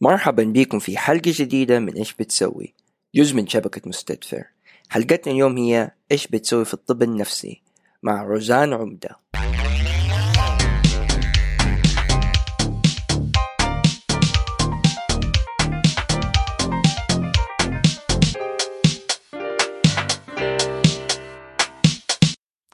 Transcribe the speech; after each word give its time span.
مرحبا 0.00 0.44
بكم 0.44 0.78
في 0.78 0.98
حلقة 0.98 1.32
جديدة 1.34 1.78
من 1.78 1.92
إيش 1.92 2.14
بتسوي؟ 2.14 2.74
جزء 3.14 3.36
من 3.36 3.46
شبكة 3.46 3.88
مستدفر. 3.88 4.44
حلقتنا 4.88 5.32
اليوم 5.32 5.56
هي 5.56 5.90
إيش 6.12 6.26
بتسوي 6.26 6.64
في 6.64 6.74
الطب 6.74 7.02
النفسي 7.02 7.62
مع 8.02 8.22
روزان 8.22 8.72
عمدة. 8.72 9.16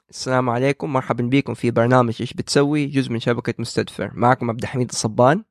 السلام 0.09 0.49
عليكم. 0.49 0.93
مرحبا 0.93 1.23
بكم 1.23 1.53
في 1.53 1.71
برنامج 1.71 2.15
إيش 2.19 2.33
بتسوي؟ 2.33 2.85
جزء 2.85 3.11
من 3.11 3.19
شبكة 3.19 3.53
مستدفر. 3.59 4.11
معكم 4.13 4.49
عبد 4.49 4.61
الحميد 4.61 4.89
الصبان. 4.89 5.43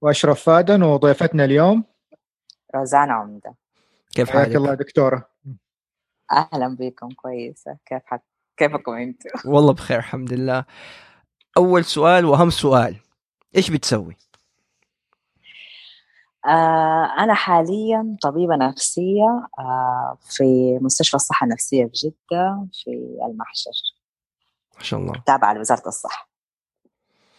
وأشرف 0.00 0.42
فادن 0.42 0.82
وضيفتنا 0.82 1.44
اليوم. 1.44 1.84
روزانا 2.74 3.12
عمدة 3.12 3.54
كيف 4.14 4.30
حياك 4.30 4.42
حالك؟ 4.42 4.56
الله 4.56 4.74
دكتورة. 4.74 5.28
أهلا 6.32 6.76
بكم 6.76 7.08
كويسة. 7.10 7.76
كيف 7.86 8.02
حك... 8.06 8.22
كيفكم 8.56 8.92
أنتم؟ 8.92 9.30
والله 9.52 9.72
بخير 9.72 9.98
الحمد 9.98 10.32
لله. 10.32 10.64
أول 11.56 11.84
سؤال 11.84 12.24
وأهم 12.24 12.50
سؤال 12.50 12.96
إيش 13.56 13.70
بتسوي؟ 13.70 14.16
آه 16.46 17.14
أنا 17.18 17.34
حاليا 17.34 18.16
طبيبة 18.22 18.56
نفسية 18.56 19.48
آه 19.58 20.18
في 20.20 20.78
مستشفى 20.82 21.14
الصحة 21.14 21.44
النفسية 21.44 21.84
في 21.84 21.92
جدة 21.92 22.66
في 22.72 22.90
المحشر. 23.30 23.70
ما 24.76 24.82
شاء 24.82 25.00
الله. 25.00 25.22
تابعة 25.26 25.52
لوزارة 25.52 25.88
الصحة. 25.88 26.28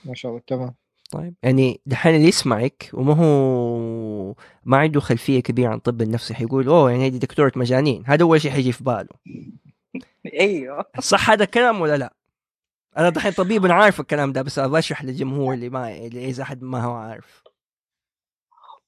ما 0.05 0.15
شاء 0.15 0.31
الله 0.31 0.43
تمام. 0.47 0.75
طيب. 1.11 1.35
يعني 1.43 1.81
دحين 1.85 2.15
اللي 2.15 2.27
يسمعك 2.27 2.89
وما 2.93 3.13
هو 3.13 4.35
ما 4.63 4.77
عنده 4.77 4.99
خلفية 4.99 5.39
كبيرة 5.39 5.69
عن 5.69 5.79
طب 5.79 6.01
النفسي 6.01 6.33
حيقول 6.33 6.67
أوه 6.67 6.91
يعني 6.91 7.07
هذه 7.07 7.17
دكتورة 7.17 7.51
مجانين. 7.55 8.03
هذا 8.07 8.23
أول 8.23 8.41
شيء 8.41 8.51
حيجي 8.51 8.71
في 8.71 8.83
باله. 8.83 9.09
أيوه. 10.39 10.85
صح 10.99 11.29
هذا 11.29 11.43
الكلام 11.43 11.81
ولا 11.81 11.97
لا؟ 11.97 12.13
أنا 12.97 13.09
دحين 13.09 13.31
طبيب 13.31 13.65
أنا 13.65 13.73
عارف 13.73 13.99
الكلام 13.99 14.31
ده 14.31 14.41
بس 14.41 14.59
أبغى 14.59 14.79
اشرح 14.79 15.03
للجمهور 15.03 15.53
اللي 15.53 15.69
ما 15.69 15.95
اللي 15.95 16.25
إذا 16.25 16.43
حد 16.43 16.63
ما 16.63 16.83
هو 16.83 16.93
عارف. 16.93 17.43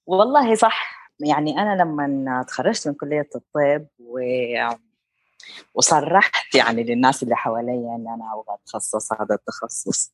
والله 0.06 0.56
صح. 0.56 1.12
يعني 1.20 1.60
أنا 1.60 1.82
لما 1.84 2.46
تخرجت 2.48 2.88
من 2.88 2.94
كلية 2.94 3.30
الطب 3.36 3.88
و... 4.00 4.20
وصرحت 5.74 6.56
يعني 6.56 6.84
للناس 6.84 7.24
اللي 7.24 7.36
حواليا 7.36 7.96
إن 7.96 8.08
أنا 8.08 8.34
أبغى 8.34 8.58
أتخصص 8.64 9.14
هذا 9.14 9.36
التخصص 9.36 10.14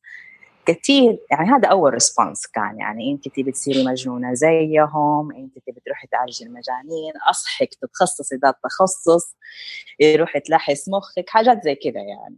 كثير 0.68 1.18
يعني 1.30 1.50
هذا 1.50 1.68
أول 1.68 1.92
response 1.92 2.46
كان. 2.46 2.78
يعني 2.78 3.12
أنت 3.12 3.28
تبي 3.28 3.52
تصيري 3.52 3.86
مجنونة 3.86 4.34
زيهم 4.34 5.32
أنت 5.32 5.58
تبي 5.66 5.80
تروحي 5.86 6.06
تعالجي 6.06 6.44
المجانين 6.44 7.12
أصحك 7.30 7.74
تتخصصي 7.74 8.36
ذا 8.36 8.48
التخصص 8.48 9.36
يروح 10.00 10.38
تلحس 10.38 10.88
مخك 10.88 11.30
حاجات 11.30 11.64
زي 11.64 11.74
كذا 11.74 12.00
يعني. 12.00 12.36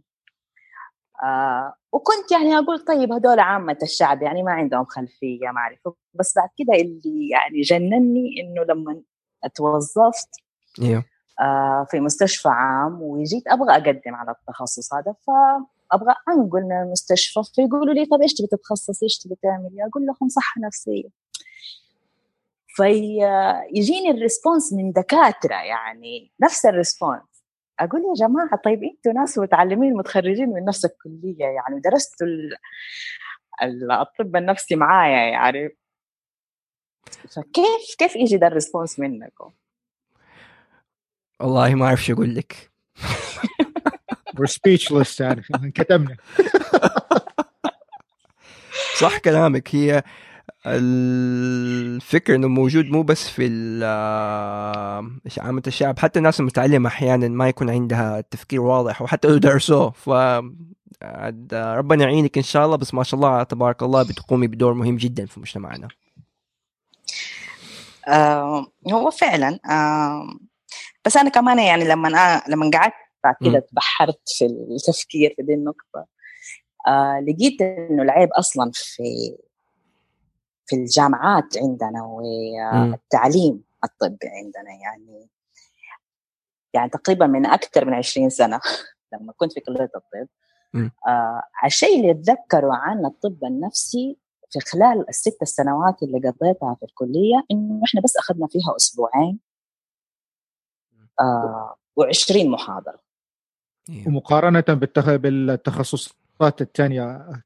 آه 1.23 1.73
وكنت 1.91 2.31
يعني 2.31 2.57
أقول 2.57 2.79
طيب 2.79 3.11
هذول 3.11 3.39
عامة 3.39 3.77
الشعب 3.83 4.21
يعني 4.21 4.43
ما 4.43 4.51
عندهم 4.51 4.85
خلفية 4.85 5.49
ما 5.49 5.59
أعرف. 5.59 5.79
بس 6.13 6.35
بعد 6.35 6.49
كده 6.57 6.81
اللي 6.81 7.29
يعني 7.29 7.61
جنني 7.61 8.41
إنه 8.41 8.63
لما 8.63 9.01
اتوظفت 9.43 10.29
أيوه 10.81 11.03
آه 11.41 11.87
في 11.91 11.99
مستشفى 11.99 12.49
عام 12.49 13.01
وجيت 13.01 13.47
أبغى 13.47 13.71
أقدم 13.71 14.15
على 14.15 14.31
التخصص 14.31 14.93
هذا. 14.93 15.15
فابغى 15.91 16.15
أنقل 16.29 16.61
من 16.63 16.71
المستشفى 16.71 17.39
فيقولوا 17.55 17.93
لي 17.93 18.05
طب 18.05 18.21
إيش 18.21 18.33
تبي 18.33 18.47
تتخصصي 18.47 19.05
إيش 19.05 19.17
تبي 19.17 19.35
تعملي 19.43 19.85
أقول 19.85 20.05
لهم 20.05 20.29
صحة 20.29 20.61
نفسية. 20.61 21.09
فيجيني 22.67 24.11
ال 24.11 24.18
response 24.18 24.73
من 24.73 24.91
دكاترة 24.91 25.55
يعني 25.55 26.31
نفس 26.41 26.65
ال 26.65 26.73
response. 26.73 27.43
أقول 27.79 28.01
يا 28.01 28.27
جماعة 28.27 28.61
طيب 28.65 28.83
إنتوا 28.83 29.11
ناس 29.11 29.37
متعلمين 29.37 29.93
متخرجين 29.93 30.49
من 30.49 30.65
نفس 30.65 30.85
الكلية 30.85 31.45
يعني 31.45 31.79
درستوا 31.79 32.27
الطب 34.01 34.35
النفسي 34.35 34.75
معايا 34.75 35.31
يعني. 35.31 35.77
فكيف 37.29 37.95
كيف 37.97 38.15
يجي 38.15 38.37
ده 38.37 38.47
الريسبونس 38.47 38.99
منكم؟ 38.99 39.51
والله 41.39 41.75
ما 41.75 41.85
أعرف 41.85 42.03
شو 42.03 42.13
أقول 42.13 42.35
لك. 42.35 42.71
we're 44.37 44.51
speechless 44.51 45.21
يعني 45.21 45.43
كتمنا 45.75 46.15
صح 48.99 49.17
كلامك. 49.17 49.75
هي 49.75 50.03
الفكر 50.65 52.35
إنه 52.35 52.47
موجود 52.47 52.85
مو 52.85 53.03
بس 53.03 53.27
في 53.29 53.47
عامة 55.37 55.63
الشعب. 55.67 55.99
حتى 55.99 56.19
الناس 56.19 56.39
المتعلمة 56.39 56.87
أحيانا 56.87 57.27
ما 57.27 57.49
يكون 57.49 57.69
عندها 57.69 58.19
التفكير 58.19 58.61
واضح 58.61 59.01
وحتى 59.01 59.27
لو 59.27 59.37
درسوه. 59.37 59.91
ف 59.91 60.09
ربنا 61.53 62.03
يعينك 62.03 62.37
إن 62.37 62.43
شاء 62.43 62.65
الله. 62.65 62.75
بس 62.75 62.93
ما 62.93 63.03
شاء 63.03 63.19
الله 63.19 63.43
تبارك 63.43 63.83
الله 63.83 64.03
بتقومي 64.03 64.47
بدور 64.47 64.73
مهم 64.73 64.97
جدا 64.97 65.25
في 65.25 65.39
مجتمعنا. 65.39 65.87
آه 68.07 68.67
هو 68.91 69.11
فعلا 69.11 69.59
آه 69.69 70.27
بس 71.05 71.17
أنا 71.17 71.29
كمان 71.29 71.59
يعني 71.59 71.83
لما 71.83 72.07
أنا 72.07 72.43
لما 72.47 72.69
قعدت 72.73 72.93
بعد 73.23 73.35
كده 73.41 73.59
تبحرت 73.59 74.19
في 74.25 74.45
التفكير 74.45 75.33
في 75.37 75.43
دي 75.43 75.53
النقطة. 75.53 76.07
آه 76.87 77.19
لقيت 77.19 77.61
إنه 77.61 78.03
العيب 78.03 78.29
أصلا 78.33 78.71
في 78.73 79.37
في 80.65 80.75
الجامعات 80.75 81.57
عندنا 81.57 82.03
والتعليم 82.03 83.63
الطبي 83.83 84.27
عندنا. 84.27 84.71
يعني 84.83 85.27
يعني 86.73 86.89
تقريبا 86.89 87.27
من 87.27 87.45
أكثر 87.45 87.85
من 87.85 87.93
20 87.93 88.29
سنة 88.29 88.59
لما 89.13 89.33
كنت 89.37 89.53
في 89.53 89.59
كلية 89.59 89.83
الطب. 89.95 90.27
آه 91.07 91.41
الشيء 91.65 91.95
اللي 91.99 92.11
أتذكره 92.11 92.73
عن 92.73 93.05
الطب 93.05 93.43
النفسي 93.43 94.17
في 94.49 94.59
خلال 94.59 95.09
الست 95.09 95.43
سنوات 95.43 96.03
اللي 96.03 96.17
قضيتها 96.29 96.75
في 96.79 96.85
الكلية 96.85 97.43
إنه 97.51 97.81
إحنا 97.85 98.01
بس 98.01 98.17
أخذنا 98.17 98.47
فيها 98.47 98.75
أسبوعين. 98.77 99.39
آه 101.19 101.75
و20 101.99 102.45
محاضرة. 102.45 102.99
ومقارنة 104.07 104.63
بالتخ... 104.67 105.15
بالتخصصات 105.15 106.61
الثانية 106.61 107.01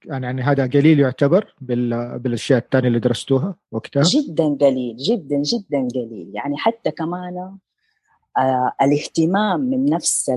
يعني, 0.06 0.26
يعني 0.26 0.42
هذا 0.42 0.68
قليل 0.68 1.00
يعتبر 1.00 1.56
بال... 1.62 2.20
بالأشياء 2.20 2.60
الثانية 2.60 2.88
اللي 2.88 3.00
درستوها 3.00 3.56
وقتها 3.72 4.04
جدا 4.04 4.58
قليل 4.62 4.98
جدا 4.98 5.42
جدا 5.42 5.88
قليل. 5.96 6.32
يعني 6.34 6.58
حتى 6.58 6.92
كمان 6.92 7.58
آه 8.38 8.72
الاهتمام 8.82 9.60
من 9.60 9.86
نفس 9.86 10.30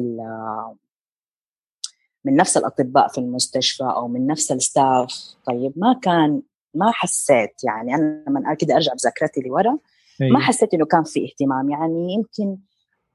من 2.24 2.36
نفس 2.36 2.56
الأطباء 2.56 3.08
في 3.08 3.18
المستشفى 3.18 3.84
أو 3.84 4.08
من 4.08 4.26
نفس 4.26 4.52
ال 4.52 4.66
staff 4.66 5.34
طيب 5.46 5.72
ما 5.76 5.92
كان 6.02 6.42
ما 6.74 6.90
حسيت 6.90 7.64
يعني 7.64 7.94
أنا 7.94 8.24
لما 8.28 8.54
كده 8.54 8.74
أرجع 8.74 8.92
بذاكرتي 8.92 9.40
لورا 9.40 9.78
ما 10.20 10.38
حسيت 10.40 10.74
إنه 10.74 10.86
كان 10.86 11.04
في 11.04 11.24
اهتمام. 11.24 11.70
يعني 11.70 12.14
يمكن 12.14 12.58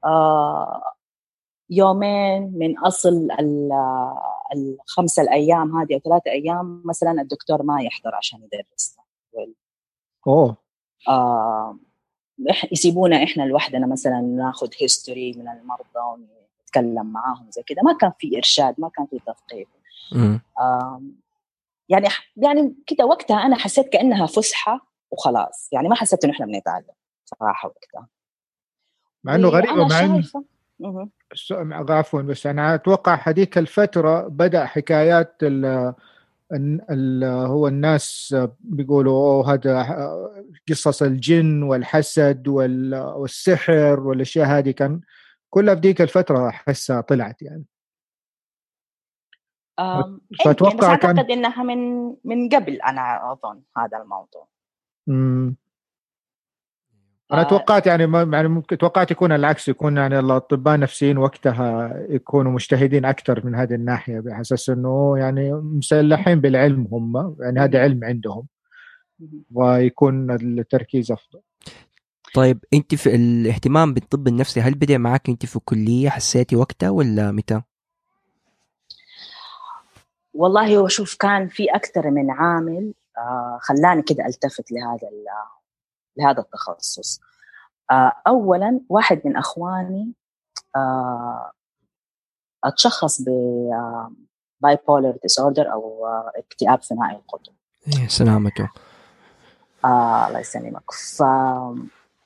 آه 0.04 0.82
يومين 1.70 2.52
من 2.58 2.78
أصل 2.78 3.28
الخمسه 4.54 5.22
الأيام 5.22 5.76
هذه 5.76 5.94
أو 5.94 5.98
ثلاثة 5.98 6.30
أيام 6.30 6.82
مثلا 6.84 7.22
الدكتور 7.22 7.62
ما 7.62 7.82
يحضر 7.82 8.14
عشان 8.14 8.40
يدرس. 8.42 8.96
أوه. 10.26 10.56
آه 11.08 11.78
يسيبونا 12.72 13.22
إحنا 13.24 13.42
لوحدنا 13.42 13.86
مثلا 13.86 14.20
ناخذ 14.20 14.68
history 14.80 15.32
من 15.32 15.48
المرضى 15.48 16.22
ونتكلم 16.62 17.06
معاهم 17.06 17.50
زي 17.50 17.62
كده. 17.62 17.82
ما 17.82 17.92
كان 18.00 18.12
في 18.18 18.36
إرشاد 18.36 18.74
ما 18.78 18.88
كان 18.88 19.06
في 19.06 19.18
تثقيف. 19.18 19.68
آه 20.60 21.02
يعني 21.88 22.08
يعني 22.36 22.74
كده 22.86 23.06
وقتها 23.06 23.36
أنا 23.36 23.56
حسيت 23.56 23.88
كأنها 23.88 24.26
فسحة 24.26 24.86
وخلاص. 25.10 25.68
يعني 25.72 25.88
ما 25.88 25.94
حسيت 25.94 26.24
إنه 26.24 26.32
إحنا 26.32 26.46
بنتعلم 26.46 26.94
صراحة 27.24 27.68
وقتها. 27.68 28.08
مع 29.24 29.34
إنه 29.34 29.48
غريبة 29.48 29.88
مع 29.88 30.00
انه 30.00 30.22
عفوا 31.90 32.22
بس 32.22 32.46
أنا 32.46 32.74
أتوقع 32.74 33.20
هذيك 33.22 33.58
الفترة 33.58 34.28
بدأ 34.28 34.64
حكايات 34.64 35.36
ال 35.42 35.94
ال 36.90 37.24
هو 37.24 37.68
الناس 37.68 38.36
بيقولوا 38.60 39.12
أوه 39.12 39.52
هذا 39.52 39.86
قصص 40.68 41.02
الجن 41.02 41.62
والحسد 41.62 42.48
والسحر 42.48 44.00
والأشياء 44.00 44.46
هذه 44.46 44.70
كان 44.70 45.00
كلها 45.50 45.74
في 45.74 45.80
ذيك 45.80 46.00
الفترة 46.00 46.48
احسها 46.48 47.00
طلعت 47.00 47.42
يعني. 47.42 47.64
فأتوقع 50.44 50.88
يعني 50.88 50.98
كان 50.98 51.10
أعتقد 51.16 51.30
إنها 51.30 51.62
من 51.62 52.06
من 52.24 52.48
قبل 52.48 52.74
أنا 52.82 53.32
أظن 53.32 53.62
هذا 53.76 53.98
الموضوع. 53.98 54.48
امم 55.08 55.56
أنا 57.32 57.42
توقعت 57.42 57.86
يعني 57.86 58.06
ما 58.06 58.22
يعني 58.32 58.48
ممكن 58.48 58.78
توقعت 58.78 59.10
يكون 59.10 59.32
العكس 59.32 59.68
يكون 59.68 59.96
يعني 59.96 60.18
الأطباء 60.18 60.74
النفسيين 60.74 61.18
وقتها 61.18 61.96
يكونوا 62.08 62.52
مجتهدين 62.52 63.04
أكثر 63.04 63.46
من 63.46 63.54
هذه 63.54 63.74
الناحية 63.74 64.20
بحسس 64.20 64.70
أنه 64.70 65.18
يعني 65.18 65.52
مسلحين 65.52 66.40
بالعلم 66.40 66.88
هم 66.92 67.36
يعني 67.40 67.60
هذا 67.60 67.82
علم 67.82 68.04
عندهم. 68.04 68.46
ويكون 69.54 70.30
التركيز 70.30 71.12
أفضل. 71.12 71.40
طيب 72.34 72.64
أنت 72.74 72.94
في 72.94 73.14
الاهتمام 73.14 73.94
بالطب 73.94 74.28
النفسي 74.28 74.60
هل 74.60 74.74
بدأ 74.74 74.98
معك 74.98 75.28
أنت 75.28 75.46
في 75.46 75.56
الكلية؟ 75.56 76.08
حسيتي 76.08 76.56
وقتها 76.56 76.90
ولا 76.90 77.32
متى؟ 77.32 77.62
والله 80.34 80.76
هو 80.76 80.88
شوف 80.88 81.16
كان 81.16 81.48
في 81.48 81.64
أكثر 81.64 82.10
من 82.10 82.30
عامل 82.30 82.94
آه 83.18 83.58
خلاني 83.60 84.02
كده 84.02 84.26
ألتفت 84.26 84.72
لهذا 84.72 85.08
لهذا 86.16 86.40
التخصص. 86.40 87.20
آه 87.90 88.12
اولا 88.26 88.80
واحد 88.88 89.22
من 89.24 89.36
أخواني 89.36 90.12
آه 90.76 91.52
أتشخص 92.64 93.22
ب 93.22 93.28
bipolar 94.60 95.16
disorder 95.22 95.72
أو 95.72 96.06
آه 96.06 96.32
اكتئاب 96.36 96.82
ثنائي 96.82 97.16
القطب 97.16 97.52
إيه 97.86 98.08
سلامته. 98.08 98.70
آه 99.84 100.26
الله 100.28 100.40
يسلمك. 100.40 100.90
ف 100.90 101.22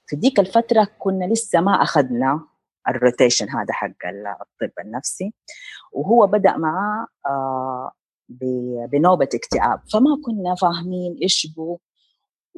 في 0.06 0.16
ديك 0.16 0.40
الفترة 0.40 0.88
كنا 0.98 1.24
لسه 1.24 1.60
ما 1.60 1.72
أخذنا 1.72 2.40
ال 2.88 2.95
rotation 2.95 3.48
هذا 3.48 3.72
حق 3.72 4.06
الطب 4.06 4.72
النفسي 4.80 5.34
وهو 5.92 6.26
بدأ 6.26 6.56
معاه 6.56 7.06
آه 7.26 7.92
بنوبة 8.90 9.28
اكتئاب. 9.34 9.80
فما 9.92 10.20
كنا 10.24 10.54
فاهمين 10.54 11.18
إيش 11.22 11.46
بو 11.56 11.78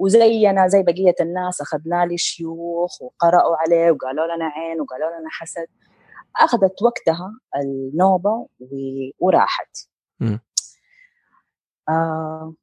وزينا 0.01 0.69
زي 0.69 0.83
بقية 0.83 1.15
الناس 1.21 1.61
أخذنا 1.61 2.07
لي 2.07 2.19
شيوخ 2.19 3.03
وقرأوا 3.03 3.57
عليه 3.57 3.91
وقالوا 3.91 4.37
لنا 4.37 4.45
عين 4.45 4.81
وقالوا 4.81 5.21
لنا 5.21 5.29
حسد. 5.31 5.67
أخذت 6.37 6.83
وقتها 6.83 7.33
النوبة 7.57 8.47
وراحت. 9.19 9.77
آه 11.89 12.55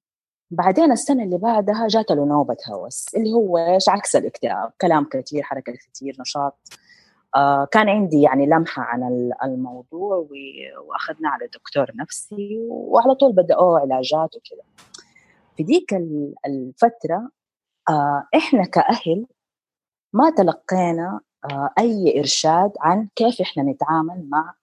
بعدين 0.52 0.92
السنة 0.92 1.24
اللي 1.24 1.38
بعدها 1.38 1.88
جات 1.88 2.12
له 2.12 2.26
نوبة 2.26 2.58
هوس 2.70 3.16
اللي 3.16 3.34
هو 3.34 3.58
إيش؟ 3.58 3.90
عكس 3.90 4.16
الاكتئاب 4.16 4.72
كلام 4.82 5.06
كثير 5.12 5.44
حركة 5.44 5.74
كثير 5.74 6.16
نشاط. 6.20 6.58
آه 7.36 7.66
كان 7.72 7.90
عندي 7.90 8.22
يعني 8.22 8.46
لمحة 8.46 8.84
عن 8.84 9.32
الموضوع 9.44 10.28
وأخذنا 10.86 11.30
على 11.30 11.48
دكتور 11.48 11.92
نفسي 11.96 12.58
وعلى 12.70 13.16
طول 13.16 13.32
بدأوا 13.34 13.80
علاجات 13.80 14.36
وكذا. 14.36 14.64
في 15.58 15.64
ديك 15.64 15.94
الفترة 16.46 17.32
آه 17.90 18.28
إحنا 18.36 18.64
كأهل 18.66 19.28
ما 20.14 20.30
تلقينا 20.30 21.20
آه 21.52 21.70
أي 21.80 22.20
إرشاد 22.20 22.72
عن 22.82 23.10
كيف 23.16 23.42
إحنا 23.42 23.64
نتعامل 23.64 24.30
مع 24.30 24.54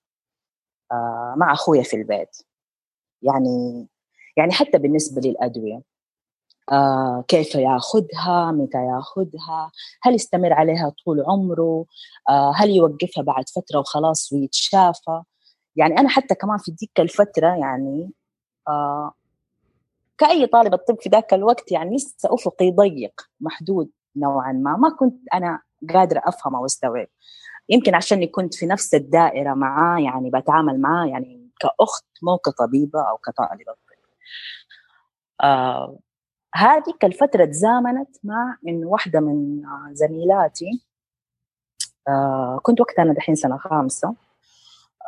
آه 0.92 1.34
مع 1.36 1.52
أخويا 1.52 1.82
في 1.82 1.96
البيت. 1.96 2.36
يعني 3.22 3.88
يعني 4.36 4.52
حتى 4.52 4.78
بالنسبة 4.78 5.20
للأدوية. 5.24 5.82
آه 6.72 7.24
كيف 7.28 7.54
ياخذها 7.54 8.52
متى 8.52 8.78
ياخذها 8.78 9.72
هل 10.02 10.14
يستمر 10.14 10.52
عليها 10.52 10.92
طول 11.04 11.24
عمره 11.28 11.86
آه 12.30 12.52
هل 12.56 12.70
يوقفها 12.70 13.22
بعد 13.24 13.44
فترة 13.48 13.78
وخلاص 13.80 14.32
ويتشافى. 14.32 15.22
يعني 15.76 15.98
أنا 15.98 16.08
حتى 16.08 16.34
كمان 16.34 16.58
في 16.58 16.70
ديك 16.72 17.00
الفترة 17.00 17.48
يعني 17.56 18.12
آه 18.68 19.12
كأي 20.18 20.46
طالب 20.46 20.74
الطب 20.74 20.96
في 21.00 21.08
ذاك 21.08 21.34
الوقت 21.34 21.72
يعني 21.72 21.96
لسه 21.96 22.34
أفقي 22.34 22.70
ضيق 22.70 23.20
محدود 23.40 23.90
نوعا 24.16 24.52
ما 24.52 24.76
ما 24.76 24.90
كنت 24.98 25.14
أنا 25.34 25.60
قادرة 25.94 26.22
أفهم 26.24 26.56
أو 26.56 26.64
أستوعب. 26.64 27.06
يمكن 27.68 27.94
عشاني 27.94 28.26
كنت 28.26 28.54
في 28.54 28.66
نفس 28.66 28.94
الدائرة 28.94 29.54
معاه 29.54 30.00
يعني 30.00 30.30
بتعامل 30.30 30.80
معاه 30.80 31.06
يعني 31.06 31.50
كأخت 31.60 32.04
مو 32.22 32.38
كطبيبة 32.38 33.00
أو 33.10 33.18
كطالبة 33.18 33.74
آه 35.42 35.98
هذيك 36.54 37.04
الفترة 37.04 37.44
تزامنت 37.44 38.16
مع 38.24 38.56
إن 38.68 38.84
واحدة 38.84 39.20
من 39.20 39.62
زميلاتي 39.92 40.84
آه 42.08 42.60
كنت 42.62 42.80
وقتها 42.80 43.02
أنا 43.02 43.12
دحين 43.14 43.34
سنة 43.34 43.56
خامسة 43.56 44.14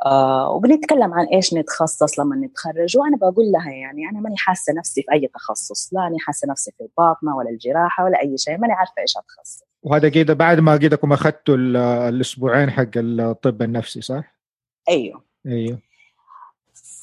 آه 0.04 0.50
وبنتكلم 0.50 1.14
عن 1.14 1.26
إيش 1.26 1.54
نتخصص 1.54 2.20
لما 2.20 2.36
نتخرج. 2.36 2.96
وأنا 2.98 3.16
بقول 3.16 3.52
لها 3.52 3.70
يعني 3.70 4.08
أنا 4.10 4.20
ماني 4.20 4.36
حاسة 4.36 4.72
نفسي 4.72 5.02
في 5.02 5.12
أي 5.12 5.28
تخصص 5.34 5.94
لا 5.94 6.06
اني 6.06 6.18
حاسة 6.18 6.48
نفسي 6.48 6.72
في 6.78 6.84
الباطنة 6.84 7.36
ولا 7.36 7.50
الجراحة 7.50 8.04
ولا 8.04 8.20
أي 8.22 8.38
شيء 8.38 8.58
ماني 8.58 8.72
عارفة 8.72 8.92
إيش 8.98 9.16
أتخصص. 9.16 9.62
وهذا 9.82 10.08
كده 10.08 10.34
بعد 10.34 10.60
ما 10.60 10.76
كده 10.76 10.98
أخذتوا 11.04 11.56
الأسبوعين 12.08 12.70
حق 12.70 12.90
الطب 12.96 13.62
النفسي 13.62 14.00
صح؟ 14.00 14.36
أيوه. 14.88 15.22
أيوه. 15.46 15.78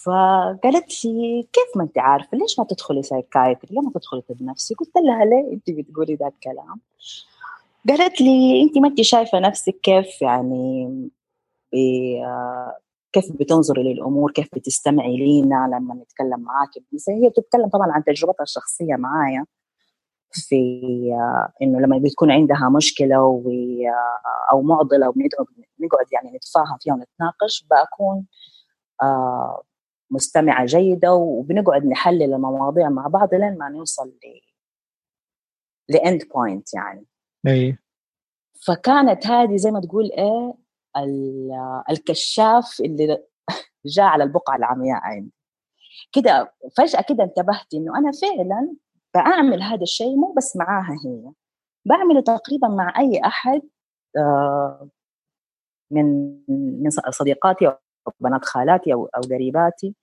فقالت 0.03 1.05
لي 1.05 1.47
كيف 1.53 1.77
ما 1.77 1.83
أنت 1.83 1.97
عارفة 1.97 2.37
ليش 2.37 2.59
ما 2.59 2.65
تدخلي 2.69 3.03
psychiatry 3.03 3.75
ليه 3.75 3.81
ما 3.81 3.91
تدخلي 3.95 4.21
طب 4.21 4.41
نفسي؟ 4.41 4.75
قلت 4.75 4.91
لها 4.95 5.25
ليه 5.25 5.53
أنت 5.53 5.71
بتقولي 5.71 6.15
ذا 6.15 6.27
الكلام؟ 6.27 6.79
قالت 7.89 8.21
لي 8.21 8.63
أنت 8.63 8.77
ما 8.77 8.87
أنت 8.87 9.01
شايفة 9.01 9.39
نفسك 9.39 9.75
كيف 9.83 10.21
يعني 10.21 10.89
كيف 13.11 13.31
بتنظري 13.31 13.93
للأمور 13.93 14.31
كيف 14.31 14.47
بتستمعي 14.55 15.17
لينا 15.17 15.67
لما 15.67 15.95
نتكلم 15.95 16.39
معاك؟ 16.39 16.69
هي 17.09 17.29
بتتكلم 17.29 17.69
طبعا 17.69 17.91
عن 17.91 18.03
تجربتها 18.03 18.43
الشخصية 18.43 18.95
معايا 18.95 19.45
في 20.31 20.55
إنه 21.61 21.79
لما 21.79 21.97
بتكون 21.97 22.31
عندها 22.31 22.69
مشكلة 22.75 23.15
أو 24.51 24.61
معضلة 24.61 25.09
ونقعد 25.09 26.05
يعني 26.11 26.35
نتفاهم 26.35 26.77
فيها 26.79 26.93
ونتناقش 26.93 27.67
بكون 27.71 28.25
مستمعة 30.11 30.65
جيدة 30.65 31.13
وبنقعد 31.13 31.85
نحلل 31.85 32.33
المواضيع 32.33 32.89
مع 32.89 33.07
بعض 33.07 33.33
لين 33.33 33.57
ما 33.57 33.69
نوصل 33.69 34.07
ل 34.07 34.39
land 35.89 36.23
point 36.35 36.73
يعني. 36.73 37.05
اي 37.47 37.77
فكانت 38.67 39.27
هذه 39.27 39.55
زي 39.55 39.71
ما 39.71 39.81
تقول 39.81 40.11
إيه 40.11 40.62
الكشاف 41.89 42.79
اللي 42.79 43.23
جاء 43.85 44.05
على 44.05 44.23
البقعة 44.23 44.55
العمياء 44.55 44.99
عندي. 45.03 45.33
كده 46.11 46.53
فجأة 46.77 47.01
كده 47.09 47.23
انتبهت 47.23 47.73
إنه 47.73 47.97
أنا 47.97 48.11
فعلا 48.11 48.73
بعمل 49.15 49.61
هذا 49.63 49.81
الشيء 49.81 50.15
مو 50.15 50.33
بس 50.37 50.55
معاها 50.55 50.97
هي 51.05 51.31
بعمله 51.85 52.21
تقريبا 52.21 52.67
مع 52.67 52.99
أي 52.99 53.21
أحد 53.25 53.61
آه، 54.17 54.89
من 55.91 56.37
من 56.83 56.89
صديقاتي 57.09 57.67
أو 57.67 57.77
بنات 58.19 58.45
خالاتي 58.45 58.93
أو 58.93 59.05
أو 59.05 59.21
قريباتي. 59.21 59.95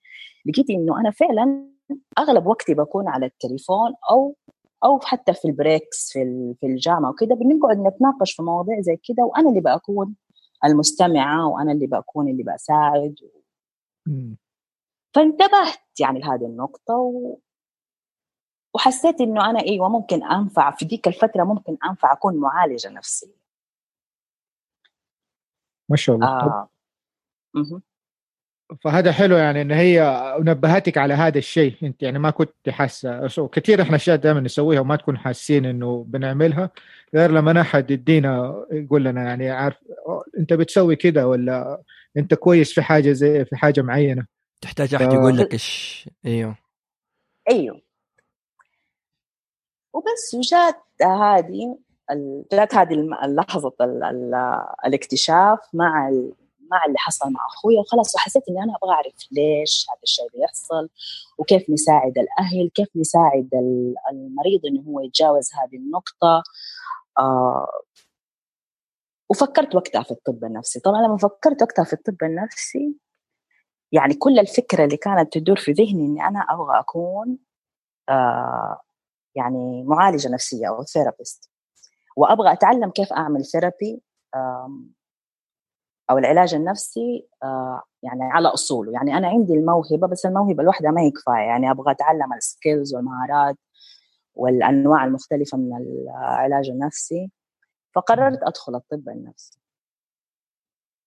لقيت 0.45 0.69
إنه 0.69 0.99
أنا 0.99 1.11
فعلا 1.11 1.71
أغلب 2.19 2.47
وقتي 2.47 2.73
بكون 2.73 3.07
على 3.07 3.25
التليفون 3.25 3.93
أو 4.11 4.35
أو 4.83 4.99
حتى 4.99 5.33
في 5.33 5.45
البريكس 5.45 6.11
في 6.13 6.53
في 6.59 6.65
الجامعة 6.67 7.09
وكده 7.11 7.35
بنقعد 7.35 7.77
نتناقش 7.77 8.33
في 8.33 8.43
مواضيع 8.43 8.81
زي 8.81 8.97
كده 9.03 9.23
وأنا 9.25 9.49
اللي 9.49 9.61
بكون 9.61 10.15
المستمعة 10.65 11.47
وأنا 11.47 11.71
اللي 11.71 11.87
بكون 11.87 12.29
اللي 12.29 12.43
بساعد 12.43 13.15
فانتبهت 15.15 15.99
يعني 15.99 16.19
لهذه 16.19 16.45
النقطة 16.45 16.93
و... 16.93 17.37
وحسيت 18.75 19.21
إنه 19.21 19.49
أنا 19.49 19.59
أيوه 19.59 19.89
ممكن 19.89 20.23
أنفع 20.23 20.71
في 20.71 20.85
ديك 20.85 21.07
الفترة 21.07 21.43
ممكن 21.43 21.77
أنفع 21.85 22.13
أكون 22.13 22.37
معالجة 22.37 22.89
نفسية. 22.89 23.41
ما 25.89 25.97
شاء 25.97 26.15
الله. 26.15 26.27
آه. 26.27 26.69
فهذا 28.81 29.11
حلو 29.11 29.37
يعني 29.37 29.61
إن 29.61 29.71
هي 29.71 30.23
نبهتك 30.39 30.97
على 30.97 31.13
هذا 31.13 31.37
الشيء. 31.37 31.75
أنت 31.83 32.03
يعني 32.03 32.19
ما 32.19 32.29
كنت 32.29 32.69
حاسة. 32.69 33.27
كثير 33.47 33.81
إحنا 33.81 33.95
أشياء 33.95 34.17
دائما 34.17 34.39
نسويها 34.39 34.79
وما 34.79 34.95
تكون 34.95 35.17
حاسين 35.17 35.65
إنه 35.65 36.05
بنعملها 36.07 36.69
غير 37.15 37.31
لما 37.31 37.61
احد 37.61 37.91
يدينا 37.91 38.65
يقول 38.71 39.03
لنا 39.03 39.23
يعني 39.23 39.49
عارف 39.49 39.75
أنت 40.37 40.53
بتسوي 40.53 40.95
كذا 40.95 41.23
ولا 41.23 41.81
أنت 42.17 42.33
كويس 42.33 42.73
في 42.73 42.81
حاجة 42.81 43.11
زي 43.11 43.45
في 43.45 43.55
حاجة 43.55 43.81
معينة؟ 43.81 44.25
تحتاج 44.61 44.95
أحد 44.95 45.09
ف... 45.09 45.13
يقول 45.13 45.37
لك 45.37 45.53
إيش؟ 45.53 46.09
إيوه. 46.25 46.55
أيوه. 47.49 47.81
وبس 49.93 50.33
وجات 50.35 50.83
هذه 51.01 51.77
جات 52.53 52.75
هذه 52.75 52.93
اللحظة 53.23 53.73
الاكتشاف 54.85 55.59
مع 55.73 56.09
مع 56.71 56.85
اللي 56.85 56.97
حصل 56.97 57.31
مع 57.31 57.45
اخويا 57.45 57.79
وخلاص 57.79 58.15
وحسيت 58.15 58.43
إني 58.49 58.63
أنا 58.63 58.73
أبغى 58.83 58.93
أعرف 58.93 59.15
ليش 59.31 59.85
هذا 59.89 59.99
الشيء 60.03 60.25
بيحصل 60.33 60.89
وكيف 61.37 61.69
نساعد 61.69 62.17
الأهل 62.17 62.69
كيف 62.75 62.87
نساعد 62.95 63.49
المريض 64.11 64.61
إنه 64.65 64.81
هو 64.81 64.99
يتجاوز 64.99 65.49
هذه 65.53 65.77
النقطة. 65.77 66.43
آه 67.19 67.67
وفكرت 69.29 69.75
وقتها 69.75 70.03
في 70.03 70.11
الطب 70.11 70.43
النفسي. 70.45 70.79
طبعا 70.79 71.01
لما 71.01 71.17
فكرت 71.17 71.61
وقتها 71.61 71.85
في 71.85 71.93
الطب 71.93 72.17
النفسي 72.23 72.95
يعني 73.91 74.13
كل 74.13 74.39
الفكرة 74.39 74.83
اللي 74.85 74.97
كانت 74.97 75.33
تدور 75.33 75.55
في 75.57 75.71
ذهني 75.71 76.05
إني 76.05 76.27
أنا 76.27 76.39
أبغى 76.49 76.79
أكون 76.79 77.37
آه 78.09 78.81
يعني 79.35 79.83
معالجة 79.83 80.29
نفسية 80.29 80.69
أو 80.69 80.83
therapist 80.83 81.49
وأبغى 82.17 82.53
أتعلم 82.53 82.89
كيف 82.91 83.13
أعمل 83.13 83.45
therapy 83.45 84.01
أو 86.09 86.17
العلاج 86.17 86.55
النفسي 86.55 87.27
آه، 87.43 87.81
يعني 88.03 88.23
على 88.23 88.47
أصوله. 88.47 88.91
يعني 88.91 89.17
أنا 89.17 89.27
عندي 89.27 89.53
الموهبة 89.53 90.07
بس 90.07 90.25
الموهبة 90.25 90.63
لوحدها 90.63 90.91
ما 90.91 91.01
هي 91.01 91.11
كفاية. 91.11 91.47
يعني 91.47 91.71
أبغى 91.71 91.91
أتعلم 91.91 92.33
ال 92.33 92.42
skills 92.42 92.95
والمهارات 92.95 93.55
والأنواع 94.35 95.05
المختلفة 95.05 95.57
من 95.57 95.77
العلاج 95.77 96.69
النفسي 96.69 97.31
فقررت 97.95 98.43
أدخل 98.43 98.75
الطب 98.75 99.09
النفسي. 99.09 99.59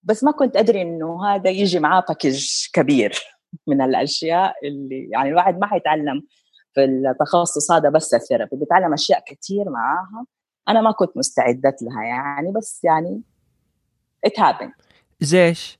بس 0.02 0.24
ما 0.24 0.30
كنت 0.30 0.56
أدري 0.56 0.82
إنه 0.82 1.26
هذا 1.26 1.50
يجي 1.50 1.78
معاه 1.78 2.04
باكج 2.08 2.46
كبير 2.72 3.20
من 3.66 3.82
الأشياء 3.82 4.54
اللي 4.64 5.08
يعني 5.10 5.28
الواحد 5.28 5.58
ما 5.58 5.66
حيتعلم 5.66 6.22
في 6.74 6.84
التخصص 6.84 7.70
هذا 7.72 7.90
بس 7.90 8.14
الثيرابي 8.14 8.56
بيتعلم 8.56 8.92
أشياء 8.92 9.22
كثير 9.26 9.70
معاها. 9.70 10.26
أنا 10.68 10.80
ما 10.80 10.90
كنت 10.92 11.16
مستعدت 11.16 11.82
لها 11.82 12.02
يعني 12.04 12.52
بس 12.52 12.84
يعني 12.84 13.22
it 14.26 14.40
happened. 14.40 14.83
زيش 15.24 15.78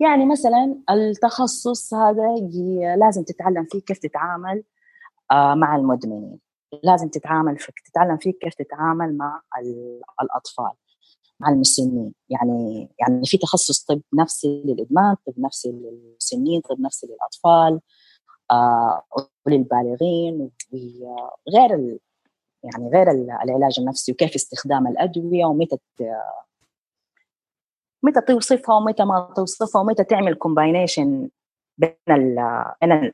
يعني 0.00 0.26
مثلا 0.26 0.78
التخصص 0.90 1.94
هذا 1.94 2.22
لازم 2.96 3.22
تتعلم 3.22 3.66
فيه 3.70 3.80
كيف 3.80 3.98
تتعامل 3.98 4.64
آه، 5.30 5.54
مع 5.54 5.76
المدمنين. 5.76 6.38
لازم 6.82 7.08
تتعامل 7.08 7.58
فيك 7.58 7.74
تتعلم 7.80 8.16
فيه 8.16 8.32
كيف 8.32 8.54
تتعامل 8.54 9.16
مع 9.16 9.42
الأطفال 10.22 10.72
مع 11.40 11.48
المسنين. 11.48 12.14
يعني 12.30 12.88
يعني 13.00 13.26
في 13.26 13.38
تخصص 13.38 13.84
طب 13.84 14.02
نفسي 14.14 14.62
للإدمان 14.66 15.16
طب 15.26 15.34
نفسي 15.38 15.72
للمسنين 15.72 16.60
طب 16.60 16.80
نفسي 16.80 17.06
للأطفال 17.06 17.80
آه 18.50 19.02
وللبالغين 19.46 20.50
وغير 20.72 21.98
يعني 22.64 22.88
غير 22.94 23.10
العلاج 23.10 23.80
النفسي 23.80 24.12
وكيف 24.12 24.34
استخدام 24.34 24.86
الأدوية 24.86 25.44
ومتى 25.44 25.76
متى 28.02 28.20
توصفها 28.20 28.76
ومتى 28.76 29.04
ما 29.04 29.32
توصفها 29.36 29.80
ومتى 29.82 30.04
تعمل 30.04 30.34
كومباينيشن 30.34 31.30
بين 31.78 31.96
ال 32.10 32.36
بين 32.82 33.12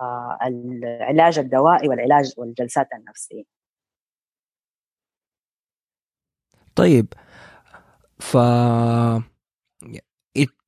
آه، 0.00 0.38
العلاج 0.46 1.38
الدوائي 1.38 1.88
والعلاج 1.88 2.32
والجلسات 2.38 2.88
النفسية. 2.92 3.44
طيب 6.74 7.06
ف 8.20 8.36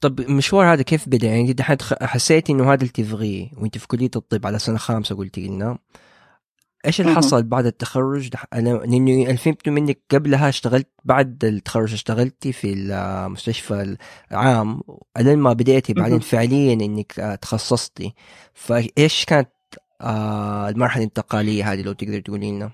طب 0.00 0.21
المشوار 0.21 0.73
هذا 0.73 0.83
كيف 0.83 1.09
بدأ؟ 1.09 1.26
يعني 1.28 1.50
انت 1.50 1.62
حسيتي 2.02 2.52
إنه 2.52 2.73
هذا 2.73 2.81
اللي 2.81 2.93
تبغيه 2.93 3.50
وأنت 3.57 3.78
في 3.78 3.87
كلية 3.88 4.11
الطب 4.16 4.47
على 4.47 4.59
سنة 4.59 4.76
خامسة 4.78 5.16
قلتي 5.16 5.49
لنا. 5.49 5.78
إيش 6.87 7.00
اللي 7.00 7.14
حصل 7.14 7.43
بعد 7.43 7.66
التخرج؟ 7.66 8.31
لأنه 8.52 9.37
فهمت 9.37 9.69
منك 9.69 9.99
قبلها 10.11 10.49
اشتغلت 10.49 10.88
بعد 11.05 11.45
التخرج 11.45 11.93
اشتغلتي 11.93 12.52
في 12.52 12.73
المستشفى 12.73 13.97
العام. 14.31 14.81
لين 15.19 15.38
ما 15.38 15.52
بديتي 15.52 15.93
بعدين 15.93 16.19
فعليا 16.19 16.73
إنك 16.73 17.38
تخصصتي. 17.43 18.14
فإيش 18.55 19.25
كانت 19.25 19.50
آه، 20.00 20.69
المرحلة 20.69 21.02
الانتقالية 21.02 21.73
هذه 21.73 21.83
لو 21.83 21.93
تقدر 21.93 22.21
تقولي 22.21 22.52
لنا؟ 22.52 22.71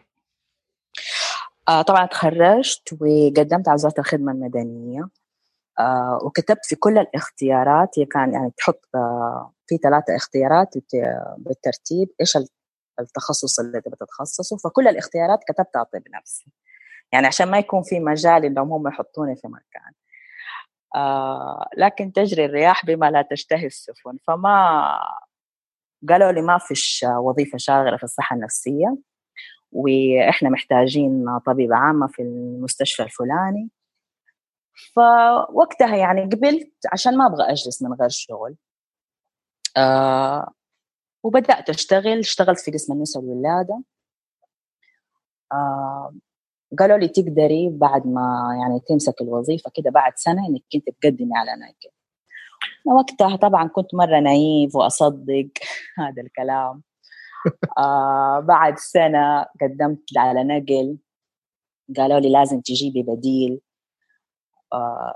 آه 1.69 1.83
طبعا 1.83 2.07
تخرجت 2.07 2.93
وقدمت 3.01 3.69
على 3.69 3.75
وزارة 3.75 3.95
الخدمة 3.99 4.33
المدنية. 4.33 5.09
آه 5.79 6.19
وكتبت 6.23 6.65
في 6.65 6.77
كل 6.77 6.99
الاختيارات 6.99 7.99
هي 7.99 8.05
كان 8.05 8.33
يعني 8.33 8.53
تحط 8.57 8.89
آه 8.95 9.53
في 9.67 9.77
ثلاثة 9.77 10.17
اختيارات 10.17 10.75
بالترتيب. 11.39 12.09
إيش 12.21 12.37
التخصص 13.01 13.61
اللي 13.61 13.81
تبغى 13.81 13.97
تتخصصه 14.01 14.57
فكل 14.57 14.89
الاختيارات 14.89 15.41
كتبتها 15.49 15.83
طب 15.83 16.03
نفسي. 16.15 16.47
يعني 17.13 17.27
عشان 17.27 17.51
ما 17.51 17.59
يكون 17.59 17.83
في 17.83 18.01
مجال 18.01 18.45
إنهم 18.45 18.73
هم 18.73 18.89
يحطوني 18.89 19.37
في 19.37 19.49
مكان. 19.49 19.93
آه 20.95 21.69
لكن 21.77 22.13
تجري 22.13 22.45
الرياح 22.45 22.87
بما 22.87 23.11
لا 23.11 23.23
تشتهي 23.23 23.67
السفن. 23.67 24.19
فما 24.27 24.99
قالوا 26.09 26.33
لي 26.33 26.43
ما 26.43 26.59
فيش 26.59 27.05
وظيفة 27.09 27.59
شاغلة 27.59 27.97
في 27.97 28.05
الصحة 28.05 28.37
النفسية 28.37 28.97
وإحنا 29.73 30.49
محتاجين 30.51 31.39
طبيبة 31.47 31.77
عامة 31.77 32.07
في 32.07 32.23
المستشفى 32.23 33.03
الفلاني. 33.03 33.71
فوقتها 34.97 35.97
يعني 35.97 36.23
قبلت 36.23 36.73
عشان 36.93 37.19
ما 37.19 37.27
أبغى 37.27 37.45
أجلس 37.45 37.83
من 37.83 37.93
غير 37.95 38.09
شغل. 38.09 38.57
آه 39.77 40.53
وبدأت 41.23 41.71
أشتغل 41.71 42.19
اشتغلت 42.19 42.61
في 42.61 42.71
قسم 42.71 42.93
النساء 42.93 43.23
والولادة. 43.23 43.83
آه 45.53 46.15
قالوا 46.79 46.99
لي 46.99 47.09
تقدري 47.09 47.69
بعد 47.71 48.07
ما 48.07 48.49
يعني 48.61 48.81
تمسك 48.89 49.23
الوظيفة 49.23 49.71
كده 49.75 49.91
بعد 49.91 50.13
سنة 50.17 50.49
إنك 50.49 50.63
انت 50.75 50.85
تقدمي 50.91 51.31
على 51.37 51.57
نايكل 51.61 51.91
وقتها 52.87 53.37
طبعا 53.37 53.69
كنت 53.69 53.95
مرة 53.95 54.21
نايف 54.21 54.77
وأصدق 54.77 55.49
هذا 55.99 56.23
الكلام. 56.23 56.83
آه 57.79 58.41
بعد 58.41 58.79
سنة 58.79 59.43
قدمت 59.63 60.03
على 60.19 60.45
نقل. 60.45 60.99
قالوا 61.97 62.21
لي 62.21 62.33
لازم 62.33 62.61
تجيبي 62.61 63.03
بديل. 63.03 63.61
آه 64.73 65.15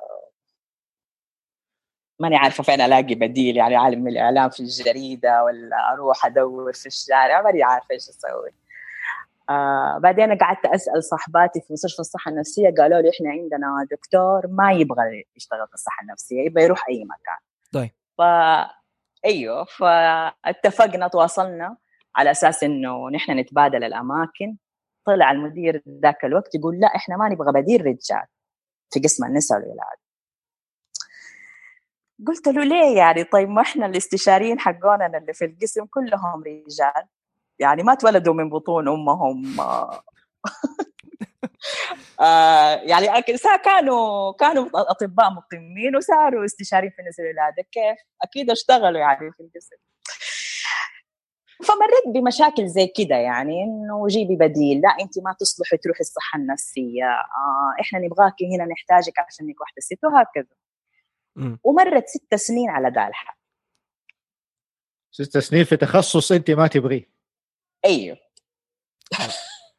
ماني 2.21 2.37
عارفة 2.37 2.63
فين 2.63 2.81
ألاقي 2.81 3.15
بديل 3.15 3.57
يعني 3.57 3.77
عالم 3.77 4.09
الإعلام 4.09 4.51
في 4.51 4.61
الجريدة 4.61 5.45
ولا 5.45 5.93
أروح 5.93 6.27
أدور 6.27 6.73
في 6.73 6.87
الشارع 6.87 7.43
ماني 7.43 7.63
عارفة 7.63 7.87
إيش 7.91 8.09
أسوي. 8.09 8.51
آه 9.51 9.99
بعدين 9.99 10.39
قعدت 10.39 10.67
أسأل 10.67 11.05
صاحباتي 11.05 11.61
في 11.61 11.73
مستشفى 11.73 12.01
الصحة 12.01 12.31
النفسية 12.31 12.75
قالوا 12.79 13.01
لي 13.01 13.11
إحنا 13.11 13.31
عندنا 13.31 13.87
دكتور 13.91 14.47
ما 14.49 14.73
يبغى 14.73 15.25
يشتغل 15.37 15.67
في 15.69 15.75
الصحة 15.75 16.03
النفسية 16.03 16.43
يبغى 16.47 16.65
يروح 16.65 16.89
أي 16.89 17.05
مكان. 17.05 17.39
طيب. 17.73 17.91
ف 18.19 18.23
أيوه 19.25 19.65
فاتفقنا 19.65 21.09
تواصلنا 21.09 21.77
على 22.17 22.31
أساس 22.31 22.65
إنه 22.65 23.11
نحن 23.11 23.39
نتبادل 23.39 23.85
الأماكن. 23.85 24.57
طلع 25.07 25.31
المدير 25.31 25.83
ذاك 26.03 26.25
الوقت 26.25 26.55
يقول 26.55 26.81
لا 26.81 26.87
إحنا 26.97 27.17
ما 27.17 27.29
نبغى 27.29 27.53
بديل 27.63 27.81
رجال 27.81 28.27
في 28.93 29.01
قسم 29.01 29.25
النساء 29.25 29.59
والولاد. 29.59 29.99
قلت 32.27 32.49
له 32.49 32.65
ليه 32.65 32.97
يعني؟ 32.97 33.25
طيب 33.25 33.49
ما 33.49 33.63
إحنا 33.63 33.87
الاستشاريين 33.87 34.61
حقونا 34.61 35.07
اللي 35.07 35.33
في 35.33 35.45
القسم 35.45 35.85
كلهم 35.85 36.43
رجال. 36.43 37.07
يعني 37.59 37.83
ما 37.83 37.95
تولدوا 37.95 38.35
من 38.35 38.51
بطون 38.51 38.89
أمهم. 38.89 39.57
آه 42.21 42.75
يعني 42.75 43.23
كانوا 43.65 44.33
كانوا 44.33 44.69
أطباء 44.75 45.31
مقيمين 45.31 45.97
وصاروا 45.97 46.45
استشاريين 46.45 46.93
في 46.93 47.03
النساء 47.03 47.27
والولاده 47.27 47.63
كيف؟ 47.73 47.99
أكيد 48.23 48.51
اشتغلوا 48.51 49.01
يعني 49.01 49.33
في 49.33 49.41
القسم. 49.41 49.77
فمريت 51.65 52.07
بمشاكل 52.15 52.69
زي 52.69 52.87
كده 52.87 53.17
يعني 53.17 53.65
إنه 53.65 54.07
جيبي 54.07 54.37
بديل. 54.37 54.81
لا 54.81 54.89
انت 55.01 55.19
ما 55.25 55.37
تصلحي 55.41 55.77
تروحي 55.77 56.01
الصحة 56.01 56.39
النفسية. 56.39 57.05
آه 57.05 57.81
إحنا 57.81 57.99
نبغاكي 57.99 58.45
هنا 58.57 58.65
نحتاجك 58.65 59.19
عشان 59.19 59.47
إنك 59.47 59.61
واحدة 59.61 59.81
ست 59.81 60.05
وهكذا. 60.05 60.66
ومرت 61.65 62.07
ست 62.07 62.35
سنين 62.35 62.71
على 62.71 62.89
ذا 62.89 63.09
الحال. 63.09 63.37
ست 65.11 65.39
سنين 65.39 65.65
في 65.65 65.77
تخصص 65.77 66.33
أنت 66.33 66.51
ما 66.51 66.67
تبغيه. 66.67 67.09
أيوه. 67.85 68.17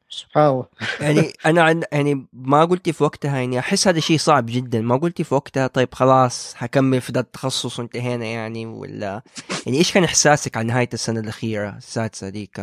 سبحان 0.10 0.48
الله. 0.50 0.66
يعني 1.02 1.34
أنا 1.46 1.64
عن 1.64 1.84
يعني 1.92 2.28
ما 2.34 2.66
قلتي 2.66 2.94
في 2.94 3.04
وقتها 3.04 3.38
يعني 3.38 3.60
أحس 3.60 3.88
هذا 3.88 4.00
شيء 4.00 4.18
صعب 4.18 4.46
جدا. 4.46 4.82
ما 4.82 4.98
قلتي 4.98 5.24
في 5.24 5.36
وقتها 5.36 5.68
طيب 5.68 5.94
خلاص 5.94 6.56
حكمل 6.56 7.02
في 7.02 7.12
ذا 7.12 7.20
التخصص 7.20 7.80
وانتهينا 7.80 8.26
يعني 8.26 8.66
ولا 8.66 9.22
يعني 9.66 9.78
إيش 9.78 9.94
كان 9.94 10.04
إحساسك 10.04 10.58
على 10.58 10.68
نهاية 10.68 10.90
السنة 10.94 11.20
الأخيرة 11.20 11.78
السادسة 11.78 12.28
ذيك؟ 12.28 12.60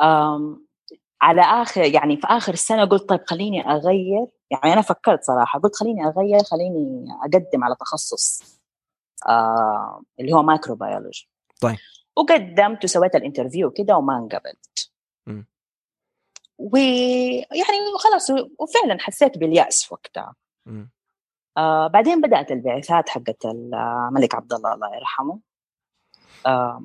أم 0.00 0.66
على 1.22 1.40
اخر 1.40 1.80
يعني 1.80 2.16
في 2.16 2.26
آخر 2.26 2.52
السنة 2.52 2.84
قلت 2.84 3.08
طيب 3.08 3.20
خليني 3.26 3.70
أغير. 3.70 4.37
يعني 4.50 4.72
أنا 4.72 4.82
فكرت 4.82 5.22
صراحة 5.24 5.60
قلت 5.60 5.76
خليني 5.76 6.06
أغير 6.06 6.42
خليني 6.44 7.06
أقدم 7.22 7.64
على 7.64 7.74
تخصص 7.80 8.42
آه 9.28 10.02
اللي 10.20 10.32
هو 10.32 10.42
microbiology 10.42 11.28
طيب. 11.60 11.76
وقدمت 12.16 12.84
وسويت 12.84 13.14
ال 13.14 13.20
interview 13.20 13.70
كده 13.70 13.96
وما 13.96 14.18
انقبلت. 14.18 14.90
ويعني 16.58 17.78
خلاص 17.98 18.30
وفعلا 18.30 18.98
حسيت 19.00 19.38
باليأس 19.38 19.92
وقتها. 19.92 20.34
آه 21.56 21.86
بعدين 21.86 22.20
بدأت 22.20 22.50
البعثات 22.50 23.08
حقت 23.08 23.44
الملك 23.44 24.34
عبد 24.34 24.52
الله 24.52 24.74
الله 24.74 24.96
يرحمه. 24.96 25.40
آه 26.46 26.82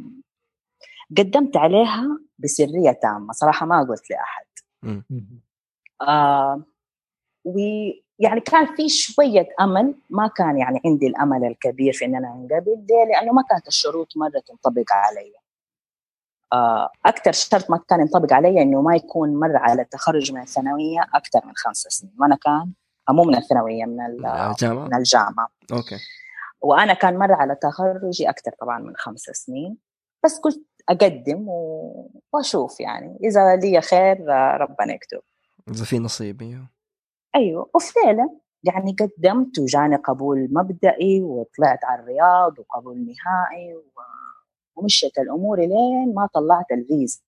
قدمت 1.17 1.58
عليها 1.58 2.20
بسرية 2.38 2.91
تامة 2.91 3.32
صراحة 3.34 3.65
ما 3.65 3.88
قلت 3.89 4.10
لأحد. 4.10 4.46
آه 6.01 6.63
ويعني 7.43 8.41
كان 8.41 8.75
في 8.75 8.89
شوية 8.89 9.47
أمل 9.62 9.95
ما 10.09 10.27
كان 10.27 10.57
يعني 10.57 10.81
عندي 10.85 11.07
الأمل 11.07 11.45
الكبير 11.45 11.93
في 11.93 12.05
إن 12.05 12.15
أنا 12.15 12.33
أنقبل. 12.33 12.85
ليه؟ 12.89 13.05
لأنه 13.05 13.31
ما 13.31 13.43
كانت 13.50 13.67
الشروط 13.67 14.07
مرة 14.17 14.41
تنطبق 14.47 14.91
علي. 14.91 15.33
آه، 16.53 16.89
أكثر 17.05 17.31
شرط 17.31 17.71
ما 17.71 17.79
كان 17.89 18.00
ينطبق 18.00 18.33
علي 18.33 18.62
إنه 18.62 18.81
ما 18.81 18.95
يكون 18.95 19.39
مر 19.39 19.57
على 19.57 19.81
التخرج 19.81 20.31
من 20.31 20.41
الثانوية 20.41 21.00
أكثر 21.13 21.45
من 21.45 21.53
خمس 21.55 21.77
سنين. 21.77 22.13
وأنا 22.19 22.35
كان 22.35 22.71
مو 23.09 23.23
من 23.23 23.35
الثانوية 23.35 23.85
من 23.85 24.01
الجامعة؟ 24.01 24.85
من 24.85 24.95
الجامعة. 24.95 25.50
أوكي. 25.71 25.97
وأنا 26.62 26.93
كان 26.93 27.17
مر 27.17 27.33
على 27.33 27.55
تخرجي 27.55 28.29
أكثر 28.29 28.51
طبعا 28.59 28.79
من 28.79 28.95
خمس 28.95 29.19
سنين. 29.19 29.77
بس 30.23 30.39
قلت 30.39 30.65
أقدم 30.89 31.47
وأشوف 32.33 32.79
يعني. 32.79 33.19
إذا 33.23 33.55
لي 33.55 33.81
خير 33.81 34.17
ربنا 34.62 34.93
يكتب. 34.93 35.21
إذا 35.69 35.85
في 35.85 36.00
نصيب 36.00 36.41
أيوه 37.35 37.69
وفعلا 37.75 38.29
يعني 38.63 38.95
قدمت 38.99 39.59
وجاني 39.59 39.95
قبول 39.95 40.47
مبدئي 40.51 41.21
وطلعت 41.21 41.85
على 41.85 42.01
الرياض 42.01 42.59
وقبول 42.59 42.97
نهائي 42.97 43.75
ومشيت 44.75 45.17
الأمور 45.17 45.59
لين 45.59 46.13
ما 46.15 46.29
طلعت 46.33 46.71
الفيزا. 46.71 47.19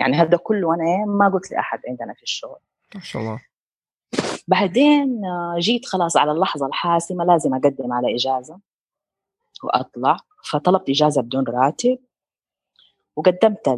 يعني 0.00 0.14
هذا 0.14 0.36
كله 0.36 0.68
وأنا 0.68 1.04
ما 1.04 1.28
قلت 1.28 1.50
لأحد 1.50 1.80
عندنا 1.88 2.14
في 2.14 2.22
الشغل. 2.22 2.58
ما 2.94 3.00
شاء 3.00 3.22
الله. 3.22 3.42
بعدين 4.48 5.22
جيت 5.58 5.86
خلاص 5.86 6.16
على 6.16 6.32
اللحظة 6.32 6.66
الحاسمة 6.66 7.24
لازم 7.24 7.54
أقدم 7.54 7.92
على 7.92 8.14
إجازة 8.14 8.60
وأطلع 9.64 10.16
فطلبت 10.50 10.88
إجازة 10.88 11.22
بدون 11.22 11.44
راتب 11.48 11.98
وقدمت 13.16 13.68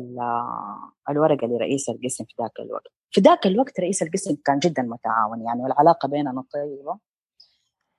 الورقة 1.11 1.47
لرئيس 1.47 1.89
القسم 1.89 2.25
في 2.25 2.35
ذاك 2.43 2.61
الوقت. 2.61 2.96
في 3.17 3.23
ذاك 3.23 3.47
الوقت 3.47 3.81
رئيس 3.81 4.03
القسم 4.03 4.37
كان 4.45 4.59
جدا 4.59 4.83
متعاون 4.83 5.43
يعني 5.43 5.63
والعلاقة 5.63 6.09
بيننا 6.09 6.45
طيبة. 6.53 6.99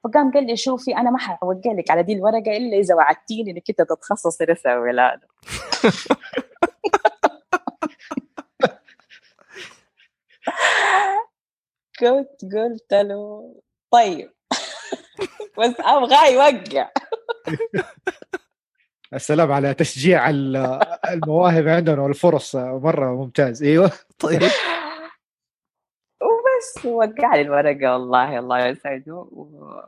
فقام 0.04 0.32
قال 0.32 0.48
لي 0.48 0.56
شوفي 0.56 0.98
أنا 0.98 1.12
ما 1.12 1.18
حوقع 1.18 1.72
لك 1.72 1.92
على 1.92 2.04
دي 2.04 2.14
الورقة 2.14 2.58
إلا 2.58 2.78
إذا 2.78 2.96
وعدتيني 2.96 3.52
إنك 3.52 3.64
أنت 3.70 3.82
تتخصصي 3.82 4.46
نساء 4.50 4.80
ولادة 4.80 5.28
كنت 12.00 12.54
قلت 12.56 12.94
له 12.94 13.56
طيب. 13.92 14.32
بس 15.60 15.76
ابغاه 15.80 16.28
يوقع. 16.28 16.90
السلام 19.14 19.52
على 19.52 19.74
تشجيع 19.74 20.30
المواهب 20.30 21.68
عندنا 21.68 22.02
والفرص 22.02 22.56
مرة 22.56 23.16
ممتاز. 23.16 23.64
أيوه 23.64 23.92
طيب. 24.20 24.42
وبس 26.58 26.86
وقع 26.86 27.36
لي 27.36 27.42
الورقة 27.42 27.94
والله 27.94 28.40
الله 28.40 28.66
يسعده. 28.66 29.14
و... 29.32 29.82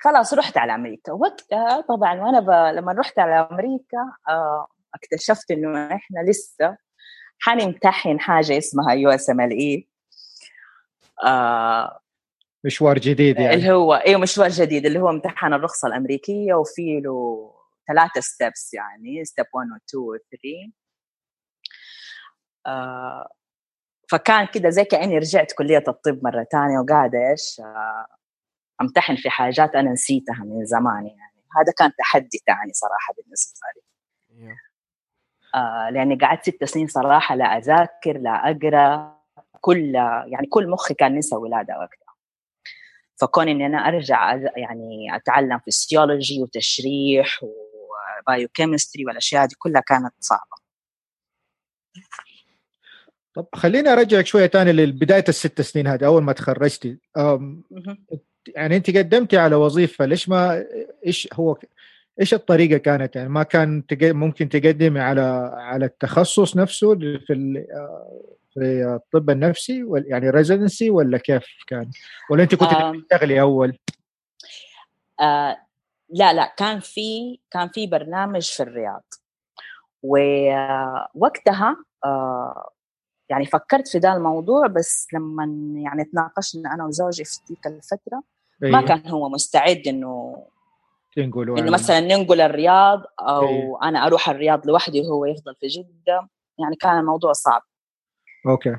خلاص 0.00 0.34
رحت 0.34 0.58
على 0.58 0.74
أمريكا. 0.74 1.12
وقتها 1.12 1.80
طبعا 1.80 2.20
وأنا 2.20 2.40
ب... 2.40 2.50
لما 2.76 2.92
رحت 2.92 3.18
على 3.18 3.48
أمريكا 3.50 4.12
آه 4.28 4.66
اكتشفت 4.94 5.50
إنه 5.50 5.86
إحنا 5.94 6.20
لسه 6.30 6.76
حنمتحن 7.38 8.20
حاجة 8.20 8.58
اسمها 8.58 8.92
يو 8.92 9.10
إس 9.10 9.30
إم 9.30 9.40
إل 9.40 9.50
إي. 9.50 9.88
آه 11.24 12.00
مشوار 12.64 12.98
جديد 12.98 13.38
يعني. 13.38 13.54
اللي 13.54 13.70
هو 13.70 13.94
أيوه 13.94 14.20
مشوار 14.20 14.48
جديد 14.48 14.86
اللي 14.86 14.98
هو 14.98 15.10
امتحان 15.10 15.54
الرخصة 15.54 15.88
الأمريكية 15.88 16.54
وفي 16.54 17.00
له 17.00 17.50
ثلاثة 17.88 18.20
steps 18.20 18.74
يعني 18.74 19.24
step 19.24 19.46
1 19.54 19.68
و 19.68 19.76
2 19.88 20.02
و 20.04 20.16
3 20.16 20.72
آه 22.66 23.28
فكان 24.10 24.46
كده 24.46 24.70
زي 24.70 24.84
كأني 24.84 25.18
رجعت 25.18 25.52
كلية 25.52 25.84
الطب 25.88 26.24
مرة 26.24 26.46
ثانية 26.52 26.78
وقاعدة 26.78 27.18
إيش 27.30 27.60
آه 27.60 28.06
أمتحن 28.80 29.16
في 29.16 29.30
حاجات 29.30 29.74
أنا 29.74 29.90
نسيتها 29.92 30.44
من 30.44 30.64
زمان 30.64 31.06
يعني. 31.06 31.44
هذا 31.56 31.72
كان 31.78 31.92
تحدي 31.98 32.38
ثاني 32.46 32.72
صراحة 32.72 33.14
بالنسبة 33.16 33.60
لي. 33.76 33.82
آه 35.54 35.90
لأني 35.90 36.16
قعدت 36.16 36.50
ست 36.50 36.64
سنين 36.64 36.86
صراحة 36.86 37.34
لا 37.34 37.44
أذاكر 37.44 38.18
لا 38.18 38.50
أقرأ 38.50 39.18
كل 39.60 39.94
يعني 40.26 40.46
كل 40.46 40.70
مخي 40.70 40.94
كان 40.94 41.14
نسى 41.18 41.36
ولادة 41.36 41.74
وقتها. 41.78 42.14
فكون 43.20 43.48
إني 43.48 43.66
أنا 43.66 43.78
أرجع 43.88 44.34
يعني 44.56 45.16
أتعلم 45.16 45.58
فيسيولوجي 45.58 46.42
وتشريح 46.42 47.40
و 48.22 48.28
biochemistry 48.28 49.04
والأشياء 49.06 49.46
دي 49.46 49.54
كلها 49.58 49.80
كانت 49.80 50.14
صعبة. 50.20 50.58
طب 53.38 53.46
خليني 53.54 53.88
أرجعك 53.88 54.26
شوية 54.26 54.46
ثاني 54.46 54.72
لبدايه 54.72 55.24
الست 55.28 55.60
سنين 55.60 55.86
هذه 55.86 56.06
أول 56.06 56.22
ما 56.22 56.32
تخرجتي. 56.32 56.98
يعني 58.54 58.76
أنت 58.76 58.96
قدمتي 58.96 59.36
على 59.38 59.56
وظيفة 59.56 60.04
ليش 60.04 60.28
ما 60.28 60.64
إيش 61.06 61.28
هو 61.32 61.58
إيش 62.20 62.34
الطريقة 62.34 62.78
كانت؟ 62.78 63.16
يعني 63.16 63.28
ما 63.28 63.42
كان 63.42 63.82
ممكن 64.02 64.48
تقدمي 64.48 65.00
على 65.00 65.52
على 65.56 65.84
التخصص 65.84 66.56
نفسه 66.56 66.94
في 66.98 67.64
في 68.54 68.84
الطب 68.94 69.30
النفسي 69.30 69.84
يعني 70.06 70.30
residency 70.30 70.90
ولا 70.90 71.18
كيف 71.18 71.46
كان؟ 71.66 71.90
ولا 72.30 72.42
أنت 72.42 72.54
كنت 72.54 72.70
تشتغلي 72.70 73.40
أول؟ 73.40 73.78
آه 75.20 75.56
لا 76.08 76.32
لا 76.32 76.54
كان 76.56 76.80
في 76.80 77.38
كان 77.50 77.68
في 77.68 77.86
برنامج 77.86 78.42
في 78.42 78.62
الرياض. 78.62 79.04
ووقتها 80.02 81.76
آه 82.04 82.70
يعني 83.30 83.46
فكرت 83.46 83.88
في 83.88 83.98
ذا 83.98 84.12
الموضوع 84.12 84.66
بس 84.66 85.08
لما 85.12 85.44
يعني 85.84 86.04
تناقشنا 86.04 86.74
أنا 86.74 86.86
وزوجي 86.86 87.24
في 87.24 87.38
تلك 87.48 87.66
الفترة 87.66 88.22
أيه. 88.62 88.70
ما 88.70 88.82
كان 88.82 89.08
هو 89.08 89.28
مستعد 89.28 89.82
إنه 89.86 90.46
تنقلوا 91.16 91.58
إنه 91.58 91.70
مثلا 91.70 92.00
ننقل 92.00 92.40
الرياض 92.40 93.02
أو 93.20 93.48
أيه. 93.48 93.78
أنا 93.82 94.06
أروح 94.06 94.28
الرياض 94.28 94.66
لوحدي 94.66 95.00
وهو 95.00 95.24
يفضل 95.24 95.54
في 95.54 95.66
جدة 95.66 96.28
يعني 96.58 96.76
كان 96.76 96.98
الموضوع 96.98 97.32
صعب. 97.32 97.62
أوكي. 98.46 98.76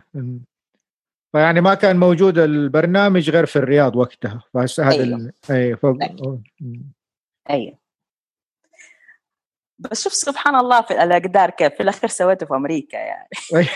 فيعني 1.31 1.61
ما 1.61 1.73
كان 1.73 1.97
موجود 1.97 2.37
البرنامج 2.37 3.29
غير 3.29 3.45
في 3.45 3.55
الرياض 3.55 3.95
وقتها 3.95 4.43
فهسه 4.53 4.83
هذا 4.83 5.03
أيوه. 5.03 5.31
اي 5.49 5.75
ف... 5.75 5.85
أيوه. 7.49 7.77
بس 9.79 10.03
شوف 10.03 10.13
سبحان 10.13 10.55
الله 10.55 10.81
في 10.81 11.03
الأقدار 11.03 11.49
كيف 11.49 11.73
في 11.73 11.83
الأخير 11.83 12.09
سويته 12.09 12.45
في 12.45 12.53
أمريكا 12.53 12.97
يعني. 12.97 13.29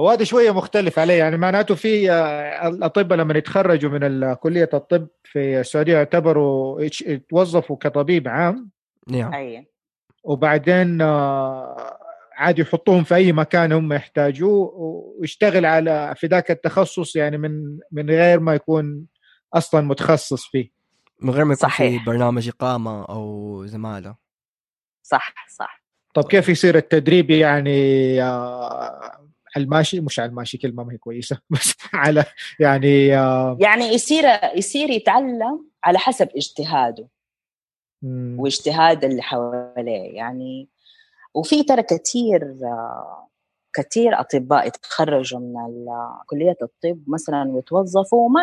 هو 0.00 0.10
هذا 0.10 0.24
شوية 0.24 0.50
مختلف 0.50 0.98
عليه 0.98 1.14
يعني 1.14 1.36
معناته 1.36 1.74
في 1.74 2.10
آه، 2.10 2.68
الأطباء 2.68 3.18
لما 3.18 3.38
يتخرجوا 3.38 3.90
من 3.90 4.34
كلية 4.34 4.70
الطب 4.74 5.08
في 5.24 5.60
السعودية 5.60 5.92
يعتبروا 5.92 6.80
يتوظفوا 6.82 7.76
كطبيب 7.76 8.28
عام. 8.28 8.70
نعم. 9.08 9.34
أيوه 9.34 9.64
وبعدين 10.24 11.02
آه، 11.02 11.98
عادي 12.36 12.62
يحطوهم 12.62 13.04
في 13.04 13.14
أي 13.14 13.32
مكان 13.32 13.72
هم 13.72 13.92
يحتاجوه 13.92 14.72
ويشتغل 15.18 15.66
على 15.66 16.14
في 16.16 16.26
ذاك 16.26 16.50
التخصص 16.50 17.16
يعني 17.16 17.38
من 17.38 17.78
من 17.92 18.10
غير 18.10 18.40
ما 18.40 18.54
يكون 18.54 19.06
أصلا 19.54 19.80
متخصص 19.80 20.46
فيه. 20.46 20.79
من 21.22 21.30
غير 21.30 21.44
ما 21.44 21.54
يكون. 21.54 21.70
في 21.70 21.98
برنامج 21.98 22.48
إقامة 22.48 23.04
أو 23.04 23.62
زمالة. 23.66 24.16
صح 25.02 25.34
صح. 25.48 25.82
طب 26.14 26.24
كيف 26.24 26.48
يصير 26.48 26.76
التدريب 26.76 27.30
يعني 27.30 28.22
آه، 28.22 29.28
على 29.56 29.64
الماشي 29.64 30.00
مش 30.00 30.20
على 30.20 30.28
الماشي 30.28 30.58
كلمه 30.58 30.84
ما 30.84 30.92
هي 30.92 30.98
كويسة. 30.98 31.38
بس 31.50 31.74
على 31.92 32.24
يعني 32.60 33.18
آه، 33.18 33.56
يعني 33.60 33.84
يصير 33.84 34.24
يصير 34.54 34.90
يتعلم 34.90 35.66
على 35.84 35.98
حسب 35.98 36.28
اجتهاده. 36.36 37.08
واجتهاد 38.38 39.04
اللي 39.04 39.22
حواليه. 39.22 40.16
يعني 40.16 40.68
وفي 41.34 41.62
ترى 41.62 41.82
كثير 41.82 42.56
كثير 43.72 44.20
أطباء 44.20 44.66
يتخرجوا 44.66 45.40
من 45.40 45.86
كلية 46.26 46.56
الطب 46.62 47.02
مثلا 47.06 47.50
ويتوظفوا 47.50 48.26
وما 48.26 48.42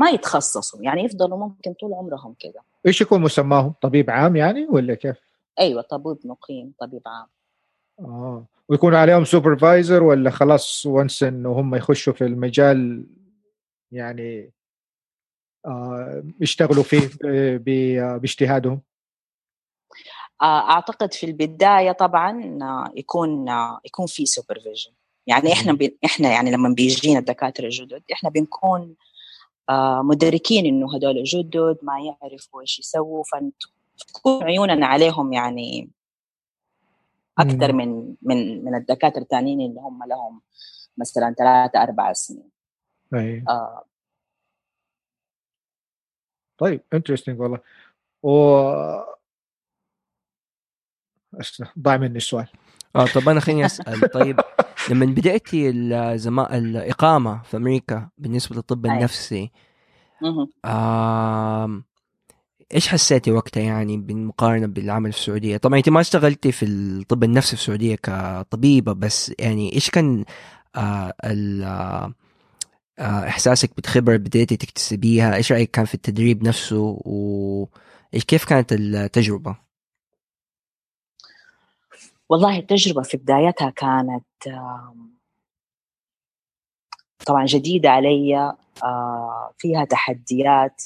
ما 0.00 0.10
يتخصصوا 0.10 0.82
يعني 0.82 1.04
يفضلوا 1.04 1.38
ممكن 1.38 1.72
طول 1.72 1.94
عمرهم 1.94 2.34
كده. 2.38 2.62
إيش 2.86 3.00
يكون 3.00 3.20
مسماهم؟ 3.20 3.74
طبيب 3.80 4.10
عام 4.10 4.36
يعني 4.36 4.66
ولا 4.70 4.94
كيف؟ 4.94 5.16
أيوه 5.60 5.82
طبيب 5.82 6.16
مقيم 6.24 6.72
طبيب 6.80 7.02
عام. 7.06 7.26
آه 8.00 8.46
ويكون 8.68 8.94
عليهم 8.94 9.24
supervisor 9.24 10.02
ولا 10.02 10.30
خلاص 10.30 10.86
once 10.86 11.22
انه 11.22 11.52
هم 11.52 11.74
يخشوا 11.74 12.12
في 12.12 12.24
المجال 12.24 13.06
يعني 13.92 14.52
آه 15.66 16.24
يشتغلوا 16.40 16.82
فيه 16.82 17.10
باجتهادهم؟ 18.16 18.80
آه، 20.42 20.70
أعتقد 20.70 21.12
في 21.12 21.26
البداية 21.26 21.92
طبعا 21.92 22.58
يكون 22.96 23.46
يكون 23.84 24.06
في 24.06 24.26
supervision 24.26 24.90
يعني 25.26 25.52
إحنا 25.52 25.72
بي 25.72 25.98
إحنا 26.04 26.30
يعني 26.30 26.50
لما 26.50 26.68
بيجينا 26.68 27.18
الدكاترة 27.18 27.64
الجدد 27.64 28.02
إحنا 28.12 28.30
بنكون 28.30 28.94
مدركين 30.02 30.66
إنه 30.66 30.94
هدول 30.94 31.24
جدد 31.24 31.78
ما 31.82 32.00
يعرفوا 32.00 32.60
إيش 32.60 32.78
يسووا 32.78 33.24
فتكون 33.24 34.42
عيوننا 34.42 34.86
عليهم 34.86 35.32
يعني 35.32 35.90
أكثر 37.38 37.72
من 37.72 38.14
من 38.22 38.64
من 38.64 38.74
الدكاترة 38.74 39.22
الثانيين 39.22 39.60
اللي 39.60 39.80
هم 39.80 40.04
لهم 40.04 40.42
مثلا 40.98 41.34
ثلاثة 41.38 41.82
أربع 41.82 42.12
سنين. 42.12 42.50
أي. 43.14 43.44
آه. 43.48 43.84
طيب 46.58 46.80
interesting 46.94 47.40
والله. 47.40 47.60
و 48.22 48.30
ضاع 51.78 51.96
مني 51.96 52.16
السؤال 52.16 52.48
آه 52.96 53.06
طب 53.06 53.28
أنا 53.28 53.40
خليني 53.40 53.66
أسأل. 53.66 54.10
طيب 54.10 54.40
لما 54.90 55.06
بداتي 55.06 55.70
الزما... 55.70 56.58
الإقامة 56.58 57.42
في 57.42 57.56
أمريكا 57.56 58.08
بالنسبة 58.18 58.56
للطب 58.56 58.86
النفسي 58.86 59.50
آه 60.64 61.82
إيش 62.74 62.88
حسيتي 62.88 63.30
وقتها 63.32 63.62
يعني 63.62 63.96
بالمقارنة 63.96 64.66
بالعمل 64.66 65.12
في 65.12 65.18
السعودية؟ 65.18 65.56
طبعا 65.56 65.78
انت 65.78 65.88
ما 65.88 66.00
اشتغلتي 66.00 66.52
في 66.52 66.64
الطب 66.66 67.24
النفسي 67.24 67.56
في 67.56 67.62
السعودية 67.62 67.96
كطبيبة 68.02 68.92
بس 68.92 69.32
يعني 69.38 69.74
إيش 69.74 69.90
كان 69.90 70.24
آه 70.76 71.14
آه 71.24 72.12
آه 72.98 73.28
إحساسك 73.28 73.70
بالخبرة 73.76 74.16
بديتي 74.16 74.56
تكتسبيها؟ 74.56 75.36
إيش 75.36 75.52
رأيك 75.52 75.70
كان 75.70 75.84
في 75.84 75.94
التدريب 75.94 76.44
نفسه؟ 76.44 77.00
وكيف 77.04 78.44
كانت 78.44 78.72
التجربة؟ 78.72 79.69
والله 82.30 82.58
التجربة 82.58 83.02
في 83.02 83.16
بدايتها 83.16 83.70
كانت 83.70 84.24
طبعا 87.26 87.44
جديدة 87.44 87.90
علي 87.90 88.54
آه، 88.84 89.52
فيها 89.58 89.84
تحديات 89.84 90.82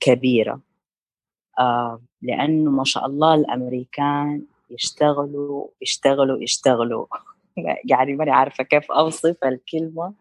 كبيرة 0.00 0.60
آه، 1.58 2.02
لأنه 2.22 2.70
ما 2.70 2.84
شاء 2.84 3.06
الله 3.06 3.34
الأمريكان 3.34 4.46
يشتغلوا 4.70 5.68
يشتغلوا 5.82 6.42
يشتغلوا. 6.42 7.06
يعني 7.90 8.12
ماني 8.16 8.30
عارفة 8.30 8.64
كيف 8.64 8.92
أوصف 8.92 9.44
الكلمة. 9.44 10.14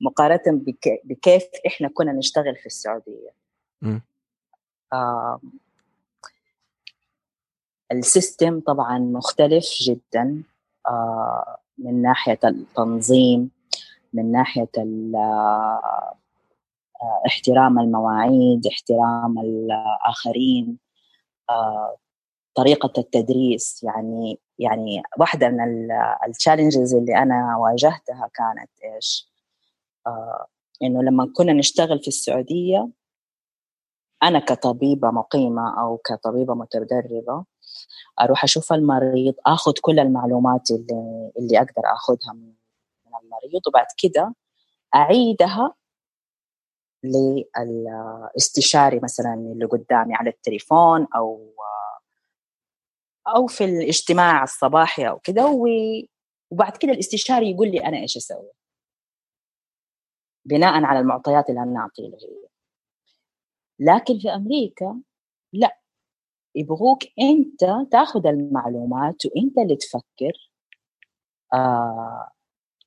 مقارنة 0.00 0.62
بكيف 1.04 1.44
إحنا 1.66 1.88
كنا 1.88 2.12
نشتغل 2.12 2.56
في 2.56 2.66
السعودية. 2.66 3.30
آه 4.92 5.40
السيستم 7.92 8.60
طبعا 8.60 8.98
مختلف 8.98 9.64
جدا 9.82 10.42
آه 10.88 11.56
من 11.78 12.02
ناحية 12.02 12.38
التنظيم 12.44 13.50
من 14.12 14.32
ناحية 14.32 14.70
آه، 17.02 17.22
احترام 17.26 17.78
المواعيد 17.78 18.66
احترام 18.66 19.38
الآخرين 19.38 20.78
آه، 21.50 21.96
طريقة 22.54 22.92
التدريس 22.98 23.84
يعني 23.84 24.38
يعني 24.58 25.02
واحدة 25.18 25.48
من 25.48 25.88
التشالنجز 26.26 26.94
اللي 26.94 27.16
أنا 27.18 27.56
واجهتها 27.56 28.30
كانت 28.34 28.70
إيش؟ 28.84 29.28
آه، 30.06 30.46
إنه 30.82 31.02
لما 31.02 31.32
كنا 31.36 31.52
نشتغل 31.52 32.00
في 32.00 32.08
السعودية 32.08 32.88
أنا 34.22 34.38
كطبيبة 34.38 35.10
مقيمة 35.10 35.80
أو 35.80 35.96
كطبيبة 35.96 36.54
متدربة 36.54 37.44
أروح 38.20 38.44
أشوف 38.44 38.72
المريض 38.72 39.34
أخذ 39.46 39.72
كل 39.80 39.98
المعلومات 39.98 40.70
اللي 40.70 41.30
اللي 41.38 41.58
أقدر 41.58 41.82
أخذها 41.94 42.32
من 42.32 42.52
المريض 43.22 43.66
وبعد 43.68 43.86
كده 43.98 44.34
أعيدها 44.94 45.74
للاستشاري 47.04 49.00
مثلا 49.02 49.34
اللي 49.34 49.64
قدامي 49.64 50.14
على 50.14 50.30
التليفون 50.30 51.06
أو 51.16 51.54
أو 53.28 53.46
في 53.46 53.64
الاجتماع 53.64 54.42
الصباحي 54.42 55.08
أو 55.08 55.18
كده 55.18 55.46
وبعد 56.50 56.76
كده 56.76 56.92
الاستشاري 56.92 57.50
يقول 57.50 57.70
لي 57.70 57.84
أنا 57.84 57.96
إيش 57.98 58.16
أسوي؟ 58.16 58.50
بناء 60.44 60.84
على 60.84 60.98
المعطيات 60.98 61.50
اللي 61.50 61.62
أنا 61.62 61.80
اعطيه 61.80 62.10
لكن 63.78 64.18
في 64.18 64.34
أمريكا 64.34 65.00
لا. 65.52 65.78
يبغوك 66.54 67.02
أنت 67.20 67.90
تاخذ 67.90 68.26
المعلومات 68.26 69.26
وأنت 69.26 69.58
اللي 69.58 69.76
تفكر 69.76 70.50
آه 71.54 72.28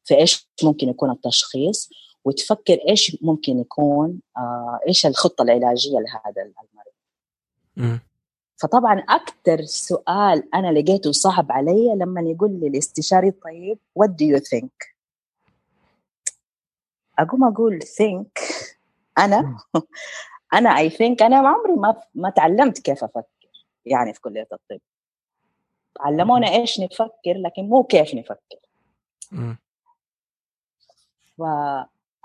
في 0.03 0.17
إيش 0.17 0.49
ممكن 0.63 0.89
يكون 0.89 1.12
التشخيص 1.12 1.89
وتفكر 2.25 2.80
إيش 2.89 3.17
ممكن 3.21 3.60
يكون 3.60 4.19
آه 4.38 4.80
إيش 4.88 5.06
الخطة 5.06 5.41
العلاجية 5.41 5.97
لهذا 5.99 6.41
المريض. 6.41 6.93
فطبعا 8.58 8.99
أكثر 9.10 9.65
سؤال 9.65 10.56
أنا 10.56 10.80
لقيته 10.80 11.12
صعب 11.12 11.51
علي 11.51 11.95
لما 11.95 12.21
يقول 12.21 12.60
لي 12.60 12.67
الاستشاري 12.67 13.32
طيب 13.32 13.80
what 13.99 14.08
do 14.08 14.25
you 14.36 14.39
think? 14.39 14.97
أقوم 17.19 17.43
أقول 17.43 17.80
think. 17.84 18.43
أنا؟ 19.17 19.58
أنا 20.53 20.69
اي 20.77 20.89
ثينك 20.89 21.21
أنا 21.21 21.38
عمري 21.38 21.73
ما 21.73 22.01
ما 22.15 22.30
تعلمت 22.30 22.80
كيف 22.80 23.03
أفكر. 23.03 23.37
يعني 23.91 24.13
في 24.13 24.21
كلية 24.21 24.47
الطب. 24.54 24.80
علمونا 26.00 26.47
إيش 26.47 26.80
نفكر 26.80 27.34
لكن 27.38 27.69
مو 27.69 27.84
كيف 27.84 28.15
نفكر. 28.15 28.60
ف 31.38 31.41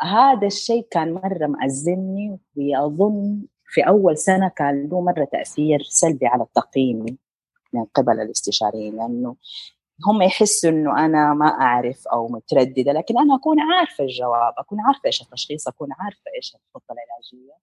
هذا 0.00 0.46
الشيء 0.46 0.86
كان 0.90 1.12
مرة 1.12 1.46
مأزمني 1.46 2.38
وأظن 2.56 3.42
في 3.66 3.80
أول 3.88 4.18
سنة 4.18 4.48
كان 4.48 4.88
له 4.88 5.00
مرة 5.00 5.24
تأثير 5.24 5.82
سلبي 5.82 6.26
على 6.26 6.42
التقييم 6.42 7.18
من 7.72 7.84
قبل 7.84 8.20
الاستشاريين 8.20 8.96
لأنه 8.96 9.36
هم 10.06 10.22
يحسوا 10.22 10.70
إنه 10.70 11.04
أنا 11.04 11.34
ما 11.34 11.46
أعرف 11.46 12.08
أو 12.08 12.28
مترددة 12.28 12.92
لكن 12.92 13.18
أنا 13.18 13.36
أكون 13.36 13.60
عارفة 13.60 14.04
الجواب 14.04 14.54
أكون 14.58 14.80
عارفة 14.80 15.06
إيش 15.06 15.22
التشخيص 15.22 15.68
أكون 15.68 15.88
عارفة 15.98 16.30
إيش 16.36 16.54
الخطة 16.54 16.92
العلاجية. 16.92 17.54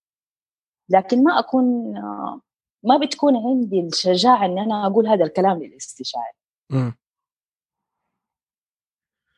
لكن 0.90 1.24
ما 1.24 1.40
أكون 1.40 1.94
ما 2.84 2.98
بتكون 2.98 3.36
عندي 3.36 3.80
الشجاعة 3.80 4.46
إن 4.46 4.60
أنا 4.60 4.88
أقول 4.88 5.08
هذا 5.08 5.26
الكلام 5.26 5.64
للاستشاري. 5.64 6.34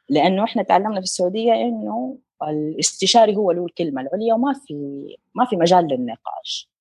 لأنه 0.10 0.44
إحنا 0.44 0.64
تعلمنا 0.64 0.96
في 1.00 1.04
السعودية 1.04 1.54
إنه 1.54 2.18
الاستشاري 2.44 3.36
هو 3.36 3.52
له 3.52 3.66
الكلمة 3.66 4.02
العليا 4.02 4.34
وما 4.34 4.54
في 4.54 4.74
ما 5.36 5.46
في 5.46 5.56
مجال 5.56 5.88
للنقاش. 5.88 6.72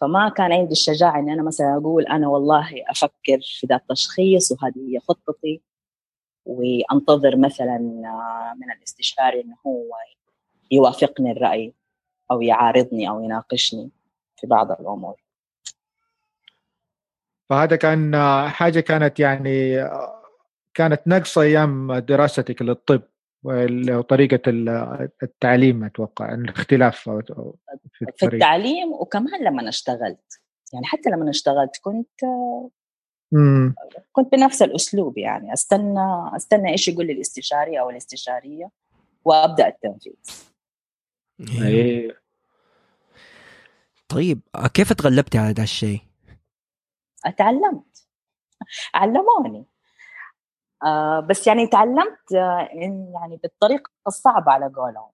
فما 0.00 0.28
كان 0.28 0.52
عندي 0.52 0.72
الشجاعة 0.72 1.18
اني 1.18 1.32
أنا 1.32 1.42
مثلا 1.42 1.76
أقول 1.76 2.06
أنا 2.06 2.28
والله 2.28 2.68
أفكر 2.90 3.40
في 3.60 3.66
ذا 3.66 3.76
التشخيص 3.76 4.52
وهذه 4.52 4.94
هي 4.94 5.00
خطتي 5.00 5.62
وأنتظر 6.44 7.36
مثلا 7.36 7.78
من 8.58 8.72
الاستشاري 8.72 9.40
إنه 9.40 9.56
هو 9.66 9.84
يوافقني 10.70 11.30
الرأي 11.32 11.74
أو 12.30 12.42
يعارضني 12.42 13.08
أو 13.08 13.20
يناقشني 13.24 13.90
في 14.36 14.46
بعض 14.46 14.72
الأمور. 14.72 15.21
فهذا 17.52 17.76
كان 17.76 18.16
حاجة 18.48 18.80
كانت 18.80 19.20
يعني 19.20 19.88
كانت 20.74 21.00
نقص 21.06 21.38
أيام 21.38 21.98
دراستك 21.98 22.62
للطب 22.62 23.02
وطريقة 23.42 24.40
التعليم 25.22 25.84
أتوقع 25.84 26.34
الاختلاف 26.34 27.10
في, 27.92 28.06
في 28.16 28.26
التعليم 28.26 28.92
وكمان 28.92 29.44
لما 29.44 29.68
اشتغلت 29.68 30.40
يعني 30.72 30.86
حتى 30.86 31.10
لما 31.10 31.30
اشتغلت 31.30 31.76
كنت 31.82 32.24
مم. 33.32 33.74
كنت 34.12 34.32
بنفس 34.32 34.62
الأسلوب 34.62 35.18
يعني 35.18 35.52
أستنى 35.52 36.30
أستنى 36.36 36.70
إيش 36.70 36.88
يقول 36.88 37.06
لي 37.06 37.12
الاستشاري 37.12 37.80
أو 37.80 37.90
الاستشارية 37.90 38.70
وأبدأ 39.24 39.68
التنفيذ 39.68 40.12
أيه. 41.62 42.16
طيب 44.08 44.40
كيف 44.74 44.92
تغلبتي 44.92 45.38
على 45.38 45.48
هذا 45.48 45.62
الشيء؟ 45.62 46.11
اتعلمت. 47.26 48.06
علموني. 48.94 49.66
آه 50.84 51.20
بس 51.20 51.46
يعني 51.46 51.66
تعلمت 51.66 52.32
آه 52.34 52.68
إن 52.74 53.12
يعني 53.14 53.36
بالطريقة 53.42 53.90
الصعبة 54.06 54.52
على 54.52 54.66
قولهم. 54.76 55.10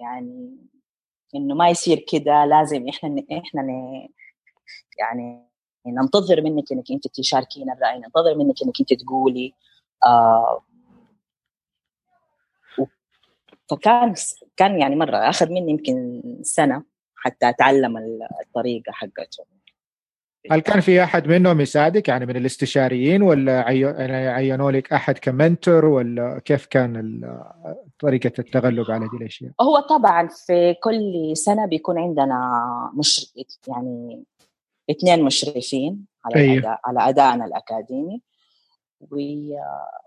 يعني 0.00 0.58
إنه 1.36 1.54
ما 1.54 1.68
يصير 1.70 2.04
كده 2.12 2.44
لازم 2.44 2.88
إحنا 2.88 3.24
إحنا 3.32 3.62
يعني 4.98 5.48
ننتظر 5.86 6.42
منك 6.42 6.72
إنك 6.72 6.84
أنت 6.92 7.08
تشاركين 7.08 7.70
الرأي 7.72 7.98
ننتظر 7.98 8.34
منك 8.38 8.54
إنك 8.64 8.80
أنت 8.80 8.94
تقولي. 8.94 9.54
آه 10.06 10.62
فكان 13.70 14.14
كان 14.56 14.78
يعني 14.80 14.96
مرة 14.96 15.16
أخذ 15.16 15.48
مني 15.50 15.70
يمكن 15.72 16.22
سنة 16.42 16.84
حتى 17.16 17.48
أتعلم 17.48 17.96
الطريقة 18.42 18.92
حقته 18.92 19.44
هل 20.50 20.60
كان 20.60 20.80
في 20.80 21.02
أحد 21.02 21.28
منهم 21.28 21.60
يساعدك 21.60 22.08
يعني 22.08 22.26
من 22.26 22.36
الاستشاريين 22.36 23.22
ولا 23.22 23.70
يعني 23.70 24.28
عينوا 24.28 24.70
لك 24.70 24.92
أحد 24.92 25.18
كمنتور 25.18 25.84
ولا 25.84 26.38
كيف 26.44 26.66
كان 26.66 27.20
طريقة 28.00 28.32
التغلب 28.38 28.90
على 28.90 29.04
هذه 29.04 29.16
الأشياء؟ 29.20 29.52
هو 29.60 29.80
طبعا 29.80 30.28
في 30.28 30.74
كل 30.74 31.32
سنة 31.36 31.66
بيكون 31.66 31.98
عندنا 31.98 32.90
مش 32.94 33.34
يعني 33.68 34.24
اثنين 34.90 35.24
مشرفين 35.24 36.06
على 36.24 36.36
أيه. 36.36 36.58
الأداء 36.58 36.80
على 36.84 37.08
أدائنا 37.08 37.44
الأكاديمي 37.44 38.22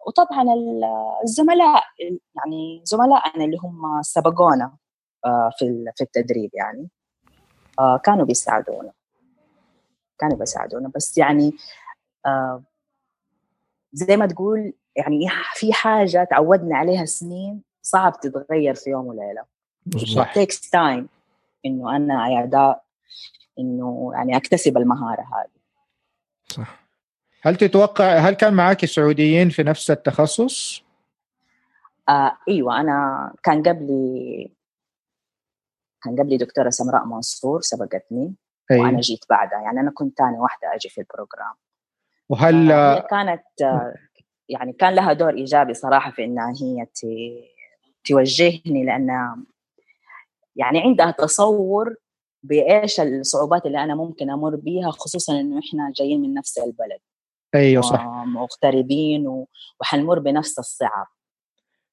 وطبعا 0.08 0.46
الزملاء 1.24 1.84
يعني 2.36 2.82
زملائنا 2.84 3.46
اللي 3.46 3.58
هم 3.64 4.02
سبقونا 4.02 4.78
آه، 5.26 5.52
في 5.60 5.86
في 5.96 6.04
التدريب 6.04 6.50
يعني 6.54 6.90
آه، 7.80 7.98
كانوا 7.98 8.26
بيساعدونا 8.26 8.92
كانوا 10.20 10.38
بيساعدونا. 10.38 10.92
بس 10.96 11.18
يعني 11.18 11.54
آه 12.26 12.64
زي 13.94 14.18
ما 14.18 14.26
تقول 14.26 14.74
يعني 14.96 15.28
في 15.54 15.74
حاجة 15.74 16.24
تعودنا 16.24 16.78
عليها 16.78 17.06
سنين 17.06 17.62
صعب 17.82 18.20
تتغير 18.20 18.76
في 18.76 18.90
يوم 18.90 19.06
وليلة. 19.06 19.44
صح 20.16 20.34
takes 20.34 20.70
time 20.70 21.10
إنه 21.66 21.96
أنا 21.96 22.14
اعداء 22.14 22.84
إنه 23.60 24.12
يعني 24.14 24.38
أكتسب 24.38 24.78
المهارة 24.78 25.22
هذه. 25.22 25.56
صح. 26.48 26.86
هل 27.42 27.56
تتوقع 27.56 28.18
هل 28.18 28.34
كان 28.34 28.54
معك 28.54 28.86
سعوديين 28.86 29.50
في 29.50 29.64
نفس 29.64 29.92
التخصص؟ 29.92 30.84
آه 32.10 32.38
إيوه 32.50 32.82
أنا 32.82 33.34
كان 33.44 33.64
قبلي 33.64 34.52
كان 36.04 36.20
قبلي 36.20 36.38
دكتورة 36.38 36.70
سمراء 36.70 37.06
منصور 37.06 37.62
سبقتني. 37.62 38.34
أيوة. 38.72 38.84
وأنا 38.84 39.00
جيت 39.00 39.26
بعدها 39.30 39.60
يعني 39.62 39.80
أنا 39.80 39.92
كنت 39.92 40.18
ثاني 40.18 40.38
واحدة 40.40 40.76
أجي 40.76 40.90
في 40.90 41.02
ال 41.02 41.08
program. 41.08 41.54
وهل 42.30 42.72
هي 42.72 43.08
كانت 43.10 43.44
يعني 44.50 44.74
كان 44.74 44.96
لها 44.96 45.14
دور 45.14 45.34
إيجابي 45.34 45.74
صراحة 45.74 46.12
في 46.12 46.24
إنها 46.24 46.54
هي 46.62 46.88
توجهني 48.06 48.86
لأن 48.86 49.36
يعني 50.56 50.82
عندها 50.82 51.12
تصور 51.12 51.96
بإيش 52.44 53.00
الصعوبات 53.00 53.66
اللي 53.66 53.84
أنا 53.84 53.96
ممكن 53.96 54.30
أمر 54.30 54.56
بيها 54.56 54.92
خصوصا 54.92 55.40
إنه 55.40 55.60
إحنا 55.60 55.92
جايين 55.96 56.22
من 56.22 56.34
نفس 56.34 56.58
البلد. 56.58 57.00
إيوه 57.56 57.82
صح. 57.82 58.06
مغتربين 58.26 59.46
وحنمر 59.82 60.20
بنفس 60.20 60.60
الصعب 60.60 61.08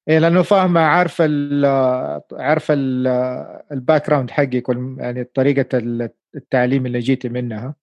إيه 0.09 0.19
لأنه 0.19 0.41
فاهمة 0.41 0.79
عارفة 0.79 1.25
ال 1.27 1.65
عارفة 2.33 2.73
ال 3.71 4.07
background 4.09 4.31
حقك 4.31 4.63
يعني 4.97 5.23
طريقة 5.23 5.67
التعليم 6.35 6.85
اللي 6.85 6.99
جيتي 6.99 7.29
منها. 7.29 7.75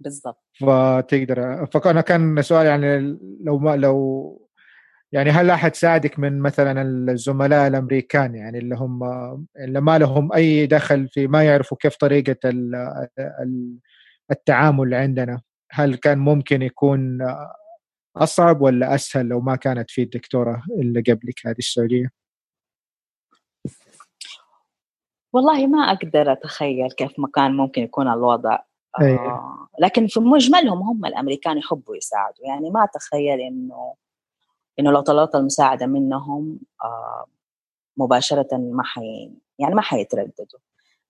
بالضبط. 0.00 0.44
فتقدر 0.60 1.66
فأنا 1.66 2.00
كان 2.00 2.42
سؤال 2.42 2.66
يعني 2.66 3.18
لو 3.44 3.58
ما 3.58 3.76
لو 3.76 4.48
يعني 5.12 5.30
هل 5.30 5.50
أحد 5.50 5.74
ساعدك 5.76 6.18
من 6.18 6.40
مثلا 6.40 6.82
الزملاء 7.12 7.68
الأمريكان؟ 7.68 8.34
يعني 8.34 8.58
اللي 8.58 8.74
هم 8.76 9.04
اللي 9.60 9.80
ما 9.80 9.98
لهم 9.98 10.32
أي 10.32 10.66
دخل 10.66 11.08
في 11.08 11.26
ما 11.26 11.44
يعرفوا 11.44 11.78
كيف 11.80 11.96
طريقة 11.96 12.36
التعامل 14.32 14.94
عندنا. 14.94 15.40
هل 15.72 15.94
كان 15.96 16.18
ممكن 16.18 16.62
يكون 16.62 17.18
أصعب 18.16 18.60
ولا 18.60 18.94
أسهل 18.94 19.26
لو 19.26 19.40
ما 19.40 19.56
كانت 19.56 19.90
في 19.90 20.02
الدكتوره 20.02 20.62
اللي 20.80 21.00
قبلك 21.00 21.46
هذه 21.46 21.58
السعودية؟ 21.58 22.10
والله 25.32 25.66
ما 25.66 25.78
أقدر 25.78 26.32
أتخيل 26.32 26.92
كيف 26.92 27.18
ما 27.18 27.28
كان 27.34 27.56
ممكن 27.56 27.82
يكون 27.82 28.08
الوضع 28.08 28.58
أيه. 29.00 29.18
آه 29.18 29.68
لكن 29.80 30.06
في 30.06 30.20
مجملهم 30.20 30.82
هم 30.82 31.06
الأمريكان 31.06 31.58
يحبوا 31.58 31.96
يساعدوا 31.96 32.46
يعني 32.46 32.70
ما 32.70 32.84
أتخيل 32.84 33.40
إنه 33.40 33.94
إنه 34.78 34.90
لو 34.90 35.00
طلبت 35.00 35.34
المساعدة 35.34 35.86
منهم 35.86 36.60
آه 36.84 37.26
مباشرة 37.96 38.48
ما 38.56 38.82
حي 38.82 39.32
يعني 39.58 39.74
ما 39.74 39.82
حيترددوا 39.82 40.60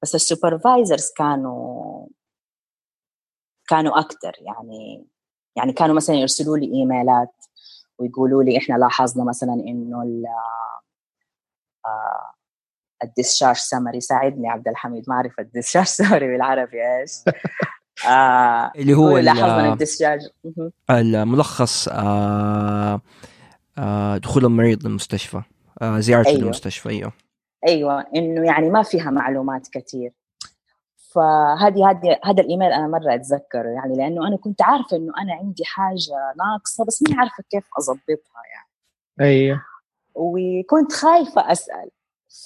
بس 0.02 0.14
السوبرفايزرز 0.14 1.12
كانوا 1.16 2.06
كانوا 3.68 4.00
أكثر 4.00 4.32
يعني 4.40 5.06
يعني 5.56 5.72
كانوا 5.72 5.94
مثلا 5.94 6.16
يرسلوا 6.16 6.58
لي 6.58 6.66
إيميلات 6.74 7.34
ويقولوا 7.98 8.42
لي 8.42 8.58
إحنا 8.58 8.74
لاحظنا 8.74 9.24
مثلا 9.24 9.52
إنه 9.52 10.24
آه 11.86 12.30
ال 13.04 13.09
discharge 13.09 13.56
summary 13.56 14.00
ساعدني 14.00 14.48
عبد 14.48 14.68
الحميد 14.68 15.04
ما 15.08 15.14
أعرف 15.14 15.40
ال 15.40 15.45
discharge 15.45 15.86
summary 15.98 16.26
بالعربي 16.26 16.78
إيش. 17.00 17.12
آه 18.08 18.72
اللي 18.76 18.94
هو 18.94 19.18
لاحظنا 19.18 19.72
ال 19.72 19.77
discharge. 19.77 20.20
الملخص 20.90 21.88
آه 21.88 23.00
آه 23.78 24.16
دخول 24.16 24.44
المريض 24.44 24.86
للمستشفى 24.86 25.42
آه 25.82 25.98
زيارته 26.00 26.28
أيوه. 26.28 26.40
للمستشفى 26.40 26.88
أيوه. 26.88 27.12
أيوه 27.68 28.06
إنه 28.14 28.46
يعني 28.46 28.70
ما 28.70 28.82
فيها 28.82 29.10
معلومات 29.10 29.68
كثير 29.68 30.12
فهذه 31.14 31.90
هذه 31.90 32.18
هذا 32.24 32.42
الإيميل 32.42 32.72
أنا 32.72 32.88
مرة 32.88 33.14
أتذكره 33.14 33.68
يعني 33.68 33.96
لأنه 33.96 34.28
أنا 34.28 34.36
كنت 34.36 34.62
عارفة 34.62 34.96
إنه 34.96 35.12
أنا 35.22 35.34
عندي 35.34 35.64
حاجة 35.64 36.34
ناقصة 36.38 36.84
بس 36.84 37.02
ماني 37.02 37.20
عارفة 37.20 37.44
كيف 37.50 37.64
اظبطها 37.78 38.42
يعني. 38.54 38.68
أيوه. 39.20 39.62
وكنت 40.14 40.92
خايفة 40.92 41.52
أسأل. 41.52 41.90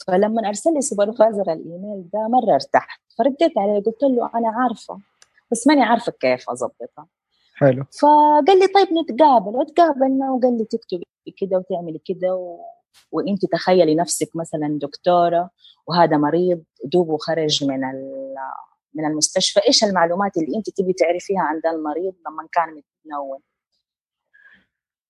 فلما 0.07 0.49
أرسل 0.49 0.75
لي 0.75 0.81
supervisor 0.81 1.53
ال 1.53 1.62
email 1.62 2.09
ده 2.13 2.29
مرة 2.29 2.55
ارتحت. 2.55 3.01
فرديت 3.19 3.59
عليه 3.59 3.83
قلت 3.83 4.03
له 4.03 4.31
أنا 4.35 4.49
عارفة 4.49 4.99
بس 5.51 5.67
ماني 5.67 5.83
عارفة 5.83 6.13
كيف 6.21 6.51
اظبطها 6.51 7.07
حلو. 7.57 7.85
فقال 8.01 8.59
لي 8.59 8.67
طيب 8.67 8.89
نتقابل. 8.93 9.57
وتقابلنا 9.57 10.31
وقال 10.31 10.59
لي 10.59 10.65
تكتبي 10.65 11.07
كده 11.37 11.59
وتعملي 11.59 12.01
كده 12.05 12.35
و... 12.35 12.61
وانت 13.13 13.47
تخيلي 13.53 13.95
نفسك 13.95 14.37
مثلا 14.37 14.79
دكتورة 14.83 15.51
وهذا 15.87 16.17
مريض 16.17 16.65
دوبه 16.85 17.17
خرج 17.17 17.65
من 17.65 17.81
من 18.95 19.05
المستشفى 19.07 19.61
إيش 19.69 19.85
المعلومات 19.85 20.37
اللي 20.37 20.57
انت 20.57 20.71
تبي 20.71 20.93
تعرفيها 20.93 21.41
عن 21.41 21.61
ذا 21.65 21.71
المريض 21.71 22.15
لما 22.27 22.49
كان 22.53 22.69
منوم 22.69 23.39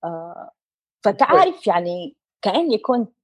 آه 0.05 0.51
فتعرف 1.05 1.67
يعني 1.67 2.17
كأني 2.43 2.79
كنت 2.79 3.15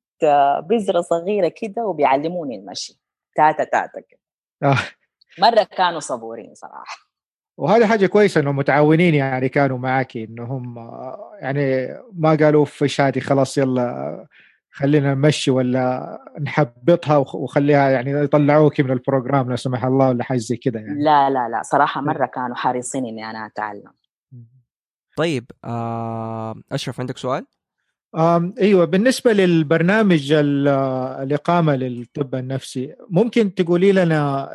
بذرة 0.68 1.01
صغيرة 1.01 1.53
كده 1.57 1.87
وبيعلموني 1.87 2.57
المشي 2.57 3.01
تاتا 3.37 3.64
تاتا 3.64 4.01
كده. 4.01 4.20
آه. 4.62 4.79
مرة 5.38 5.62
كانوا 5.62 6.01
صبورين 6.01 6.55
صراحة. 6.55 7.11
وهذه 7.57 7.87
حاجة 7.87 8.07
كويسة 8.07 8.40
إنهم 8.40 8.57
متعاونين 8.57 9.14
يعني 9.14 9.49
كانوا 9.49 9.79
معك 9.79 10.16
إنهم 10.16 10.77
يعني 11.40 11.88
ما 12.12 12.35
قالوا 12.40 12.64
في 12.64 12.88
شادي 12.88 13.20
خلاص 13.20 13.59
يلا 13.59 14.27
خلينا 14.73 15.15
نمشي 15.15 15.51
ولا 15.51 16.19
نحبطها 16.43 17.17
وخليها 17.17 17.91
يعني 17.91 18.11
يطلعوك 18.11 18.81
من 18.81 18.91
البروجرام 18.91 19.51
لا 19.51 19.57
سمح 19.57 19.85
الله 19.85 20.09
ولا 20.09 20.25
حاجة 20.25 20.39
زي 20.39 20.57
كذا 20.57 20.81
يعني. 20.81 21.05
لا 21.05 21.31
لا 21.31 21.49
لا 21.49 21.63
صراحة 21.63 22.01
مرة 22.01 22.27
كانوا 22.27 22.57
حريصين 22.57 23.07
إني 23.07 23.31
أنا 23.31 23.47
أتعلم. 23.47 23.93
طيب 25.17 25.51
آه 25.65 26.55
أشرف 26.73 27.01
عندك 27.01 27.19
سؤال؟ 27.19 27.47
أيوه 28.61 28.85
بالنسبة 28.85 29.33
للبرنامج 29.33 30.33
الإقامة 30.33 31.77
للطب 31.77 32.35
النفسي 32.35 32.95
ممكن 33.11 33.55
تقولي 33.55 33.93
لنا 33.93 34.51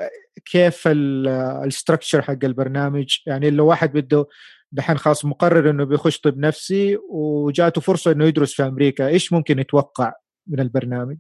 كيف 0.46 0.84
الستركشر 0.88 2.22
حق 2.22 2.44
البرنامج؟ 2.44 3.18
يعني 3.26 3.50
لو 3.50 3.68
واحد 3.68 3.94
بده 3.94 4.28
دحين 4.76 4.98
خلاص 4.98 5.26
مقرر 5.26 5.70
إنه 5.70 5.84
بيخش 5.84 6.20
طب 6.20 6.38
نفسي 6.38 6.98
وجاته 7.10 7.82
فرصة 7.82 8.12
إنه 8.12 8.26
يدرس 8.26 8.54
في 8.54 8.64
أمريكا. 8.64 9.08
إيش 9.08 9.34
ممكن 9.34 9.60
يتوقع 9.60 10.14
من 10.48 10.60
البرنامج؟ 10.60 11.18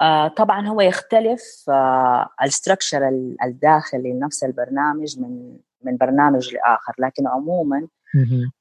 آه 0.00 0.28
طبعا 0.28 0.68
هو 0.68 0.80
يختلف 0.80 1.42
آه 1.68 2.28
الستركشر 2.42 3.08
الداخلي 3.44 4.12
لنفس 4.12 4.44
البرنامج 4.44 5.18
من 5.20 5.56
من 5.82 5.96
برنامج 5.96 6.54
لآخر. 6.54 6.92
لكن 6.98 7.26
عموما 7.26 7.88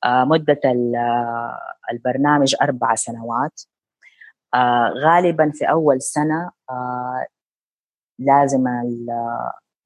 آه 0.04 0.24
مدة 0.24 0.62
البرنامج 1.92 2.56
أربع 2.62 2.96
سنوات. 2.96 3.62
غالبا 5.04 5.52
في 5.54 5.66
أول 5.66 6.02
سنة 6.02 6.52
لازم 8.20 8.64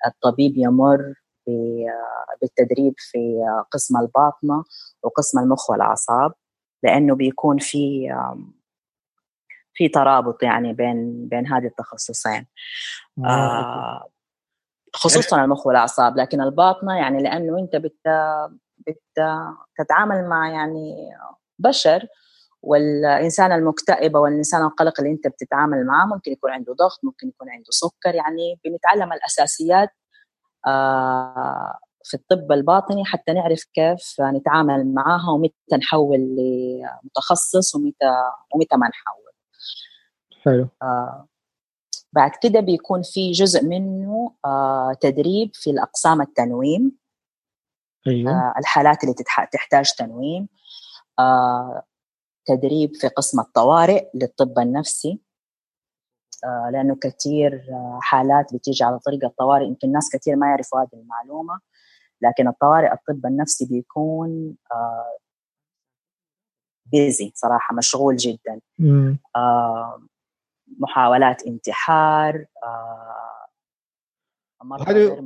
الطبيب 0.05 0.57
يمر 0.57 1.13
بالتدريب 2.41 2.93
في 2.97 3.39
قسم 3.71 3.97
الباطنة 3.97 4.63
وقسم 5.03 5.39
المخ 5.39 5.69
والأعصاب 5.69 6.33
لأنه 6.83 7.15
بيكون 7.15 7.57
في 7.57 8.09
في 9.73 9.89
ترابط 9.89 10.43
يعني 10.43 10.73
بين 10.73 11.27
بين 11.27 11.47
هذه 11.47 11.65
التخصصين. 11.65 12.47
آه 13.25 14.09
خصوصا 14.93 15.43
المخ 15.43 15.67
والأعصاب 15.67 16.17
لكن 16.17 16.41
الباطنة 16.41 16.97
يعني 16.97 17.23
لأنه 17.23 17.59
أنت 17.59 17.75
بت 17.75 17.97
بتتعامل 19.77 20.29
مع 20.29 20.49
يعني 20.49 20.95
بشر 21.59 22.07
والإنسان 22.61 23.51
المكتئب 23.51 24.15
والانسان 24.15 24.61
القلق 24.61 24.93
اللي 24.99 25.11
أنت 25.11 25.27
بتتعامل 25.27 25.85
معاه 25.85 26.05
ممكن 26.05 26.31
يكون 26.31 26.51
عنده 26.51 26.73
ضغط 26.73 26.99
ممكن 27.03 27.27
يكون 27.27 27.49
عنده 27.49 27.69
سكر 27.69 28.15
يعني 28.15 28.59
بنتعلم 28.65 29.13
الأساسيات 29.13 29.89
آه، 29.89 30.06
في 32.03 32.13
الطب 32.13 32.51
الباطني 32.51 33.05
حتى 33.05 33.33
نعرف 33.33 33.63
كيف 33.73 34.21
نتعامل 34.21 34.93
معاها 34.93 35.31
ومتى 35.31 35.75
نحول 35.77 36.19
لمتخصص 36.19 37.75
ومتى 37.75 38.23
ومتى 38.55 38.77
ما 38.77 38.87
نحول. 38.87 39.31
حلو. 40.43 40.67
آه 40.81 41.27
بعد 42.13 42.31
كده 42.41 42.59
بيكون 42.59 43.01
في 43.01 43.31
جزء 43.31 43.65
منه 43.65 44.35
آه 44.45 44.93
تدريب 45.01 45.49
في 45.53 45.69
الأقسام 45.69 46.21
التنويم. 46.21 46.97
أيوة. 48.07 48.31
آه 48.31 48.53
الحالات 48.59 49.03
اللي 49.03 49.15
تحتاج 49.53 49.91
تنويم. 49.97 50.47
آه 51.19 51.83
تدريب 52.45 52.95
في 52.95 53.07
قسم 53.07 53.39
الطوارئ 53.39 54.07
للطب 54.13 54.59
النفسي. 54.59 55.09
آه، 55.09 55.26
لأنه 56.73 56.95
كثير 56.95 57.65
آه، 57.69 57.99
حالات 58.01 58.53
بتيجي 58.53 58.83
على 58.83 58.99
طريق 58.99 59.25
الطوارئ 59.25 59.65
يمكن 59.65 59.91
ناس 59.91 60.09
كثير 60.13 60.35
ما 60.35 60.47
يعرفوا 60.47 60.81
هذه 60.81 60.89
المعلومة. 60.93 61.59
لكن 62.21 62.47
الطوارئ 62.47 62.93
الطب 62.93 63.25
النفسي 63.25 63.65
بيكون 63.65 64.55
بيزي 66.85 67.25
آه، 67.25 67.31
صراحة 67.35 67.75
مشغول 67.75 68.15
جدا. 68.15 68.59
محاولات 70.79 71.43
انتحار 71.47 72.45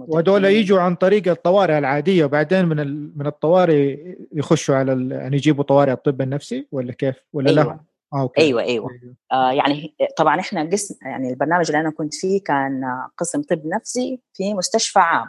وهذول 0.07 0.45
يجوا 0.45 0.81
عن 0.81 0.95
طريق 0.95 1.27
الطوارئ 1.27 1.77
العادية 1.77 2.25
وبعدين 2.25 2.65
من 2.65 3.17
من 3.17 3.27
الطوارئ 3.27 4.15
يخشوا 4.33 4.75
على 4.75 5.15
يعني 5.15 5.35
يجيبوا 5.35 5.63
طوارئ 5.63 5.91
الطب 5.91 6.21
النفسي 6.21 6.67
ولا 6.71 6.93
كيف؟ 6.93 7.15
ولا 7.33 7.49
أيوة. 7.49 7.63
لا؟ 7.63 7.71
آه، 7.71 7.85
أوكي. 8.13 8.41
أيوه 8.41 8.61
أيوه, 8.61 8.91
أيوة. 8.91 9.15
آه 9.31 9.51
يعني 9.51 9.95
طبعا 10.17 10.39
إحنا 10.39 10.69
قسم 10.69 10.95
يعني 11.01 11.29
البرنامج 11.29 11.65
اللي 11.65 11.79
أنا 11.79 11.91
كنت 11.91 12.13
فيه 12.13 12.43
كان 12.43 12.81
قسم 13.17 13.41
طب 13.41 13.65
نفسي 13.65 14.21
في 14.33 14.53
مستشفى 14.53 14.99
عام 14.99 15.27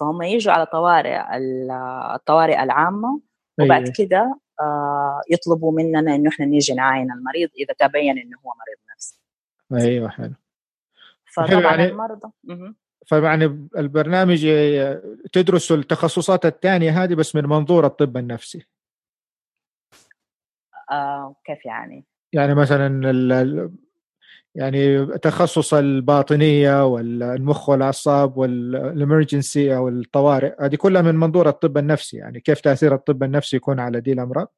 فهم 0.00 0.22
يجوا 0.22 0.52
على 0.52 0.66
طوارئ 0.66 1.20
الطوارئ 2.14 2.62
العامة 2.62 3.20
وبعد 3.60 3.82
أيوة. 3.82 3.94
كده 3.96 4.40
آه 4.60 5.20
يطلبوا 5.30 5.72
مننا 5.72 6.14
إنه 6.14 6.28
إحنا 6.28 6.46
نيجي 6.46 6.74
نعاين 6.74 7.12
المريض 7.12 7.48
إذا 7.58 7.74
تبين 7.78 8.18
إنه 8.18 8.36
هو 8.38 8.52
مريض 8.60 8.78
نفسي 8.94 9.20
أيوه 9.88 10.08
حلو 10.08 10.34
فطبعا 11.32 11.76
يعني 11.76 11.84
المرضى 11.84 12.30
فيعني 13.06 13.44
البرنامج 13.76 14.48
تدرسوا 15.32 15.76
التخصصات 15.76 16.46
الثانية 16.46 17.04
هذه 17.04 17.14
بس 17.14 17.36
من 17.36 17.44
منظور 17.44 17.86
الطب 17.86 18.16
النفسي 18.16 18.66
آه 20.90 21.34
كيف 21.44 21.66
يعني؟ 21.66 22.06
يعني 22.32 22.54
مثلا 22.54 23.10
يعني 24.54 25.06
تخصص 25.06 25.74
الباطنية 25.74 26.84
والمخ 26.84 27.68
والأعصاب 27.68 28.36
والامرجنسي 28.36 29.76
أو 29.76 29.88
الطوارئ 29.88 30.54
هذه 30.60 30.76
كلها 30.76 31.02
من 31.02 31.14
منظور 31.14 31.48
الطب 31.48 31.78
النفسي 31.78 32.16
يعني 32.16 32.40
كيف 32.40 32.60
تأثير 32.60 32.94
الطب 32.94 33.22
النفسي 33.22 33.56
يكون 33.56 33.80
على 33.80 34.00
دي 34.00 34.12
الأمراض؟ 34.12 34.54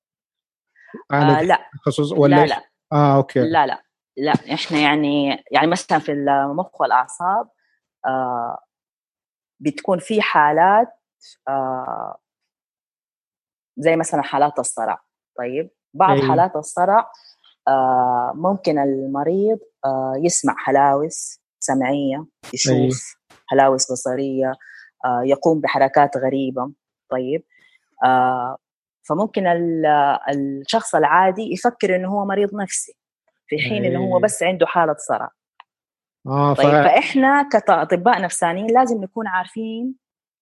على 1.10 1.40
آه 1.40 1.42
لا. 1.42 1.58
تخصص 1.84 2.12
ولا 2.12 2.36
لا 2.36 2.46
لا. 2.46 2.62
آه 2.92 3.16
أوكي. 3.16 3.40
لا 3.40 3.66
لا. 3.66 3.82
لا 4.16 4.32
إحنا 4.32 4.78
يعني 4.78 5.44
يعني 5.50 5.66
مثلا 5.66 5.98
في 5.98 6.12
المخ 6.12 6.80
والأعصاب 6.80 7.48
آه 8.06 8.58
بتكون 9.60 9.98
في 9.98 10.22
حالات 10.22 10.88
آه 11.48 12.18
زي 13.76 13.96
مثلا 13.96 14.22
حالات 14.22 14.58
الصرع 14.58 15.02
طيب؟ 15.38 15.70
بعض 15.94 16.16
أيوه. 16.16 16.28
حالات 16.28 16.56
الصرع 16.56 17.10
ممكن 18.34 18.78
المريض 18.78 19.58
آه 19.84 20.14
يسمع 20.16 20.56
هلاوس 20.66 21.40
سمعية 21.58 22.26
يشوف 22.54 22.72
أيوه. 22.72 22.94
هلاوس 23.52 23.92
بصرية 23.92 24.52
آه 25.04 25.22
يقوم 25.24 25.60
بحركات 25.60 26.16
غريبة 26.16 26.72
طيب 27.10 27.44
آه 28.04 28.56
فممكن 29.08 29.44
الشخص 30.30 30.94
العادي 30.94 31.52
يفكر 31.52 31.96
إنه 31.96 32.08
هو 32.08 32.24
مريض 32.24 32.54
نفسي 32.54 32.96
في 33.46 33.58
حين 33.58 33.84
إنه 33.84 33.98
هو 33.98 34.16
إيه. 34.16 34.22
بس 34.22 34.42
عنده 34.42 34.66
حالة 34.66 34.96
صرع 34.98 35.30
آه 36.26 36.54
طيب 36.54 36.66
ف... 36.66 36.70
فإحنا 36.70 37.48
كأطباء 37.52 38.20
نفسانيين 38.20 38.66
لازم 38.66 39.02
نكون 39.02 39.26
عارفين 39.26 39.94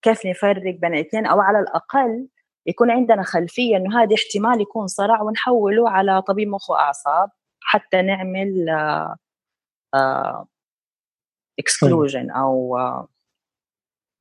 كيف 0.02 0.26
نفرق 0.26 0.74
بين 0.80 0.94
الاثنين 0.94 1.26
أو 1.26 1.40
على 1.40 1.58
الأقل 1.58 2.28
يكون 2.66 2.90
عندنا 2.90 3.22
خلفية 3.22 3.76
إنه 3.76 4.02
هذا 4.02 4.14
احتمال 4.14 4.60
يكون 4.60 4.86
صرع 4.86 5.22
ونحوله 5.22 5.90
على 5.90 6.22
طبيب 6.22 6.48
مخ 6.48 6.70
وأعصاب 6.70 7.30
حتى 7.60 8.02
نعمل 8.02 8.68
اكسكلوجن 11.58 12.30
آه 12.30 12.40
أو 12.40 12.78
آه 12.78 13.08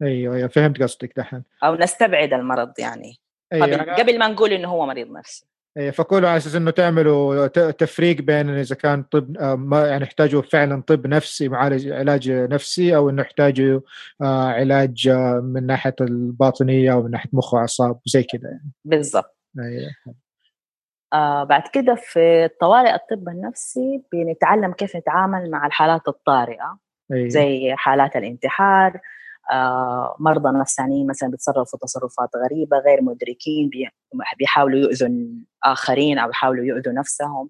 أيوه 0.02 0.36
أيوه 0.36 0.48
فهمت 0.48 0.84
قصدك 0.84 1.14
دحين. 1.18 1.44
أو 1.64 1.76
نستبعد 1.76 2.34
المرض 2.34 2.74
يعني. 2.80 3.18
أيوة. 3.54 3.66
قبل, 3.66 3.92
قبل 3.92 4.20
ما 4.20 4.28
نقول 4.28 4.54
إنه 4.54 4.68
هو 4.68 4.86
مريض 4.86 5.12
نفسي. 5.12 5.46
فكله 5.76 6.28
على 6.28 6.38
أساس 6.38 6.56
إنه 6.56 6.72
تعملوا 6.72 7.48
تفريق 7.72 8.22
بين 8.22 8.50
إذا 8.50 8.76
كان 8.76 9.04
طب 9.04 9.38
آه، 9.38 9.56
ما 9.56 9.88
يعني 9.88 10.04
يحتاجوا 10.04 10.42
فعلا 10.42 10.82
طب 10.82 11.08
نفسي 11.08 11.50
معالج 11.50 11.88
علاج 11.88 12.32
نفسي 12.32 12.96
أو 12.96 13.10
إنه 13.10 13.22
يحتاجوا 13.22 13.82
آه، 14.22 14.48
علاج 14.48 15.08
آه، 15.08 15.42
من 15.44 15.66
ناحية 15.66 15.96
الباطنية 16.02 16.94
أو 16.94 17.04
من 17.04 17.12
ناحية 17.12 17.30
مخ 17.34 17.54
وأعصاب 17.54 18.00
زي 18.06 18.24
كذا 18.24 18.50
يعني 18.50 18.72
بالضبط 18.86 19.38
أيه. 19.60 20.16
آه 21.14 21.44
بعد 21.44 21.64
كده 21.74 21.96
في 21.96 22.50
طوارئ 22.62 22.96
الطب 22.96 23.30
النفسي 23.30 24.04
بنتعلم 24.14 24.72
كيف 24.72 24.96
نتعامل 24.96 25.52
مع 25.52 25.66
الحالات 25.66 26.08
الطارئة 26.08 26.78
أيه. 27.12 27.30
زي 27.30 27.76
حالات 27.76 28.16
الانتحار 28.16 29.00
مرضى 30.20 30.60
نفسانيين 30.60 31.08
مثلا 31.08 31.30
بيتصرفوا 31.30 31.80
تصرفات 31.80 32.30
غريبة 32.36 32.78
غير 32.78 33.02
مدركين 33.02 33.70
بيحاولوا 34.38 34.80
يؤذوا 34.80 35.10
آخرين 35.64 36.20
أو 36.20 36.30
يحاولوا 36.30 36.66
يؤذوا 36.66 36.94
نفسهم 36.94 37.50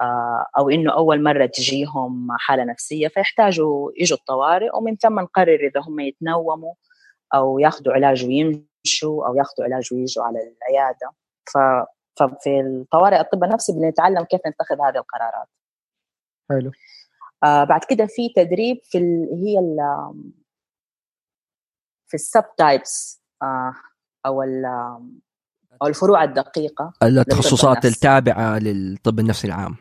آه، 0.00 0.46
أو 0.58 0.70
إنه 0.70 0.92
أول 0.92 1.22
مرة 1.22 1.46
تجيهم 1.46 2.28
حالة 2.38 2.64
نفسية 2.64 3.08
فيحتاجوا 3.08 3.90
يجوا 3.96 4.18
الطوارئ 4.18 4.76
ومن 4.76 4.96
ثم 4.96 5.20
نقرر 5.20 5.54
إذا 5.54 5.80
هم 5.80 6.00
يتنوموا 6.00 6.74
أو 7.34 7.58
ياخذوا 7.58 7.94
علاج 7.94 8.24
ويمشوا 8.24 9.26
أو 9.26 9.36
ياخذوا 9.36 9.64
علاج 9.66 9.88
ويجوا 9.92 10.24
على 10.24 10.38
العيادة 10.38 11.10
ف 11.52 11.58
ففي 12.16 12.60
الطوارئ 12.60 13.20
الطب 13.20 13.44
النفسي 13.44 13.72
بنتعلم 13.72 14.24
كيف 14.24 14.40
نتخذ 14.46 14.74
هذه 14.74 14.96
القرارات. 14.96 15.48
حلو. 16.50 16.70
آه 17.44 17.64
بعد 17.64 17.80
كده 17.88 18.06
في 18.06 18.28
تدريب 18.36 18.80
في 18.84 18.98
ال 18.98 19.28
هي 19.32 19.58
في 22.10 22.14
السب 22.14 22.44
تايبس 22.56 23.22
آه، 23.42 23.74
أو 24.26 24.42
أو 25.82 25.86
الفروع 25.86 26.24
الدقيقة 26.24 26.92
التخصصات 27.02 27.84
التابعة 27.84 28.58
للطب 28.58 29.18
النفسي 29.18 29.46
العام 29.46 29.76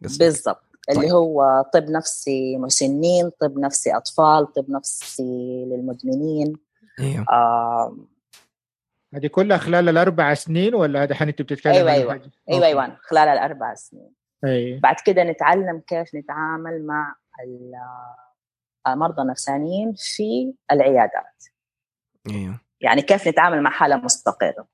بالضبط 0.00 0.62
طيب. 0.88 0.96
اللي 0.96 1.12
هو 1.12 1.64
طب 1.74 1.90
نفسي 1.90 2.56
مسنين 2.56 3.30
طب 3.40 3.58
نفسي 3.58 3.96
أطفال 3.96 4.52
طب 4.52 4.70
نفسي 4.70 5.64
للمدمنين 5.70 6.52
أيوه 7.00 7.26
آه 7.30 7.96
هذه 9.14 9.26
كلها 9.26 9.58
خلال 9.58 9.88
الأربع 9.88 10.34
سنين 10.34 10.74
ولا 10.74 11.02
هذا 11.02 11.14
حين 11.14 11.28
أنت 11.28 11.42
بتتكلم 11.42 11.72
أيوه 11.74 11.92
أيوه 11.92 12.10
حاجة؟ 12.12 12.30
أيوه 12.50 12.66
أيوه 12.66 12.96
خلال 13.02 13.28
الأربع 13.28 13.74
سنين 13.74 14.10
أيوة. 14.44 14.80
بعد 14.80 14.96
كده 15.06 15.24
نتعلم 15.24 15.82
كيف 15.86 16.14
نتعامل 16.14 16.86
مع 16.86 17.14
المرضى 18.86 19.22
النفسانيين 19.22 19.94
في 19.96 20.54
العيادات 20.72 21.44
إيوه. 22.30 22.60
يعني 22.80 23.02
كيف 23.02 23.28
نتعامل 23.28 23.62
مع 23.62 23.70
حالة 23.70 23.96
مستقرة؟ 23.96 24.66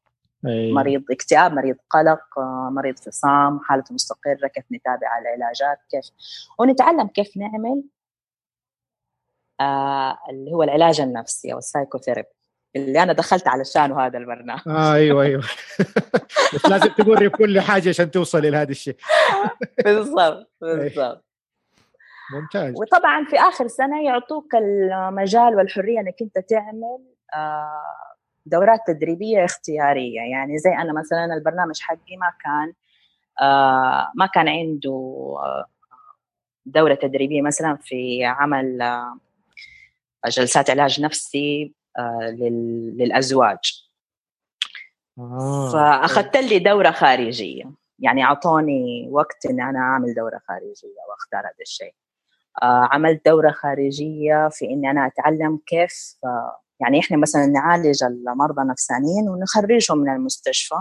أيوه. 0.47 0.75
مريض 0.75 1.05
اكتئاب 1.11 1.53
مريض 1.53 1.77
قلق 1.91 2.39
آه، 2.39 2.71
مريض 2.73 2.99
فصام 2.99 3.61
حالته 3.61 3.95
مستقرة 3.95 4.49
كيف 4.55 4.65
نتابع 4.73 5.19
العلاجات 5.19 5.79
كيف؟ 5.91 6.05
ونتعلم 6.59 7.07
كيف 7.07 7.37
نعمل 7.37 7.83
آه 9.61 10.19
اللي 10.31 10.53
هو 10.53 10.63
العلاج 10.63 11.01
النفسي 11.01 11.53
أو 11.53 11.59
السايكوثيرابي 11.59 12.29
اللي 12.77 13.03
أنا 13.03 13.13
دخلت 13.13 13.49
علشانه 13.49 14.07
هذا 14.07 14.19
البرنامج. 14.19 14.61
آه 14.67 14.95
أيوه 14.95 15.23
أيوه. 15.23 15.43
بس 16.55 16.67
لازم 16.67 16.89
تمر 16.89 17.29
كل 17.29 17.61
حاجة 17.61 17.89
عشان 17.89 18.11
توصل 18.11 18.39
إلى 18.39 18.57
هذا 18.57 18.71
الشيء. 18.71 18.97
بالضبط 19.85 20.53
بالضبط. 20.61 21.25
ممتاز. 22.33 22.75
وطبعا 22.77 23.25
في 23.25 23.37
آخر 23.37 23.69
سنة 23.69 24.05
يعطوك 24.05 24.55
المجال 24.55 25.57
والحرية 25.57 26.01
إنك 26.01 26.15
أنت 26.23 26.39
تعمل 26.39 26.83
آه، 26.83 27.12
دورات 28.47 28.81
تدريبية 28.87 29.45
اختيارية. 29.45 30.21
يعني 30.21 30.59
زي 30.59 30.71
أنا 30.71 30.93
مثلا 30.93 31.35
البرنامج 31.35 31.81
حقي 31.81 32.17
ما 32.17 32.33
كان 32.45 32.73
آه، 33.41 34.13
ما 34.15 34.27
كان 34.27 34.49
عنده 34.49 34.91
آه، 35.39 35.67
دورة 36.67 36.95
تدريبية 36.95 37.43
مثلا 37.43 37.77
في 37.77 38.25
عمل 38.25 38.79
جلسات 40.27 40.71
علاج 40.71 41.01
نفسي 41.01 41.75
للأزواج. 42.99 43.89
فأخذت 45.73 46.37
لي 46.37 46.59
دورة 46.59 46.91
خارجية. 46.91 47.65
يعني 47.99 48.25
أعطوني 48.25 49.09
وقت 49.11 49.47
ان 49.47 49.61
أنا 49.61 49.79
أعمل 49.79 50.15
دورة 50.15 50.41
خارجية 50.49 51.03
وأختار 51.11 51.41
هذا 51.41 51.63
الشيء. 51.63 51.95
عملت 52.63 53.27
دورة 53.27 53.51
خارجية 53.51 54.49
في 54.49 54.65
إني 54.65 54.91
أنا 54.91 55.07
أتعلم 55.07 55.61
كيف 55.67 56.17
يعني 56.83 57.01
إحنا 57.01 57.17
مثلا 57.17 57.47
نعالج 57.47 58.05
المرضى 58.05 58.63
النفسانيين 58.63 59.29
ونخرجهم 59.29 59.99
من 59.99 60.09
المستشفى. 60.13 60.75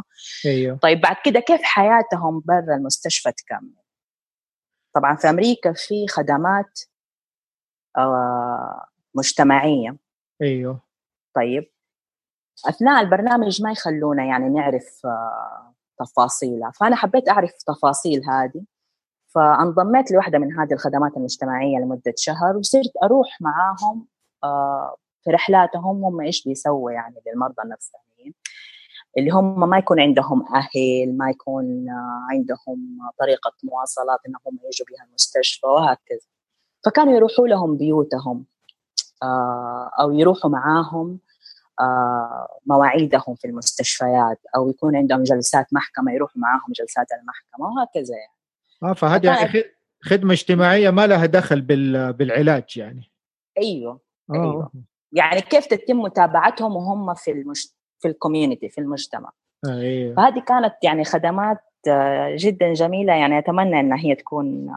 أيوه. 0.45 0.77
طيب 0.77 1.01
بعد 1.01 1.15
كده 1.25 1.39
كيف 1.39 1.61
حياتهم 1.63 2.43
برا 2.45 2.75
المستشفى 2.75 3.31
تكمل؟ 3.31 3.75
طبعا 4.95 5.15
في 5.15 5.29
أمريكا 5.29 5.73
في 5.73 6.07
خدمات 6.09 6.79
آه 7.97 8.85
مجتمعية. 9.15 9.97
أيوه. 10.41 10.81
طيب 11.35 11.71
أثناء 12.69 13.01
البرنامج 13.01 13.61
ما 13.61 13.71
يخلونا 13.71 14.25
يعني 14.25 14.49
نعرف 14.49 15.01
آه 15.05 15.75
تفاصيلها 15.99 16.71
فأنا 16.71 16.95
حبيت 16.95 17.29
أعرف 17.29 17.51
تفاصيل 17.67 18.21
هذه. 18.29 18.65
فانضميت 19.35 20.11
لواحدة 20.11 20.39
من 20.39 20.59
هذه 20.59 20.73
الخدمات 20.73 21.17
المجتمعية 21.17 21.77
لمدة 21.77 22.13
شهر 22.17 22.57
وصرت 22.57 22.91
أروح 23.03 23.37
معاهم 23.41 24.07
آه 24.43 24.95
في 25.23 25.29
رحلاتهم 25.29 26.05
هم 26.05 26.21
إيش 26.21 26.47
بيسووا 26.47 26.91
يعني 26.91 27.15
للمرضى 27.27 27.63
النفسانيين 27.63 28.33
اللي 29.17 29.31
هم 29.31 29.69
ما 29.69 29.77
يكون 29.77 29.99
عندهم 29.99 30.45
أهل 30.55 31.17
ما 31.17 31.29
يكون 31.29 31.85
عندهم 32.31 32.97
طريقة 33.19 33.53
مواصلات 33.63 34.19
إنهم 34.27 34.59
يجوا 34.65 34.87
بها 34.89 35.05
المستشفى 35.09 35.67
وهكذا. 35.67 36.27
فكانوا 36.85 37.13
يروحوا 37.13 37.47
لهم 37.47 37.77
بيوتهم 37.77 38.45
آه، 39.23 39.91
أو 39.99 40.11
يروحوا 40.11 40.51
معاهم 40.51 41.19
آه، 41.79 42.59
مواعيدهم 42.65 43.35
في 43.35 43.47
المستشفيات 43.47 44.39
أو 44.55 44.69
يكون 44.69 44.95
عندهم 44.95 45.23
جلسات 45.23 45.67
محكمة 45.71 46.13
يروحوا 46.13 46.41
معاهم 46.41 46.71
جلسات 46.75 47.07
المحكمة 47.11 47.67
وهكذا 47.67 48.15
يعني. 48.15 48.37
آه 48.83 48.93
فهذه 48.93 49.25
يعني 49.25 49.63
خدمة 50.03 50.33
اجتماعية 50.33 50.89
ما 50.89 51.07
لها 51.07 51.25
دخل 51.25 51.61
بالعلاج 52.11 52.77
يعني. 52.77 53.11
أيوه 53.57 53.99
آه. 54.29 54.33
أيوه. 54.33 54.71
يعني 55.11 55.41
كيف 55.41 55.65
تتم 55.65 55.99
متابعتهم 55.99 56.75
وهم 56.75 57.13
في 57.13 57.31
المش... 57.31 57.67
في 57.99 58.07
الكوميونتي 58.07 58.69
في 58.69 58.81
المجتمع. 58.81 59.31
أيوة. 59.65 60.15
فهذه 60.15 60.39
كانت 60.39 60.73
يعني 60.83 61.03
خدمات 61.03 61.57
آه، 61.87 62.35
جدا 62.39 62.73
جميلة. 62.73 63.13
يعني 63.13 63.39
أتمنى 63.39 63.79
انها 63.79 63.97
هي 63.97 64.15
تكون 64.15 64.71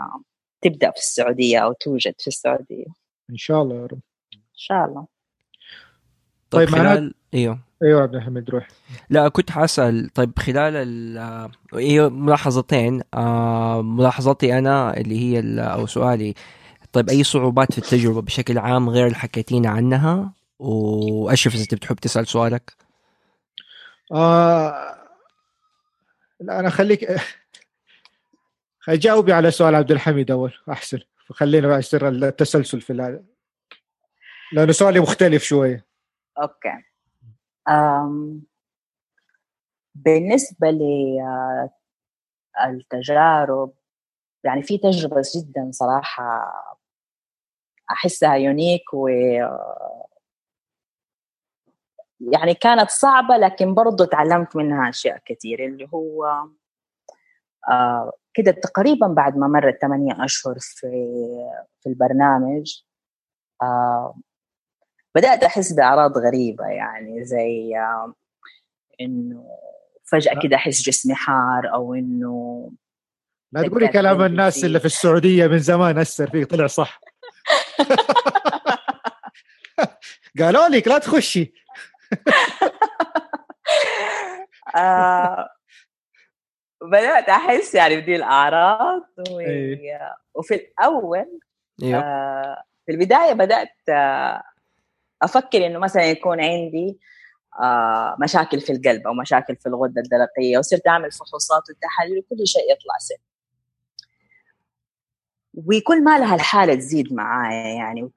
تبدأ 0.60 0.90
في 0.90 0.96
السعودية 0.96 1.58
أو 1.58 1.72
توجد 1.72 2.14
في 2.18 2.26
السعودية. 2.26 2.86
إن 3.30 3.36
شاء 3.36 3.62
الله 3.62 3.74
يا 3.76 3.86
رب. 3.86 4.00
إن 4.34 4.40
شاء 4.54 4.84
الله. 4.84 5.06
طيب, 6.50 6.68
طيب 6.68 6.78
خلال 6.78 7.14
إيوه. 7.34 7.58
أيوه 7.82 8.02
عبد 8.02 8.14
الحميد 8.14 8.50
روح. 8.50 8.68
لا 9.10 9.28
كنت 9.28 9.50
حاسأل 9.50 10.08
طيب 10.14 10.38
خلال 10.38 10.76
ال 10.76 11.18
هي 11.74 12.08
ملاحظتين. 12.08 13.02
آه 13.14 13.82
ملاحظتي 13.82 14.58
أنا 14.58 14.96
اللي 14.96 15.18
هي 15.18 15.60
أو 15.60 15.86
سؤالي. 15.86 16.34
طيب 16.94 17.08
أي 17.08 17.24
صعوبات 17.24 17.72
في 17.72 17.78
التجربة 17.78 18.22
بشكل 18.22 18.58
عام 18.58 18.90
غير 18.90 19.06
اللي 19.06 19.16
حكيتينا 19.16 19.68
عنها؟ 19.68 20.32
واشرف 20.58 21.54
اذا 21.54 21.62
انت 21.62 21.74
بتحب 21.74 21.96
تسأل 21.96 22.26
سؤالك؟ 22.26 22.72
آه 24.12 24.96
لا 26.40 26.60
أنا 26.60 26.70
خليك 26.78 27.20
جاوبي 28.88 29.32
على 29.32 29.50
سؤال 29.50 29.74
عبد 29.74 29.90
الحميد 29.90 30.30
أول 30.30 30.52
أحسن. 30.70 30.98
خلينا 31.30 31.78
يصير 31.78 32.08
التسلسل 32.08 32.80
في 32.80 32.92
هذا 32.92 33.24
لأنه 34.52 34.72
سؤالي 34.72 35.00
مختلف 35.00 35.42
شوية 35.42 35.86
أوكي. 36.38 36.84
أم 37.68 38.42
بالنسبة 39.94 40.68
للتجارب 42.66 43.72
يعني 44.44 44.62
في 44.62 44.78
تجربة 44.78 45.22
جدا 45.36 45.70
صراحة 45.72 46.42
احسها 47.90 48.34
يونيك 48.34 48.94
و 48.94 49.08
يعني 52.20 52.54
كانت 52.54 52.90
صعبة 52.90 53.36
لكن 53.36 53.74
برضو 53.74 54.04
تعلمت 54.04 54.56
منها 54.56 54.88
أشياء 54.88 55.18
كثير 55.24 55.64
اللي 55.64 55.88
هو 55.94 56.24
آه 57.68 58.12
كده 58.34 58.52
تقريبا 58.52 59.06
بعد 59.06 59.36
ما 59.36 59.46
مرت 59.48 59.78
ثمانية 59.82 60.24
أشهر 60.24 60.56
في 60.60 60.88
في 61.80 61.88
البرنامج 61.88 62.82
آه 63.62 64.20
بدأت 65.14 65.44
أحس 65.44 65.72
بأعراض 65.72 66.18
غريبة 66.18 66.64
يعني 66.66 67.24
زي 67.24 67.78
آه 67.78 68.14
إنه 69.00 69.44
فجأة 70.04 70.40
كده 70.42 70.56
أحس 70.56 70.82
جسمي 70.82 71.14
حار 71.14 71.74
أو 71.74 71.94
إنه 71.94 72.70
لا 73.52 73.68
تقولي 73.68 73.88
كلام 73.88 74.22
الناس 74.22 74.64
اللي 74.64 74.80
في 74.80 74.86
السعودية 74.86 75.46
من 75.46 75.58
زمان 75.58 75.98
أثر 75.98 76.30
فيك 76.30 76.50
طلع 76.50 76.66
صح. 76.66 77.00
قالوا 80.40 80.68
لك 80.68 80.88
لا 80.88 80.98
تخشي 80.98 81.54
آه 84.76 85.48
بدأت 86.82 87.28
أحس 87.28 87.74
يعني 87.74 88.00
بدي 88.00 88.16
الأعراض 88.16 89.02
و... 89.30 89.40
أيه. 89.40 90.00
وفي 90.34 90.54
الأول 90.54 91.40
أيوه. 91.82 92.00
آه 92.00 92.64
في 92.86 92.92
البداية 92.92 93.32
بدأت 93.32 93.74
آه 93.88 94.42
أفكر 95.22 95.66
إنه 95.66 95.78
مثلا 95.78 96.04
يكون 96.04 96.40
عندي 96.40 96.98
آه 97.62 98.16
مشاكل 98.20 98.60
في 98.60 98.72
القلب 98.72 99.06
أو 99.06 99.14
مشاكل 99.14 99.56
في 99.56 99.66
الغدة 99.66 100.00
الدرقيه 100.00 100.58
وصرت 100.58 100.86
أعمل 100.86 101.12
فحوصات 101.12 101.62
وتحاليل 101.70 102.18
وكل 102.18 102.46
شيء 102.46 102.72
يطلع 102.72 102.98
سليم 102.98 103.33
وكل 105.54 106.04
ما 106.04 106.18
لها 106.18 106.34
الحالة 106.34 106.74
تزيد 106.74 107.12
معايا 107.12 107.74
يعني. 107.74 108.10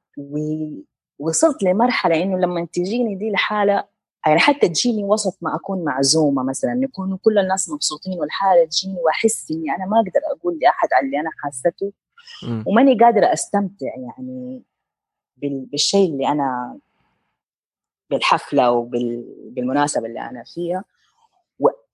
ووصلت 1.19 1.63
لمرحلة 1.63 2.23
إنه 2.23 2.37
لما 2.39 2.67
تجيني 2.73 3.15
دي 3.15 3.29
الحالة 3.29 3.83
يعني 4.27 4.39
حتى 4.39 4.69
تجيني 4.69 5.03
وسط 5.03 5.37
ما 5.41 5.55
أكون 5.55 5.83
معزومة 5.83 6.43
مثلا 6.43 6.79
يكونوا 6.83 7.17
كل 7.21 7.37
الناس 7.37 7.69
مبسوطين 7.69 8.19
والحالة 8.19 8.65
تجيني 8.65 8.99
وأحس 9.05 9.51
إني 9.51 9.71
أنا 9.75 9.85
ما 9.85 9.97
أقدر 9.97 10.21
أقول 10.37 10.59
لأحد 10.61 10.87
على 10.93 11.05
اللي 11.05 11.19
أنا 11.19 11.29
حاسته. 11.43 11.93
وماني 12.67 12.97
قادرة 12.99 13.33
أستمتع 13.33 13.85
يعني 13.85 14.63
بالشيء 15.37 16.09
اللي 16.11 16.27
أنا 16.27 16.79
بالحفلة 18.09 18.71
وبالمناسبه 18.71 20.05
اللي 20.05 20.21
أنا 20.21 20.43
فيها. 20.43 20.83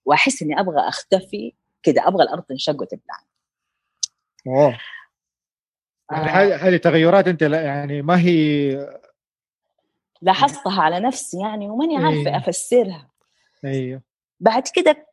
وأحس 0.05 0.41
إني 0.43 0.59
أبغى 0.59 0.79
أختفي 0.79 1.53
كده 1.83 2.07
أبغى 2.07 2.23
الأرض 2.23 2.43
تنشق 2.43 2.81
وتبلعني 2.81 3.27
يعني. 6.11 6.53
هذه 6.53 6.77
تغيرات 6.77 7.27
أنت 7.27 7.41
يعني 7.41 8.01
ما 8.01 8.19
هي 8.19 8.73
لاحظتها 10.21 10.81
على 10.81 10.99
نفسي 10.99 11.39
يعني 11.39 11.69
وماني 11.69 11.97
عارفة 11.97 12.29
أيه. 12.29 12.37
أفسرها. 12.37 13.09
أيوه. 13.65 14.01
بعد 14.39 14.63
كده 14.75 15.07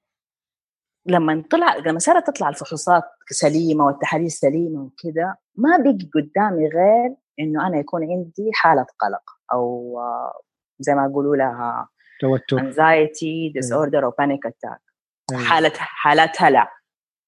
لما 1.06 1.44
طلع 1.50 1.76
لما 1.76 1.98
صارت 1.98 2.26
تطلع 2.26 2.48
الفحوصات 2.48 3.04
سليمة 3.30 3.84
والتحاليل 3.84 4.30
سليمة 4.30 4.82
وكذا 4.82 5.34
ما 5.54 5.76
بقي 5.76 6.08
قدامي 6.14 6.68
غير 6.68 7.14
إنه 7.40 7.66
أنا 7.66 7.78
يكون 7.78 8.02
عندي 8.02 8.50
حالة 8.54 8.86
قلق 8.98 9.22
أو 9.52 9.98
زي 10.78 10.94
ما 10.94 11.04
يقولوا 11.04 11.36
لها 11.36 11.88
توتر. 12.20 12.60
anxiety 12.60 13.48
disorder 13.54 14.04
أو 14.04 14.10
panic 14.10 14.46
attack 14.46 14.80
حالة 15.46 15.72
حالات 15.76 16.42
هلع 16.42 16.72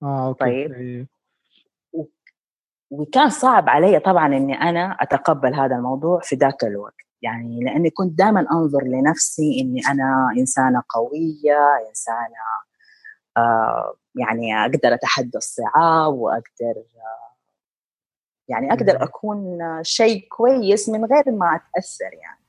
آه 0.03 0.27
okay. 0.29 0.45
طيب. 0.45 0.73
أيوه. 0.73 1.07
وكان 2.93 3.31
صعب 3.31 3.69
علي 3.69 3.99
طبعا 3.99 4.27
إني 4.27 4.55
أنا 4.55 4.97
أتقبل 5.01 5.55
هذا 5.55 5.77
الموضوع 5.77 6.21
في 6.21 6.37
ذاك 6.37 6.65
الوقت. 6.65 6.95
يعني 7.23 7.61
لأني 7.65 7.91
كنت 7.91 8.19
دائما 8.19 8.47
أنظر 8.53 8.85
لنفسي 8.85 9.61
إني 9.61 9.81
أنا 9.91 10.35
إنسانة 10.39 10.83
قوية 10.89 11.89
إنسانة 11.89 12.43
آه 13.37 13.95
يعني 14.15 14.65
أقدر 14.65 14.95
اتحدى 14.95 15.39
الصعاب 15.39 16.15
وأقدر 16.15 16.77
آه 16.97 17.37
يعني 18.49 18.73
أقدر 18.73 19.05
أكون 19.05 19.59
شيء 19.83 20.29
كويس 20.29 20.89
من 20.89 21.05
غير 21.05 21.31
ما 21.31 21.47
أتأثر 21.57 22.15
يعني. 22.23 22.41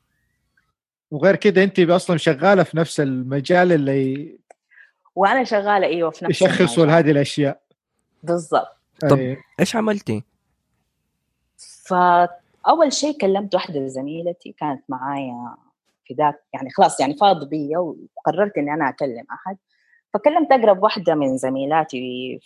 وغير 1.11 1.35
كده 1.35 1.63
أنت 1.63 1.79
أصلا 1.79 2.17
شغالة 2.17 2.63
في 2.63 2.77
نفس 2.77 2.99
المجال 2.99 3.71
اللي 3.71 4.37
وأنا 5.15 5.43
شغالة 5.43 5.87
إيوه 5.87 6.09
في 6.09 6.25
نفس 6.25 6.41
يشخصوا 6.41 6.85
هذه 6.85 7.11
الأشياء. 7.11 7.61
بالضبط. 8.23 8.77
طب 9.09 9.35
إيش 9.59 9.75
عملتي؟ 9.75 10.32
ف 11.83 11.93
اول 12.67 12.93
شيء 12.93 13.17
كلمت 13.17 13.55
واحدة 13.55 13.87
زميلتي 13.87 14.51
كانت 14.51 14.83
معايا 14.89 15.55
في 16.05 16.13
ذاك 16.13 16.43
يعني 16.53 16.69
خلاص 16.69 16.99
يعني 16.99 17.13
فاض 17.17 17.49
بي 17.49 17.77
وقررت 17.77 18.57
إني 18.57 18.73
أنا 18.73 18.89
أكلم 18.89 19.25
أحد. 19.31 19.57
فكلمت 20.13 20.51
أقرب 20.51 20.83
واحدة 20.83 21.15
من 21.15 21.37
زميلاتي 21.37 22.39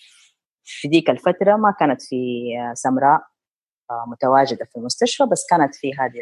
في 0.63 0.87
ذيك 0.87 1.09
الفترة 1.09 1.55
ما 1.55 1.71
كانت 1.79 2.01
في 2.01 2.45
سمراء 2.73 3.21
متواجدة 4.07 4.65
في 4.65 4.75
المستشفى 4.75 5.25
بس 5.25 5.45
كانت 5.49 5.75
في 5.75 5.93
هذه 5.93 6.19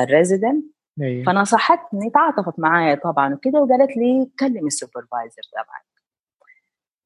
ال 0.00 0.64
residency. 1.00 1.24
فنصحتني 1.24 2.10
تعاطفت 2.10 2.58
معايا 2.58 2.94
طبعا 2.94 3.34
وكذا 3.34 3.58
وقالت 3.58 3.96
لي 3.96 4.30
كلمي 4.40 4.66
ال 4.66 4.73
supervisor 4.73 5.42
تبعك. 5.52 5.86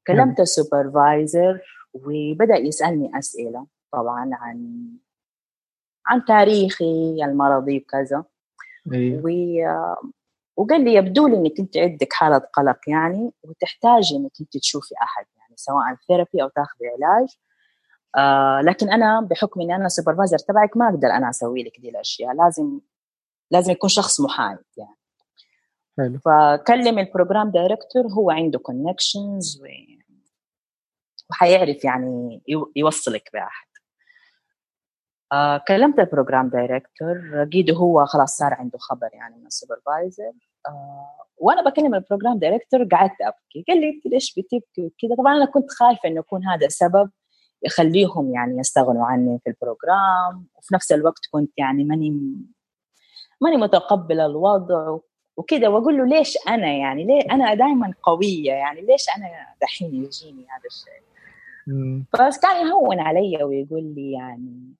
كلمت 0.07 0.39
ال 0.39 0.50
supervisor 0.50 1.61
وبدأ 1.93 2.55
يسألني 2.55 3.11
أسئلة. 3.19 3.67
طبعا 3.93 4.29
عن 4.33 4.87
عن 6.07 6.25
تاريخي 6.25 7.23
المرضي 7.23 7.77
وكذا. 7.77 8.23
أيوه. 8.93 9.21
و... 9.25 9.29
وقال 10.57 10.83
لي 10.83 10.93
يبدو 10.93 11.27
لي 11.27 11.37
إنك 11.37 11.59
أنت 11.59 11.77
عندك 11.77 12.13
حالة 12.13 12.37
قلق 12.37 12.79
يعني 12.87 13.31
وتحتاجي 13.43 14.15
إنك 14.15 14.31
أنت 14.41 14.57
تشوفي 14.57 14.95
أحد 15.03 15.25
يعني 15.37 15.53
سواء 15.55 15.95
therapy 16.07 16.43
أو 16.43 16.47
تاخذي 16.47 16.87
علاج. 16.87 17.27
آه 18.17 18.61
لكن 18.61 18.89
أنا 18.89 19.21
بحكم 19.21 19.61
إني 19.61 19.75
أنا 19.75 19.87
supervisor 19.87 20.37
تبعك 20.37 20.77
ما 20.77 20.89
أقدر 20.89 21.07
أنا 21.07 21.29
أسوي 21.29 21.63
لك 21.63 21.79
دي 21.79 21.89
الأشياء. 21.89 22.33
لازم 22.33 22.79
لازم 23.51 23.71
يكون 23.71 23.89
شخص 23.89 24.21
محايد 24.21 24.57
يعني. 24.77 24.95
حلو. 25.97 26.19
فكلم 26.19 26.99
ال 26.99 27.05
program 27.05 27.51
director 27.51 28.07
هو 28.07 28.31
عنده 28.31 28.59
connections 28.59 29.61
و... 29.61 29.65
وحيعرف 31.29 31.83
يعني 31.83 32.41
يوصلك 32.75 33.29
بأحد. 33.33 33.66
آه 35.33 35.61
كلمت 35.67 35.99
ال 35.99 36.05
program 36.05 36.49
director 36.49 37.43
لقيته 37.43 37.73
هو 37.73 38.05
خلاص 38.05 38.37
صار 38.37 38.53
عنده 38.53 38.77
خبر 38.77 39.09
يعني 39.13 39.35
من 39.37 39.45
ال 39.45 39.53
supervisor 39.53 40.31
آه 40.67 41.27
وأنا 41.37 41.69
بكلم 41.69 41.95
ال 41.95 42.01
program 42.01 42.39
director 42.39 42.83
قعدت 42.83 43.21
أبكي. 43.21 43.65
قال 43.67 43.81
لي 43.81 43.89
أنت 43.89 44.05
ليش 44.05 44.31
بتبكي؟ 44.39 44.81
وكذا. 44.85 45.15
طبعا 45.17 45.37
أنا 45.37 45.45
كنت 45.45 45.71
خايفة 45.71 46.09
إنه 46.09 46.19
يكون 46.19 46.45
هذا 46.47 46.67
سبب 46.67 47.09
يخليهم 47.63 48.33
يعني 48.33 48.59
يستغنوا 48.59 49.05
عني 49.05 49.39
في 49.43 49.49
البروجرام 49.49 50.47
وفي 50.55 50.75
نفس 50.75 50.91
الوقت 50.91 51.21
كنت 51.31 51.51
يعني 51.57 51.83
ماني 51.83 52.09
ماني 53.41 53.57
متقبلة 53.57 54.25
الوضع. 54.25 54.97
وكده 55.37 55.69
وأقول 55.69 55.97
له 55.97 56.05
ليش 56.05 56.37
أنا 56.47 56.67
يعني؟ 56.67 57.03
ليه 57.03 57.21
أنا 57.31 57.53
دائما 57.53 57.93
قوية 58.03 58.51
يعني؟ 58.51 58.81
ليش 58.81 59.05
أنا 59.17 59.27
دحين 59.61 59.87
يجيني 59.87 60.45
هذا 60.49 60.63
الشيء؟ 60.65 61.07
بس 62.27 62.39
كان 62.39 62.67
يهون 62.67 62.99
علي 62.99 63.43
ويقول 63.43 63.83
لي 63.95 64.11
يعني 64.11 64.73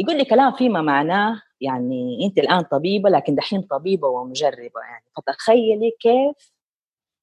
يقول 0.00 0.16
لي 0.18 0.24
كلام 0.24 0.52
فيما 0.52 0.82
معناه 0.82 1.42
يعني 1.60 2.26
أنت 2.26 2.38
الآن 2.38 2.60
طبيبة 2.60 3.10
لكن 3.10 3.34
دحين 3.34 3.62
طبيبة 3.62 4.08
ومجربة 4.08 4.80
يعني. 4.90 5.04
فتخيلي 5.16 5.90
كيف 6.00 6.52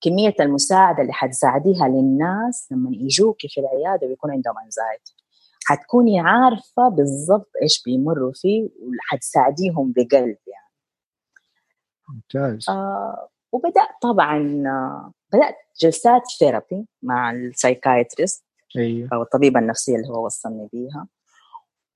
كمية 0.02 0.36
المساعدة 0.40 1.02
اللي 1.02 1.14
حتساعديها 1.14 1.88
للناس 1.88 2.68
لما 2.72 2.90
يجوكي 2.94 3.48
في 3.48 3.60
العيادة 3.62 4.08
ويكون 4.08 4.32
عندهم 4.32 4.56
anxiety 4.66 5.16
حتكوني 5.66 6.20
عارفة 6.20 6.90
بالضبط 6.90 7.52
إيش 7.62 7.84
بيمروا 7.86 8.32
فيه 8.36 8.70
وحتساعديهم 8.80 9.94
بقلب 9.96 10.38
يعني. 10.48 10.74
ممتاز. 12.10 12.70
آه 12.70 13.30
وبدأت 13.52 13.90
طبعا 14.02 14.64
آه 14.68 15.12
بدأت 15.34 15.56
جلسات 15.82 16.22
therapy 16.40 16.88
مع 17.02 17.32
ال 17.32 17.40
psychiatrist 17.40 18.46
أيوه 18.78 19.10
أو 19.14 19.22
الطبيبة 19.22 19.60
النفسية 19.60 19.96
اللي 19.96 20.08
هو 20.08 20.26
وصلني 20.26 20.70
بيها. 20.74 21.08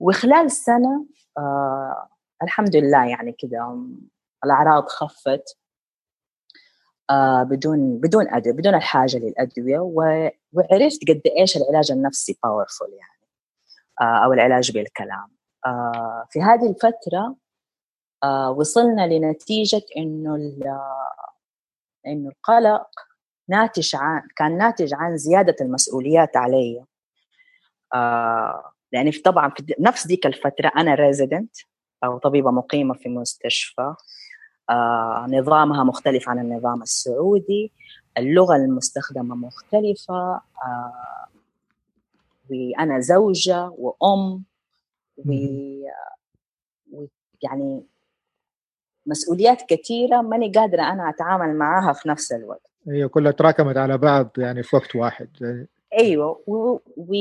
وخلال 0.02 0.52
سنه 0.52 1.06
آه 1.38 2.08
الحمد 2.44 2.76
لله 2.76 3.06
يعني 3.06 3.32
كده 3.40 3.86
الأعراض 4.46 4.88
خفت 4.88 5.58
آه 7.10 7.44
بدون 7.44 8.00
بدون 8.00 8.30
أدوية 8.30 8.54
بدون 8.54 8.76
الحاجة 8.76 9.18
للأدوية 9.18 9.80
وعرفت 9.80 11.00
قد 11.10 11.22
إيش 11.38 11.58
العلاج 11.58 11.92
النفسي 11.92 12.40
powerful 12.44 12.88
يعني 12.90 13.22
آه 14.02 14.26
أو 14.26 14.34
العلاج 14.34 14.72
بالكلام. 14.72 15.28
آه 15.66 16.28
في 16.30 16.42
هذه 16.42 16.70
الفترة 16.70 17.36
آه 18.24 18.52
وصلنا 18.52 19.08
لنتيجة 19.08 19.82
إنه 19.98 20.36
إنه 22.08 22.30
القلق 22.30 22.90
ناتج 23.50 23.96
عن 23.96 24.22
كان 24.36 24.58
ناتج 24.58 24.94
عن 24.94 25.18
زيادة 25.18 25.56
المسؤوليات 25.62 26.38
علي. 26.38 26.86
آه 27.94 28.71
لاني 28.92 29.12
طبعا 29.12 29.50
في 29.50 29.76
نفس 29.80 30.08
ديك 30.08 30.26
الفترة 30.26 30.72
أنا 30.78 30.96
resident 30.96 31.56
أو 32.04 32.18
طبيبة 32.18 32.52
مقيمة 32.52 32.94
في 32.94 33.10
مستشفى 33.10 33.96
آه 34.70 35.26
نظامها 35.30 35.84
مختلف 35.84 36.30
عن 36.30 36.40
النظام 36.40 36.82
السعودي 36.82 37.72
اللغة 38.18 38.56
المستخدمة 38.56 39.36
مختلفة 39.36 40.42
آه 40.66 41.28
وأنا 42.50 43.00
زوجة 43.00 43.70
وأم 43.78 44.44
و 45.18 45.32
يعني 47.42 47.84
مسؤوليات 49.06 49.62
كثيره 49.62 50.22
ماني 50.22 50.52
قادرة 50.52 50.82
أنا 50.82 51.10
أتعامل 51.10 51.56
معاها 51.56 51.94
في 51.94 52.10
نفس 52.10 52.32
الوقت. 52.32 52.72
هي 52.88 53.08
كلها 53.08 53.32
تراكمت 53.32 53.78
على 53.78 53.98
بعض 53.98 54.30
يعني 54.38 54.64
في 54.64 54.76
وقت 54.76 54.96
واحد. 54.96 55.30
أيوه 56.00 56.44
و... 56.48 56.80
و... 56.98 57.14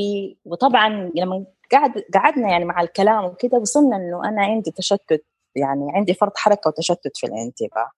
وطبعا 0.45 1.11
لما 1.15 1.45
قعد 1.73 2.05
قعدنا 2.15 2.51
يعني 2.51 2.65
مع 2.65 2.81
الكلام 2.81 3.25
وكذا 3.25 3.59
وصلنا 3.59 3.97
إنه 3.97 4.29
أنا 4.29 4.43
عندي 4.43 4.71
تشتت 4.71 5.25
يعني 5.55 5.87
عندي 5.95 6.15
فرط 6.15 6.39
حركة 6.39 6.69
وتشتت 6.69 7.17
في 7.17 7.27
الانتباه. 7.27 7.91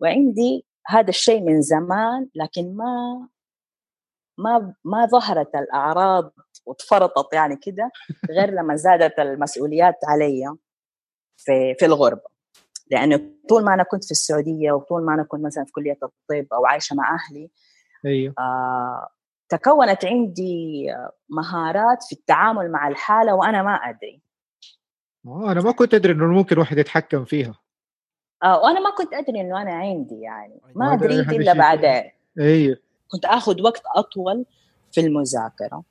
وعندي 0.00 0.66
هذا 0.86 1.08
الشيء 1.08 1.40
من 1.40 1.62
زمان 1.62 2.28
لكن 2.34 2.76
ما 2.76 3.28
ما 4.38 4.74
ما 4.84 5.06
ظهرت 5.06 5.54
الأعراض 5.54 6.32
وتفرطت 6.66 7.34
يعني 7.34 7.56
كده 7.56 7.90
غير 8.30 8.50
لما 8.50 8.76
زادت 8.76 9.18
المسؤوليات 9.18 9.96
علي 10.08 10.56
في 11.36 11.74
في 11.78 11.84
الغربة. 11.84 12.32
لأنه 12.90 13.20
طول 13.48 13.64
ما 13.64 13.74
أنا 13.74 13.82
كنت 13.82 14.04
في 14.04 14.10
السعودية 14.10 14.72
وطول 14.72 15.04
ما 15.04 15.14
أنا 15.14 15.22
كنت 15.22 15.44
مثلا 15.44 15.64
في 15.64 15.72
كلية 15.72 15.98
الطب 16.02 16.46
أو 16.52 16.66
عايشة 16.66 16.96
مع 16.96 17.14
أهلي 17.14 17.50
أيوه. 18.06 18.34
آه 18.38 19.08
تكونت 19.52 20.04
عندي 20.04 20.86
مهارات 21.28 22.02
في 22.02 22.12
التعامل 22.12 22.70
مع 22.70 22.88
الحالة 22.88 23.34
وأنا 23.34 23.62
ما 23.62 23.74
أدري. 23.74 24.22
آه 25.26 25.52
أنا 25.52 25.60
ما 25.60 25.72
كنت 25.72 25.94
أدري 25.94 26.12
إنه 26.12 26.26
ممكن 26.26 26.58
واحد 26.58 26.78
يتحكم 26.78 27.24
فيها. 27.24 27.54
آه 28.42 28.60
وأنا 28.62 28.80
ما 28.80 28.90
كنت 28.90 29.14
أدري 29.14 29.40
إنه 29.40 29.62
أنا 29.62 29.72
عندي 29.72 30.20
يعني. 30.20 30.60
ما 30.74 30.94
ادريت 30.94 31.28
إلا 31.28 31.52
بعدين. 31.52 32.10
أيوه 32.38 32.76
كنت 33.08 33.24
آخذ 33.24 33.62
وقت 33.62 33.82
أطول 33.96 34.44
في 34.92 35.00
المذاكرة 35.00 35.84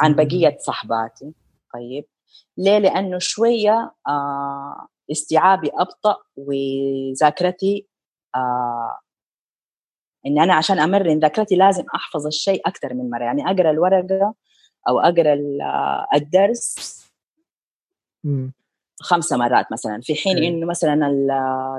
عن 0.00 0.14
بقية 0.14 0.56
صحباتي. 0.60 1.32
طيب. 1.74 2.04
ليه؟ 2.58 2.78
لأنه 2.78 3.18
شوية 3.18 3.92
آه 4.08 4.88
استيعابي 5.10 5.70
أبطأ 5.74 6.16
وذاكرتي 6.36 7.88
آه 8.34 8.98
إني 10.26 10.42
أنا 10.42 10.54
عشان 10.54 10.78
أمرن 10.78 11.18
ذاكرتي 11.18 11.56
لازم 11.56 11.84
أحفظ 11.94 12.26
الشيء 12.26 12.60
أكثر 12.66 12.94
من 12.94 13.10
مرة. 13.10 13.24
يعني 13.24 13.50
أقرأ 13.50 13.70
الورقة 13.70 14.34
أو 14.88 14.98
أقرأ 14.98 15.38
الدرس 16.14 16.76
خمسة 19.00 19.36
مرات 19.36 19.72
مثلا. 19.72 20.00
في 20.02 20.14
حين 20.14 20.36
إيه. 20.36 20.48
إنه 20.48 20.66
مثلا 20.66 20.98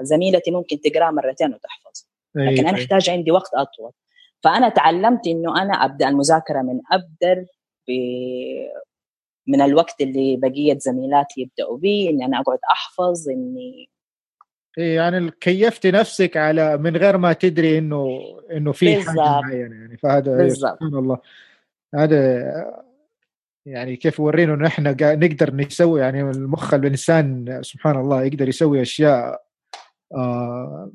زميلتي 0.01 0.51
ممكن 0.51 0.81
تقراه 0.81 1.11
مرتين 1.11 1.53
وتحفظ. 1.53 2.07
إيه، 2.37 2.43
لكن 2.43 2.67
أنا 2.67 2.77
أحتاج 2.77 3.09
عندي 3.09 3.31
وقت 3.31 3.53
أطول. 3.53 3.91
فأنا 4.43 4.69
تعلمت 4.69 5.27
إنه 5.27 5.61
أنا 5.61 5.73
أبدأ 5.73 6.09
المذاكرة 6.09 6.61
من 6.61 6.81
أبدر 6.91 7.45
من 9.47 9.61
الوقت 9.61 10.01
اللي 10.01 10.37
بقية 10.37 10.77
زميلاتي 10.79 11.41
يبدأوا 11.41 11.77
به 11.77 12.09
إني 12.09 12.25
أنا 12.25 12.39
أقعد 12.39 12.59
أحفظ 12.71 13.29
إني 13.29 13.61
إيه 13.61 13.96
يعني 14.78 15.32
كيفتي 15.41 15.91
نفسك 15.91 16.38
على 16.38 16.78
من 16.78 16.97
غير 16.97 17.17
ما 17.17 17.34
تدري 17.34 17.78
إنه 17.78 18.19
إنه 18.51 18.71
في 18.71 19.01
حاجة 19.01 19.15
معينة 19.15 19.75
يعني. 19.75 19.97
فهذا 19.97 20.49
سبحان 20.49 20.95
الله. 20.95 21.17
هذا 21.95 22.43
يعني 23.65 23.95
كيف 23.95 24.19
ورينا 24.19 24.53
إنه 24.53 24.67
إحنا 24.67 24.91
نقدر 25.01 25.55
نسوي 25.55 26.01
يعني 26.01 26.21
المخ 26.21 26.73
الإنسان 26.73 27.59
سبحان 27.61 27.99
الله 27.99 28.23
يقدر 28.23 28.49
يسوي 28.49 28.82
أشياء 28.82 29.43
آه 30.15 30.91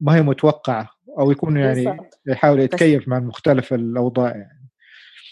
ما 0.00 0.16
هي 0.16 0.22
متوقعة 0.22 0.90
أو 1.18 1.30
يكون 1.30 1.56
يعني 1.56 1.84
بالزبط. 1.84 2.20
يحاول 2.26 2.60
يتكيف 2.60 3.08
مع 3.08 3.18
مختلف 3.18 3.74
الأوضاع 3.74 4.30
يعني. 4.30 4.70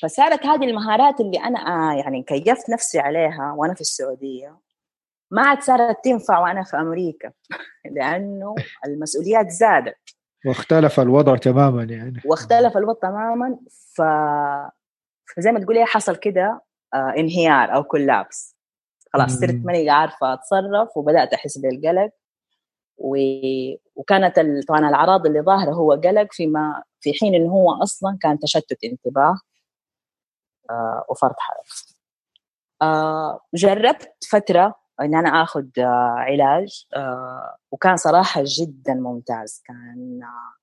فصارت 0.03 0.47
هذه 0.47 0.65
المهارات 0.65 1.21
اللي 1.21 1.39
أنا 1.39 1.59
آه 1.59 1.99
يعني 1.99 2.23
كيفت 2.23 2.71
نفسي 2.71 2.99
عليها 2.99 3.55
وأنا 3.57 3.75
في 3.75 3.81
السعودية 3.81 4.68
ما 5.31 5.43
عاد 5.43 5.63
صارت 5.63 6.05
تنفع 6.05 6.39
وأنا 6.39 6.63
في 6.63 6.77
أمريكا 6.77 7.33
لأنه 7.97 8.55
المسؤوليات 8.87 9.51
زادت. 9.51 9.99
واختلف 10.47 11.01
الوضع 11.01 11.37
تماما 11.37 11.83
يعني. 11.83 12.23
واختلف 12.25 12.77
الوضع 12.77 13.01
تماما 13.01 13.59
ف 13.95 14.03
فزي 15.37 15.53
ما 15.53 15.61
تقولي 15.61 15.85
حصل 15.85 16.17
كده 16.17 16.61
آه 16.95 17.15
انهيار 17.17 17.75
أو 17.75 17.85
كولابس 17.85 18.57
خلاص 19.13 19.31
صرت 19.41 19.61
ماني 19.65 19.91
عارفة 19.91 20.33
أتصرف 20.33 20.97
وبدأت 20.97 21.35
أحس 21.35 21.59
بالقلق. 21.59 22.11
و... 22.99 23.17
وكانت 23.97 24.39
ال... 24.39 24.63
طبعا 24.69 24.89
الأعراض 24.89 25.27
اللي 25.27 25.41
ظاهرة 25.41 25.71
هو 25.71 25.93
قلق 25.93 26.33
فيما 26.33 26.83
في 27.01 27.13
حين 27.21 27.35
إنه 27.35 27.51
هو 27.53 27.83
أصلا 27.83 28.19
كان 28.23 28.39
تشتت 28.39 28.85
انتباه 28.85 29.35
آه 30.71 31.05
وفرط 31.11 31.37
حركه 31.39 31.95
آه 32.83 33.41
جربت 33.55 34.27
فترة 34.31 34.75
إن 35.01 35.15
أنا 35.15 35.43
آخذ 35.43 35.67
آه 35.79 36.15
علاج 36.19 36.87
آه 36.97 37.57
وكان 37.71 37.97
صراحة 37.97 38.43
جدا 38.45 38.95
ممتاز. 38.95 39.63
كان 39.67 40.21
آه 40.23 40.59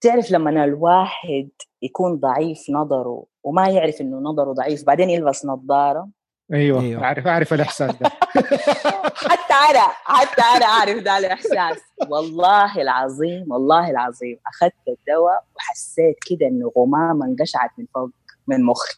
تعرف 0.00 0.30
لما 0.30 0.64
الواحد 0.64 1.48
يكون 1.82 2.16
ضعيف 2.16 2.70
نظره 2.70 3.24
وما 3.44 3.68
يعرف 3.68 4.00
إنه 4.00 4.16
نظره 4.16 4.52
ضعيف 4.52 4.86
بعدين 4.86 5.10
يلبس 5.10 5.46
نظارة. 5.46 6.08
أيوه, 6.52 6.80
أيوة. 6.80 7.04
أعرف 7.04 7.26
أعرف 7.26 7.54
الإحساس 7.54 7.90
ده. 7.96 8.10
حتى 9.30 9.54
أنا 9.70 9.86
حتى 10.04 10.42
أنا 10.56 10.64
أعرف 10.66 11.02
ده 11.02 11.18
الإحساس. 11.18 11.78
والله 12.08 12.82
العظيم 12.82 13.52
والله 13.52 13.90
العظيم. 13.90 14.38
أخذت 14.46 14.72
الدواء 14.88 15.44
وحسيت 15.56 16.16
كده 16.30 16.46
إنه 16.46 16.72
غمامة 16.78 17.26
انقشعت 17.26 17.70
من 17.78 17.86
فوق 17.94 18.10
من 18.46 18.64
مخي. 18.64 18.94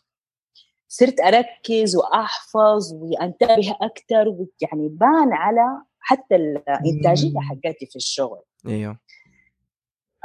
صرت 0.92 1.20
أركز 1.20 1.96
وأحفظ 1.96 2.92
وأنتبه 2.92 3.76
أكثر 3.80 4.28
ويعني 4.28 4.88
بان 4.88 5.32
على 5.32 5.82
حتى 6.00 6.36
الانتاجيه 6.36 7.40
حقتي 7.40 7.86
في 7.86 7.96
الشغل. 7.96 8.42
إيوه. 8.68 8.98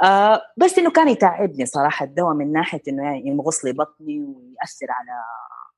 آه 0.02 0.42
بس 0.56 0.78
إنه 0.78 0.90
كان 0.90 1.08
يتعبني 1.08 1.66
صراحة 1.66 2.04
الدواء 2.04 2.34
من 2.34 2.52
ناحية 2.52 2.82
إنه 2.88 3.02
يعني 3.02 3.26
يمغص 3.26 3.64
لي 3.64 3.72
بطني 3.72 4.20
ويأثر 4.20 4.86
على 4.90 5.22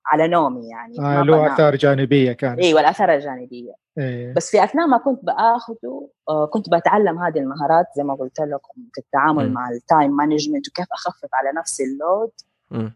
على 0.07 0.28
نومي 0.28 0.68
يعني 0.68 1.01
آه 1.01 1.22
له 1.22 1.55
آثار 1.55 1.76
جانبية 1.76 2.32
كانت. 2.32 2.61
إيوه 2.61 2.80
الآثار 2.80 3.14
الجانبية. 3.14 3.74
إيه. 3.99 4.34
بس 4.34 4.51
في 4.51 4.64
أثناء 4.64 4.86
ما 4.86 4.99
كنت 4.99 5.24
باخذه 5.24 6.09
آه 6.28 6.47
كنت 6.47 6.68
بتعلم 6.68 7.18
هذه 7.18 7.39
المهارات 7.39 7.86
زي 7.97 8.03
ما 8.03 8.14
قلت 8.14 8.41
لكم 8.41 8.82
في 8.95 9.01
التعامل 9.01 9.51
م. 9.51 9.53
مع 9.53 9.70
ال 9.70 9.80
time 9.80 10.16
management 10.16 10.68
وكيف 10.68 10.86
أخفف 10.93 11.28
على 11.32 11.59
نفسي 11.59 11.84
ال 11.84 11.92
load. 11.92 12.30
آه 12.72 12.93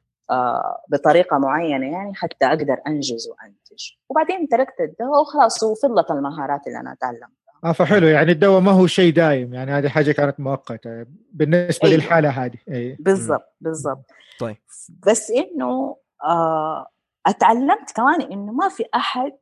بطريقة 0.88 1.38
معينة 1.38 1.86
يعني 1.92 2.14
حتى 2.14 2.46
أقدر 2.46 2.76
أنجز 2.86 3.28
وأنتج. 3.28 3.90
وبعدين 4.08 4.48
تركت 4.48 4.80
الدواء 4.80 5.20
وخلاص 5.20 5.62
وفضلت 5.62 6.10
المهارات 6.10 6.66
اللي 6.66 6.80
أنا 6.80 6.96
تعلمتها 7.00 7.42
آه 7.64 7.72
فحلو. 7.72 8.06
يعني 8.06 8.32
الدواء 8.32 8.60
ما 8.60 8.70
هو 8.72 8.86
شيء 8.86 9.12
دايم. 9.12 9.54
يعني 9.54 9.70
هذه 9.70 9.88
حاجة 9.88 10.12
كانت 10.12 10.40
مؤقتة 10.40 11.06
بالنسبة 11.32 11.88
أيوة. 11.88 11.96
للحالة 11.96 12.28
هذه. 12.28 12.58
أيوة. 12.68 12.96
بالضبط 13.00 13.56
بالضبط. 13.60 14.10
طيب. 14.40 14.56
بس 15.06 15.30
إنه 15.30 15.96
آه 16.24 16.86
أتعلمت 17.26 17.92
كمان 17.96 18.22
إنه 18.22 18.52
ما 18.52 18.68
في 18.68 18.84
أحد 18.94 19.32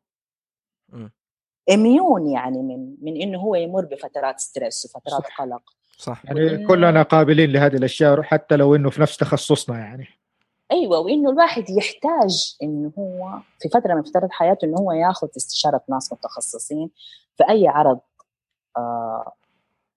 immune 1.72 2.26
يعني 2.26 2.62
من 2.62 2.96
من 3.02 3.22
إنه 3.22 3.38
هو 3.38 3.54
يمر 3.54 3.84
بفترات 3.84 4.40
stress 4.40 4.84
وفترات 4.84 5.22
صح. 5.22 5.40
قلق. 5.40 5.62
صح. 5.98 6.24
يعني 6.24 6.66
كلنا 6.66 7.02
قابلين 7.02 7.52
لهذه 7.52 7.76
الأشياء 7.76 8.22
حتى 8.22 8.56
لو 8.56 8.74
إنه 8.74 8.90
في 8.90 9.02
نفس 9.02 9.16
تخصصنا 9.16 9.78
يعني. 9.78 10.08
أيوه 10.72 10.98
وإنه 10.98 11.30
الواحد 11.30 11.70
يحتاج 11.70 12.56
إنه 12.62 12.92
هو 12.98 13.40
في 13.58 13.68
فترة 13.68 13.94
من 13.94 14.02
فترات 14.02 14.32
حياته 14.32 14.64
إنه 14.64 14.78
هو 14.78 14.92
ياخذ 14.92 15.28
استشارة 15.36 15.82
ناس 15.88 16.12
متخصصين 16.12 16.90
في 17.36 17.44
أي 17.48 17.68
عرض 17.68 18.00
آه 18.76 19.32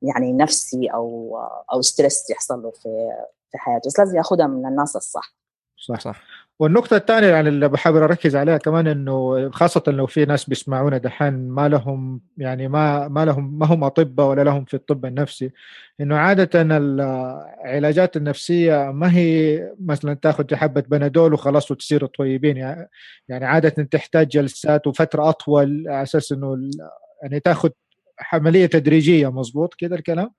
يعني 0.01 0.33
نفسي 0.33 0.87
أو 0.87 1.37
أو 1.73 1.81
ستريس 1.81 2.29
يحصل 2.29 2.63
له 2.63 2.71
في 2.71 3.09
في 3.51 3.57
حياته. 3.57 3.87
بس 3.87 3.99
لازم 3.99 4.17
ياخذها 4.17 4.47
من 4.47 4.65
الناس 4.65 4.95
الصح. 4.95 5.35
صح 5.77 5.99
صح. 5.99 6.21
والنقطة 6.59 6.97
الثانية 6.97 7.27
يعني 7.27 7.49
اللي 7.49 7.69
بحاول 7.69 8.01
أركز 8.01 8.35
عليها 8.35 8.57
كمان 8.57 8.87
إنه 8.87 9.49
خاصة 9.49 9.83
لو 9.87 10.05
في 10.05 10.25
ناس 10.25 10.49
بيسمعونا 10.49 10.97
دحين 10.97 11.49
ما 11.49 11.69
لهم 11.69 12.21
يعني 12.37 12.67
ما 12.67 13.07
ما 13.07 13.25
لهم 13.25 13.59
ما 13.59 13.65
هم 13.65 13.83
أطباء 13.83 14.27
ولا 14.27 14.43
لهم 14.43 14.65
في 14.65 14.73
الطب 14.73 15.05
النفسي 15.05 15.51
إنه 16.01 16.15
عادة 16.17 16.49
العلاجات 16.61 18.17
النفسية 18.17 18.91
ما 18.91 19.15
هي 19.15 19.59
مثلا 19.79 20.13
تاخذ 20.13 20.55
حبة 20.55 20.81
بنادول 20.81 21.33
وخلاص 21.33 21.71
وتصيروا 21.71 22.09
طيبين 22.17 22.57
يعني, 22.57 23.45
عادة 23.45 23.69
تحتاج 23.69 24.27
جلسات 24.27 24.87
وفترة 24.87 25.29
أطول 25.29 25.85
على 25.87 26.03
أساس 26.03 26.31
إنه 26.31 26.69
يعني 27.23 27.39
تاخذ 27.39 27.69
عملية 28.33 28.65
تدريجية 28.65 29.31
مظبوط 29.31 29.73
كده 29.73 29.95
الكلام؟ 29.95 30.33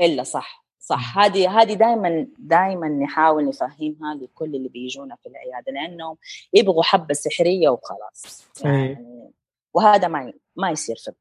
إلا 0.00 0.22
صح 0.22 0.67
صح. 0.88 1.18
هذه 1.18 1.60
هذه 1.60 1.74
دائما 1.74 2.26
دائما 2.38 2.88
نحاول 2.88 3.48
نفهمها 3.48 4.14
لكل 4.14 4.54
اللي 4.54 4.68
بيجونا 4.68 5.16
في 5.22 5.28
العيادة 5.28 5.72
لأنهم 5.72 6.16
يبغوا 6.52 6.82
حبة 6.82 7.14
سحرية 7.14 7.68
وخلاص. 7.68 8.48
يعني 8.64 9.30
وهذا 9.74 10.08
ما 10.08 10.32
ما 10.56 10.70
يصير 10.70 10.96
في 10.96 11.12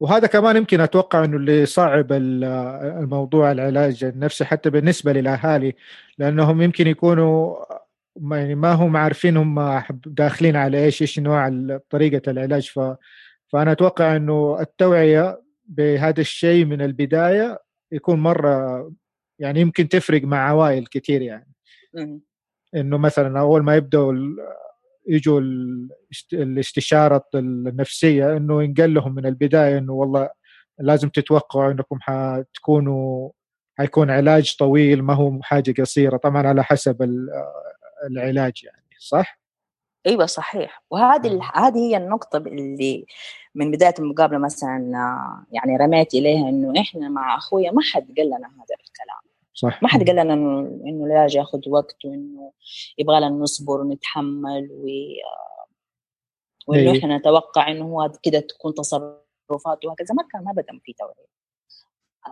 وهذا 0.00 0.26
كمان 0.26 0.56
يمكن 0.56 0.80
أتوقع 0.80 1.24
إنه 1.24 1.36
اللي 1.36 1.66
صعب 1.66 2.12
الموضوع 2.12 3.52
العلاج 3.52 4.04
النفسي 4.04 4.44
حتى 4.44 4.70
بالنسبة 4.70 5.12
للأهالي 5.12 5.74
لأنهم 6.18 6.62
يمكن 6.62 6.86
يكونوا 6.86 7.56
يعني 8.30 8.54
ما 8.54 8.72
هم 8.72 8.96
عارفين 8.96 9.36
هم 9.36 9.82
داخلين 10.06 10.56
على 10.56 10.84
إيش 10.84 11.02
إيش 11.02 11.18
نوع 11.18 11.50
طريقة 11.90 12.30
العلاج. 12.30 12.68
ف 12.68 12.80
فأنا 13.48 13.72
أتوقع 13.72 14.16
إنه 14.16 14.60
التوعية 14.60 15.42
بهذا 15.64 16.20
الشيء 16.20 16.64
من 16.64 16.82
البداية 16.82 17.67
يكون 17.92 18.20
مرة 18.20 18.92
يعني 19.38 19.60
يمكن 19.60 19.88
تفرق 19.88 20.22
مع 20.22 20.48
عوائل 20.48 20.86
كثير 20.86 21.22
يعني 21.22 21.54
إنه 22.74 22.98
مثلا 22.98 23.40
أول 23.40 23.62
ما 23.62 23.76
يبدأوا 23.76 24.14
يجوا 25.08 25.40
الاستشاره 26.32 27.24
النفسية 27.34 28.36
إنه 28.36 28.62
ينقل 28.62 28.94
لهم 28.94 29.14
من 29.14 29.26
البداية 29.26 29.78
إنه 29.78 29.92
والله 29.92 30.30
لازم 30.78 31.08
تتوقعوا 31.08 31.72
إنكم 31.72 31.98
حتكونوا 32.00 33.30
حيكون 33.78 34.10
علاج 34.10 34.56
طويل 34.58 35.02
ما 35.02 35.14
هو 35.14 35.42
حاجة 35.42 35.74
قصيرة 35.82 36.16
طبعا 36.16 36.46
على 36.46 36.64
حسب 36.64 37.02
العلاج 38.10 38.64
يعني 38.64 38.88
صح؟ 38.98 39.40
أيوه 40.06 40.26
صحيح. 40.26 40.82
وهذه 40.90 41.40
هذه 41.54 41.78
هي 41.78 41.96
النقطة 41.96 42.36
اللي 42.36 43.06
من 43.54 43.70
بداية 43.70 43.94
المقابلة 43.98 44.38
مثلا 44.38 44.78
يعني 45.52 45.76
رميت 45.76 46.14
إليها 46.14 46.48
إنه 46.48 46.80
إحنا 46.80 47.08
مع 47.08 47.36
أخويا 47.36 47.70
ما 47.70 47.82
حد 47.82 48.14
قال 48.16 48.26
لنا 48.26 48.36
هذا 48.46 48.76
الكلام. 48.80 49.34
صح. 49.54 49.82
ما 49.82 49.88
حد 49.88 50.06
قال 50.06 50.16
لنا 50.16 50.34
إنه 50.34 50.60
إنه 50.60 51.04
العلاج 51.04 51.34
ياخذ 51.34 51.60
وقت 51.68 52.04
وإنه 52.04 52.52
يبغى 52.98 53.20
لنا 53.20 53.28
نصبر 53.28 53.80
ونتحمل 53.80 54.68
و 54.70 54.86
وإنه 56.66 56.92
إيه. 56.92 56.98
إحنا 56.98 57.16
نتوقع 57.18 57.70
إنه 57.70 57.84
هو 57.84 58.12
كده 58.22 58.40
تكون 58.40 58.74
تصرفات 58.74 59.84
وهكذا. 59.84 60.14
ما 60.14 60.22
كان 60.32 60.48
ابدا 60.48 60.80
في 60.84 60.92
توعية. 60.92 61.28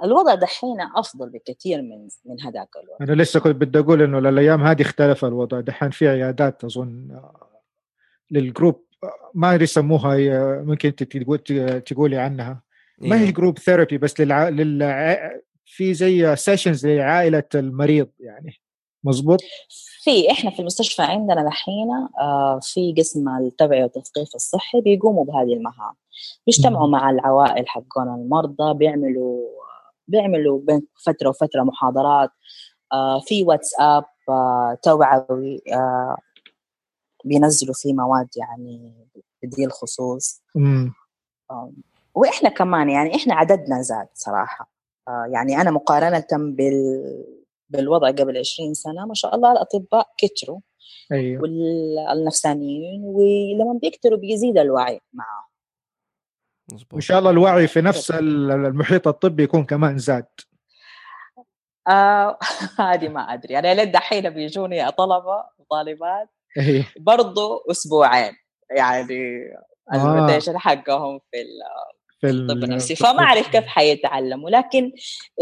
الوضع 0.05 0.35
دحين 0.35 0.81
أفضل 0.81 1.31
بكثير 1.31 1.83
من 1.83 2.09
من 2.25 2.41
هذاك 2.41 2.69
الوقت. 2.85 3.01
أنا 3.01 3.23
لسه 3.23 3.41
كنت 3.41 3.57
بدي 3.57 3.79
أقول 3.79 4.03
إنه 4.03 4.19
الأيام 4.19 4.63
هذه 4.63 4.83
اختلف 4.83 5.25
الوضع. 5.25 5.61
دحين 5.61 5.91
في 5.91 6.09
عيادات 6.09 6.65
أظن 6.65 7.21
لل 8.31 8.47
group 8.47 8.87
ما 9.35 9.55
أدري 9.55 9.65
يسموها 9.65 10.17
ممكن 10.63 10.89
أنت 10.89 11.03
تقولي 11.89 12.17
عنها. 12.17 12.63
ما 12.99 13.21
هي 13.21 13.33
group 13.33 13.59
therapy 13.59 13.99
بس 13.99 14.21
للع... 14.21 14.49
للع... 14.49 15.19
في 15.65 15.95
زي 15.95 16.37
sessions 16.37 16.87
لعائله 16.87 17.45
المريض 17.55 18.09
يعني. 18.21 18.55
مظبوط؟ 19.05 19.41
في 20.03 20.31
إحنا 20.31 20.51
في 20.51 20.61
المستشفى 20.61 21.03
عندنا 21.03 21.49
الحين 21.49 21.89
آه 22.21 22.61
في 22.63 22.95
قسم 22.99 23.29
التوعيه 23.29 23.83
والتثقيف 23.83 24.35
الصحي 24.35 24.81
بيقوموا 24.81 25.25
بهذه 25.25 25.53
المهام. 25.53 25.95
بيجتمعوا 26.47 26.89
مع 26.89 27.11
العوائل 27.11 27.69
حقون 27.69 28.09
المرضى 28.15 28.75
بيعملوا 28.79 29.41
بيعملوا 30.09 30.61
بين 30.63 30.83
فترة 31.05 31.29
وفترة 31.29 31.63
محاضرات 31.63 32.31
آه 32.93 33.21
في 33.21 33.45
واتساب 33.45 34.05
آه 34.29 34.79
توعوي 34.83 35.63
بينزلوا 37.27 37.75
فيه 37.75 37.95
مواد 37.95 38.29
يعني 38.37 38.95
بدي 39.43 39.65
الخصوص. 39.65 40.43
وإحنا 42.15 42.49
كمان 42.49 42.91
يعني 42.91 43.17
إحنا 43.17 43.35
عددنا 43.35 43.83
زاد 43.83 44.09
صراحة. 44.15 44.71
آه 45.09 45.27
يعني 45.33 45.61
أنا 45.61 45.71
مقارنة 45.71 46.27
بال 46.33 47.25
بالوضع 47.69 48.09
قبل 48.09 48.39
20 48.39 48.75
سنة 48.75 49.07
ما 49.07 49.15
شاء 49.15 49.35
الله 49.35 49.53
الأطباء 49.53 50.09
كتروا 50.19 50.61
أيوه. 51.13 51.43
والنفسانيين 51.43 53.03
ولما 53.05 53.79
بيكتروا 53.83 54.19
بيزيد 54.19 54.59
الوعي 54.59 55.01
معهم 55.13 55.47
إن 56.95 57.01
شاء 57.01 57.19
الله 57.19 57.31
الوعي 57.31 57.67
في 57.67 57.81
نفس 57.81 58.11
المحيط 58.11 59.09
الطبي 59.09 59.43
يكون 59.43 59.65
كمان 59.65 59.99
زاد. 59.99 60.27
آه 61.89 62.39
هذه 62.81 63.09
ما 63.09 63.21
أدري. 63.21 63.55
يعني 63.55 63.75
للدحين 63.75 64.31
بيجوني 64.31 64.91
طلبة 64.93 65.45
وطالبات. 65.59 66.29
إيه. 66.29 66.36
برضو 67.01 67.65
أسبوعين 67.71 68.33
يعني 68.71 69.41
آه. 69.93 70.41
حقهم 70.57 71.21
في 71.31 71.45
في 72.21 72.31
الطب 72.31 72.65
النفسي 72.65 72.97
فما 72.97 73.23
أعرف 73.23 73.49
كيف 73.49 73.67
حيتعلموا 73.67 74.51
لكن 74.51 74.93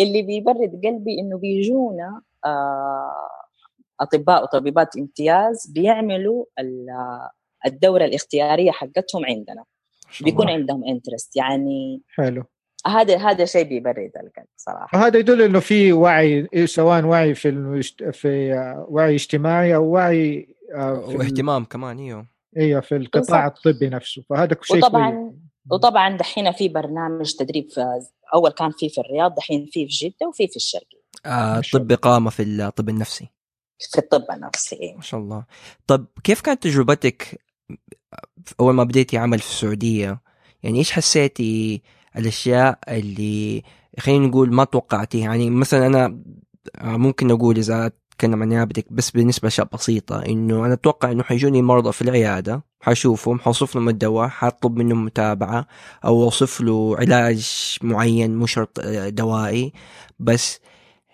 اللي 0.01 0.23
بيبرد 0.23 0.81
قلبي 0.85 1.21
إنه 1.21 1.39
بيجونا 1.39 2.23
آه 2.45 3.45
أطباء 4.01 4.43
وطبيبات 4.43 4.97
امتياز 4.97 5.67
بيعملوا 5.67 6.45
الدورة 7.67 8.05
الاختيارية 8.05 8.71
حقتهم 8.71 9.25
عندنا. 9.25 9.65
بيكون 10.21 10.51
عندهم 10.51 10.85
انترست 10.85 11.37
يعني 11.37 12.03
حلو. 12.09 12.45
هذا 12.87 13.17
هذا 13.17 13.45
شيء 13.45 13.65
بيبرد 13.65 14.13
القلب 14.17 14.47
صراحة. 14.57 15.07
هذا 15.07 15.19
يدل 15.19 15.43
إنه 15.43 15.61
في 15.61 15.93
وعي 15.93 16.49
سواء 16.65 17.05
وعي 17.05 17.35
في. 17.35 17.83
في 18.13 18.53
وعي 18.89 19.15
اجتماعي 19.15 19.75
أو 19.75 19.85
وعي 19.85 20.54
واهتمام 20.73 21.65
كمان 21.65 21.99
إيوه. 21.99 22.27
أيوه 22.57 22.81
في 22.81 22.97
القطاع 22.97 23.47
الطبي 23.47 23.89
نفسه 23.89 24.23
فهذا 24.31 24.57
شيء 24.63 24.77
وطبعا 24.77 25.11
كوي. 25.11 25.35
وطبعا 25.71 26.17
دحين 26.17 26.53
في 26.53 26.69
برنامج 26.69 27.33
تدريب 27.33 27.71
في 27.71 28.01
أول 28.35 28.51
كان 28.51 28.71
في 28.71 28.89
في 28.89 29.01
الرياض 29.01 29.35
دحين 29.35 29.67
في 29.73 29.89
في 29.89 30.07
جدة 30.07 30.29
وفي 30.29 30.49
في 30.49 30.57
الشرقية. 30.57 31.05
آه 31.27 31.63
طب 31.73 31.93
إقامة 31.93 32.31
في 32.31 32.43
الطب 32.43 32.89
النفسي. 32.89 33.29
في 33.79 33.99
الطب 33.99 34.25
النفسي 34.35 34.77
إيه. 34.77 34.95
ما 34.97 35.03
شاء 35.03 35.21
الله. 35.21 35.45
طب 35.87 36.07
كيف 36.25 36.41
كانت 36.41 36.63
تجربتك؟ 36.63 37.41
أول 38.61 38.75
ما 38.75 38.85
بديتي 38.85 39.19
عمل 39.19 39.39
في 39.39 39.49
السعودية 39.51 40.21
يعني 40.63 40.79
إيش 40.79 40.93
حسيتي؟ 40.93 41.83
الأشياء 42.17 42.79
اللي 42.89 43.63
خلينا 43.99 44.27
نقول 44.27 44.55
ما 44.55 44.65
توقعتيها 44.65 45.25
يعني 45.25 45.51
مثلا 45.51 45.87
أنا 45.87 46.23
آه، 46.79 46.97
ممكن 46.97 47.31
أقول 47.31 47.57
إذا 47.59 47.91
اتكلم 48.15 48.43
عن 48.43 48.49
نيابتك 48.49 48.87
بس 48.93 49.11
بالنسبة 49.11 49.47
لأشياء 49.47 49.69
بسيطة 49.73 50.23
إنه 50.27 50.67
أنا 50.67 50.75
أتوقع 50.75 51.13
إنه 51.13 51.23
حيجوني 51.23 51.63
مرضى 51.63 51.93
في 51.93 52.03
العيادة 52.03 52.63
حشوفهم 52.81 53.41
حوصف 53.41 53.75
لهم 53.77 53.89
الدواء 53.89 54.29
حطلب 54.29 54.77
منهم 54.77 55.05
متابعة 55.05 55.67
أو 56.05 56.23
أوصف 56.23 56.61
له 56.61 56.97
علاج 56.99 57.77
معين 57.83 58.37
مو 58.37 58.47
شرط 58.47 58.81
دوائي 59.09 59.73
بس 60.19 60.61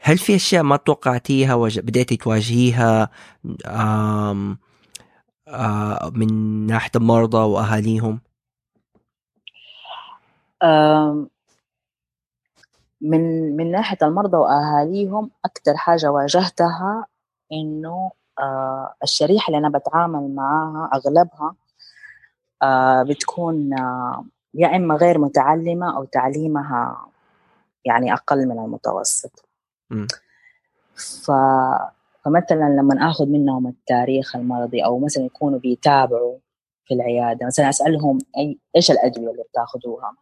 هل 0.02 0.18
في 0.18 0.36
أشياء 0.36 0.62
ما 0.62 0.76
توقعتيها 0.76 1.56
بديتي 1.56 2.16
تواجهيها 2.16 3.10
آم 3.66 4.58
آم 5.48 6.12
من 6.14 6.28
ناحية 6.66 6.90
المرضى 6.96 7.38
وأهاليهم؟ 7.38 8.20
من 13.00 13.56
من 13.56 13.70
ناحية 13.70 13.98
المرضى 14.02 14.36
وأهاليهم 14.36 15.30
أكثر 15.44 15.76
حاجة 15.76 16.10
واجهتها 16.12 17.06
إنه 17.52 18.10
آه 18.38 18.94
الشريحة 19.02 19.46
اللي 19.46 19.58
أنا 19.66 19.78
بتعامل 19.78 20.34
معاها 20.34 20.90
أغلبها 20.94 21.54
آه 22.62 23.02
بتكون 23.02 23.78
آه 23.78 24.24
يا 24.54 24.76
إما 24.76 24.94
غير 24.94 25.18
متعلمة 25.18 25.96
أو 25.96 26.04
تعليمها 26.04 27.06
يعني 27.84 28.12
أقل 28.12 28.46
من 28.48 28.58
المتوسط. 28.58 29.48
ف... 31.24 31.30
فمثلا 32.24 32.64
لما 32.64 33.10
آخذ 33.10 33.26
منهم 33.26 33.66
التاريخ 33.66 34.36
المرضي 34.36 34.84
أو 34.84 34.98
مثلا 34.98 35.24
يكونوا 35.24 35.58
بيتابعوا 35.58 36.38
في 36.84 36.94
العيادة 36.94 37.46
مثلا 37.46 37.68
أسألهم 37.68 38.18
أي 38.38 38.58
إيش 38.76 38.90
الأدوية 38.90 39.30
اللي 39.30 39.42
بتاخذوها 39.50 40.14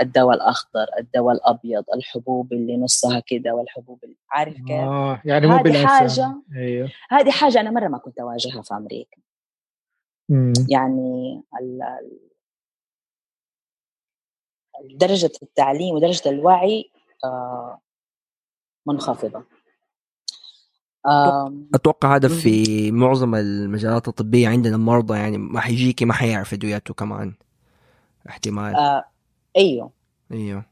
الدواء 0.00 0.36
الأخضر 0.36 0.86
الدواء 0.98 1.34
الأبيض 1.34 1.84
الحبوب 1.94 2.52
اللي 2.52 2.76
نصها 2.76 3.20
كده 3.20 3.54
والحبوب 3.54 4.04
اللي 4.04 4.16
عارف 4.30 4.54
كيف؟ 4.54 4.70
آه 4.70 5.22
يعني 5.24 5.46
مو 5.46 5.56
هذه 5.56 5.86
حاجة 5.86 6.34
أيوه. 6.56 6.90
هذه 7.10 7.30
حاجة 7.30 7.60
أنا 7.60 7.70
مرة 7.70 7.88
ما 7.88 7.98
كنت 7.98 8.18
أواجهها 8.18 8.62
في 8.62 8.74
أمريكا. 8.74 9.16
مم. 10.28 10.52
يعني 10.68 11.42
ال... 11.60 11.80
درجة 14.94 15.32
التعليم 15.42 15.94
ودرجة 15.94 16.28
الوعي 16.28 16.90
آه 17.24 17.80
منخفضة. 18.86 19.44
أتوقع 21.74 22.16
هذا 22.16 22.28
في 22.28 22.90
معظم 22.92 23.34
المجالات 23.34 24.08
الطبية 24.08 24.48
عندنا 24.48 24.76
المرضى 24.76 25.18
يعني 25.18 25.38
ما 25.38 25.60
حيجيكي 25.60 26.04
ما 26.04 26.12
حيعرف 26.12 26.52
ادوياته 26.52 26.94
كمان. 26.94 27.34
احتمال. 28.28 28.74
آه 28.74 29.04
أيوه. 29.56 29.90
أيوه. 30.32 30.64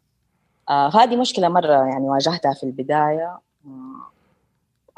آه 0.68 0.88
هذه 0.88 1.16
مشكلة 1.16 1.48
مرة 1.48 1.72
يعني 1.72 2.04
واجهتها 2.08 2.54
في 2.54 2.62
البداية. 2.64 3.40
آه 3.66 4.12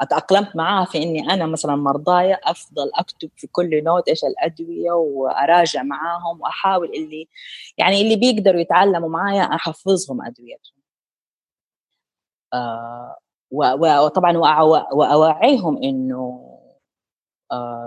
أتأقلمت 0.01 0.55
معاها 0.55 0.85
في 0.85 1.03
إني 1.03 1.33
أنا 1.33 1.45
مثلا 1.45 1.75
مرضايا 1.75 2.35
أفضل 2.35 2.91
أكتب 2.95 3.29
في 3.37 3.47
كل 3.47 3.83
نوت 3.83 4.07
إيش 4.09 4.23
الأدوية 4.23 4.91
وأراجع 4.91 5.83
معاهم 5.83 6.41
وأحاول 6.41 6.87
اللي 6.95 7.27
يعني 7.77 8.01
اللي 8.01 8.15
بيقدروا 8.15 8.61
يتعلموا 8.61 9.09
معايا 9.09 9.41
أحفظهم 9.43 10.21
أدويتهم. 10.25 10.75
آه 12.53 13.17
وطبعا 13.51 14.37
وأوعيهم 14.93 15.83
إنه 15.83 16.44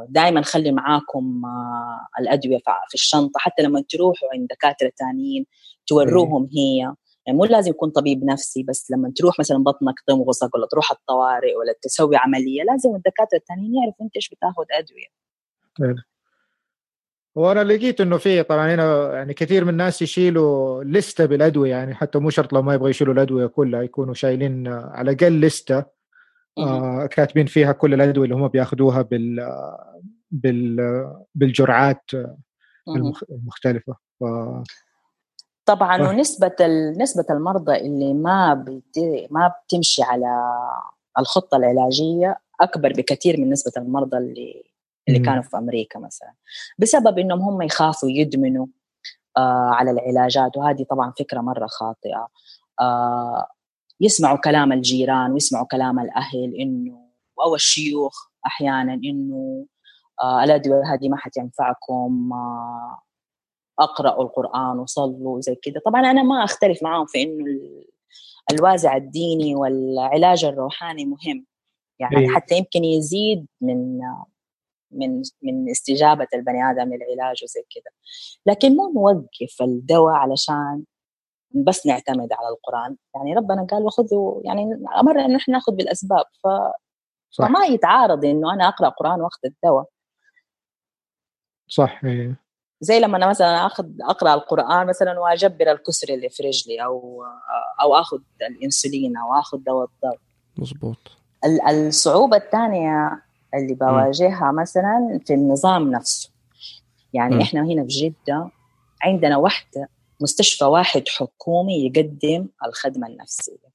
دائما 0.08 0.42
خلي 0.42 0.72
معاكم 0.72 1.42
آه، 1.44 2.20
الأدوية 2.20 2.58
في 2.88 2.94
الشنطة 2.94 3.38
حتى 3.38 3.62
لما 3.62 3.84
تروحوا 3.88 4.28
عند 4.34 4.48
دكاترة 4.50 4.92
ثانيين 4.98 5.46
توروهم 5.86 6.48
هي. 6.56 6.92
يعني 7.26 7.38
مو 7.38 7.44
لازم 7.44 7.70
يكون 7.70 7.90
طبيب 7.90 8.24
نفسي 8.24 8.62
بس 8.62 8.90
لما 8.90 9.12
تروح 9.16 9.38
مثلا 9.38 9.58
بطنك 9.58 9.94
تمغصك 10.06 10.54
ولا 10.54 10.66
تروح 10.66 10.90
الطوارئ 10.90 11.54
ولا 11.54 11.74
تسوي 11.82 12.16
عملية 12.16 12.62
لازم 12.62 12.94
الدكاترة 12.94 13.38
الثانيين 13.38 13.74
يعرفوا 13.74 14.06
أنت 14.06 14.16
إيش 14.16 14.28
بتاخذ 14.28 14.64
أدوية. 14.70 15.18
وأنا 17.34 17.64
لقيت 17.64 18.00
إنه 18.00 18.16
في 18.16 18.42
طبعا 18.42 18.74
هنا 18.74 19.14
يعني 19.14 19.34
كثير 19.34 19.64
من 19.64 19.70
الناس 19.70 20.02
يشيلوا 20.02 20.84
لستة 20.84 21.24
بالأدوية 21.26 21.70
يعني 21.70 21.94
حتى 21.94 22.18
مو 22.18 22.30
شرط 22.30 22.52
لو 22.52 22.62
ما 22.62 22.74
يبغوا 22.74 22.88
يشيلوا 22.88 23.14
الأدوية 23.14 23.46
كلها 23.46 23.82
يكونوا 23.82 24.14
شايلين 24.14 24.68
على 24.68 25.10
الأقل 25.10 25.40
لستة. 25.40 25.97
آه 26.58 27.06
كاتبين 27.06 27.46
فيها 27.46 27.72
كل 27.72 27.94
الأدوية 27.94 28.24
اللي 28.24 28.34
هم 28.34 28.48
بياخذوها 28.48 29.02
بال 29.02 29.56
بال 30.30 30.76
بالجرعات 31.34 32.10
المختلفة. 33.30 33.96
ف... 34.20 34.24
طبعا 35.66 36.08
ونسبة 36.08 36.56
نسبة 36.98 37.24
المرضى 37.30 37.76
اللي 37.76 38.14
ما 38.14 38.54
بت... 38.54 38.98
ما 39.30 39.48
بتمشي 39.48 40.02
على 40.02 40.54
الخطة 41.18 41.56
العلاجية 41.56 42.38
أكبر 42.60 42.92
بكثير 42.92 43.40
من 43.40 43.50
نسبة 43.50 43.72
المرضى 43.76 44.16
اللي 44.16 44.64
اللي 45.08 45.18
كانوا 45.18 45.42
في 45.42 45.56
أمريكا 45.56 45.98
مثلا. 45.98 46.32
بسبب 46.78 47.18
إنهم 47.18 47.40
هم 47.40 47.62
يخافوا 47.62 48.10
يدمنوا 48.10 48.66
آه 49.36 49.70
على 49.70 49.90
العلاجات. 49.90 50.56
وهذه 50.56 50.86
طبعا 50.90 51.12
فكرة 51.18 51.40
مرة 51.40 51.66
خاطئة. 51.66 52.28
آه 52.80 53.46
يسمعوا 54.00 54.38
كلام 54.38 54.72
الجيران 54.72 55.32
ويسمعوا 55.32 55.66
كلام 55.66 56.00
الأهل 56.00 56.54
إنه 56.60 57.08
أو 57.44 57.54
الشيوخ 57.54 58.28
أحيانا 58.46 58.94
إنه 58.94 59.66
آه 60.22 60.44
الادويه 60.44 60.94
هذه 60.94 61.08
ما 61.08 61.16
حتنفعكم 61.16 62.30
آه 62.32 63.02
أقرأوا 63.78 64.24
القرآن 64.24 64.78
وصلوا 64.78 65.40
زي 65.40 65.54
كده 65.62 65.80
طبعا 65.86 66.00
أنا 66.00 66.22
ما 66.22 66.44
أختلف 66.44 66.82
معاهم 66.82 67.06
في 67.06 67.22
إنه 67.22 67.44
الوازع 68.52 68.96
الديني 68.96 69.54
والعلاج 69.54 70.44
الروحاني 70.44 71.04
مهم. 71.04 71.46
يعني 71.98 72.18
أيه. 72.18 72.28
حتى 72.28 72.56
يمكن 72.56 72.84
يزيد 72.84 73.46
من 73.60 73.98
من 74.90 75.22
من 75.42 75.70
استجابة 75.70 76.26
البني 76.34 76.70
آدم 76.70 76.90
للعلاج 76.94 77.44
وزي 77.44 77.60
كذا. 77.74 77.92
لكن 78.46 78.76
مو 78.76 78.92
نوقف 78.92 79.62
الدواء 79.62 80.14
علشان 80.14 80.84
بس 81.50 81.86
نعتمد 81.86 82.32
على 82.32 82.48
القرآن. 82.48 82.96
يعني 83.14 83.34
ربنا 83.34 83.66
قال 83.70 83.82
وخذوا 83.82 84.40
يعني 84.44 84.62
أمرنا 85.00 85.24
إنه 85.24 85.36
إحنا 85.36 85.54
نأخذ 85.54 85.72
بالأسباب. 85.72 86.24
ف 86.44 86.48
صح. 87.30 87.48
فما 87.48 87.64
يتعارض 87.64 88.24
إنه 88.24 88.54
أنا 88.54 88.68
أقرأ 88.68 88.88
قرآن 88.88 89.20
وأخذ 89.20 89.38
الدواء. 89.44 89.84
صح 91.68 92.04
إيه. 92.04 92.36
زي 92.80 93.00
لما 93.00 93.16
أنا 93.16 93.26
مثلا 93.28 93.66
أخذ 93.66 93.86
أقرأ 94.02 94.34
القرآن 94.34 94.86
مثلا 94.86 95.18
وأجبر 95.20 95.72
الكسر 95.72 96.14
اللي 96.14 96.28
في 96.28 96.42
رجلي 96.42 96.84
أو 96.84 97.24
أو 97.82 97.94
أخذ 97.94 98.18
الإنسولين 98.50 99.16
أو 99.16 99.34
أخذ 99.40 99.58
دواء 99.58 99.88
الضغط. 99.88 100.20
مظبوط. 100.58 100.98
الصعوبة 101.70 102.36
الثانية 102.36 103.22
اللي 103.54 103.74
بواجهها 103.74 104.52
مثلا 104.52 105.20
في 105.26 105.34
النظام 105.34 105.90
نفسه. 105.90 106.30
يعني 107.12 107.36
م. 107.36 107.40
إحنا 107.40 107.60
هنا 107.60 107.82
في 107.82 107.88
جدة 107.88 108.50
عندنا 109.02 109.36
واحدة 109.36 109.88
مستشفى 110.20 110.64
واحد 110.64 111.08
حكومي 111.08 111.86
يقدم 111.86 112.48
الخدمة 112.66 113.06
النفسية. 113.06 113.72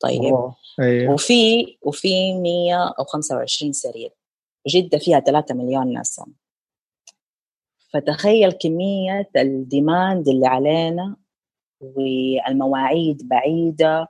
طيب. 0.00 0.52
أيه. 0.80 1.08
وفي 1.08 1.66
وفي 1.82 2.34
125 2.34 3.72
سرير 3.72 4.10
جدة 4.68 4.98
فيها 4.98 5.20
3 5.20 5.54
مليون 5.54 5.98
نسمة. 5.98 6.26
فتخيل 7.92 8.52
كمية 8.52 9.30
ال 9.36 9.49
demand 9.49 10.28
اللي 10.28 10.46
علينا 10.46 11.16
والمواعيد 11.80 13.28
بعيدة 13.28 14.08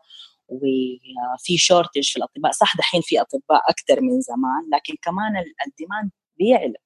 وفي 0.48 1.58
shortage 1.58 2.10
في 2.10 2.16
الأطباء. 2.16 2.52
صح 2.52 2.76
دحين 2.76 3.00
في 3.04 3.20
أطباء 3.20 3.62
أكثر 3.70 4.00
من 4.00 4.20
زمان 4.20 4.70
لكن 4.72 4.94
كمان 5.02 5.44
ال 5.66 5.73
demand 5.73 6.10
بيعلى 6.38 6.78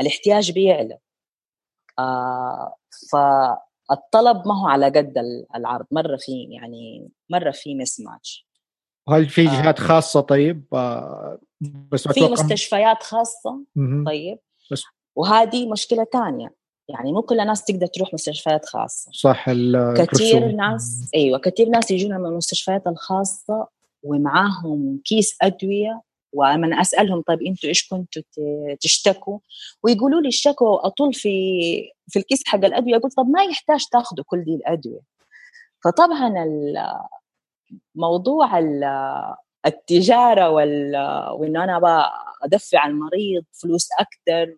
الاحتياج 0.00 0.52
بيعلى. 0.52 0.98
فالطلب 3.12 4.48
ما 4.48 4.60
هو 4.62 4.66
على 4.66 4.86
قد 4.86 5.14
العرض 5.54 5.86
مرة 5.90 6.16
في 6.16 6.48
يعني 6.50 7.08
مرة 7.30 7.50
في 7.50 7.74
مس 7.74 8.00
ماتش 8.00 8.48
هل 9.08 9.28
في 9.28 9.44
جهات 9.44 9.80
آه 9.80 9.84
خاصة؟ 9.84 10.20
طيب 10.20 10.64
آه 10.72 11.38
بس 11.92 12.08
في 12.08 12.20
مستشفيات 12.20 13.02
خاصة 13.02 13.64
طيب. 14.06 14.38
بس 14.70 14.82
وهذه 15.16 15.72
مشكلة 15.72 16.06
ثانية 16.12 16.54
يعني 16.88 17.12
مو 17.12 17.22
كل 17.22 17.40
الناس 17.40 17.64
تقدر 17.64 17.86
تروح 17.86 18.14
مستشفيات 18.14 18.66
خاصة. 18.66 19.10
صح 19.12 19.50
كثير 19.96 20.52
ناس 20.52 21.10
أيوه 21.14 21.38
كثير 21.38 21.68
ناس 21.68 21.90
يجونا 21.90 22.18
من 22.18 22.26
المستشفيات 22.26 22.86
الخاصة 22.86 23.68
ومعاهم 24.02 25.00
كيس 25.04 25.36
أدوية 25.42 26.02
ومن 26.32 26.74
أسألهم 26.74 27.22
طيب 27.22 27.42
أنتوا 27.42 27.68
إيش 27.68 27.88
كنتوا 27.88 28.22
تشتكوا؟ 28.80 29.38
ويقولوا 29.82 30.20
لي 30.20 30.28
الشكوى 30.28 30.80
أطول 30.82 31.14
في 31.14 31.30
في 32.08 32.18
الكيس 32.18 32.42
حق 32.46 32.64
الأدوية. 32.64 32.96
أقول 32.96 33.10
طب 33.10 33.26
ما 33.28 33.42
يحتاج 33.44 33.80
تاخذوا 33.92 34.24
كل 34.26 34.44
دي 34.44 34.54
الأدوية. 34.54 35.00
فطبعا 35.84 36.34
موضوع 37.94 38.58
التجارة 39.66 40.50
وإنه 41.34 41.64
أنا 41.64 41.76
أبغى 41.76 42.10
أدفع 42.44 42.86
المريض 42.86 43.44
فلوس 43.62 43.88
أكثر 44.00 44.56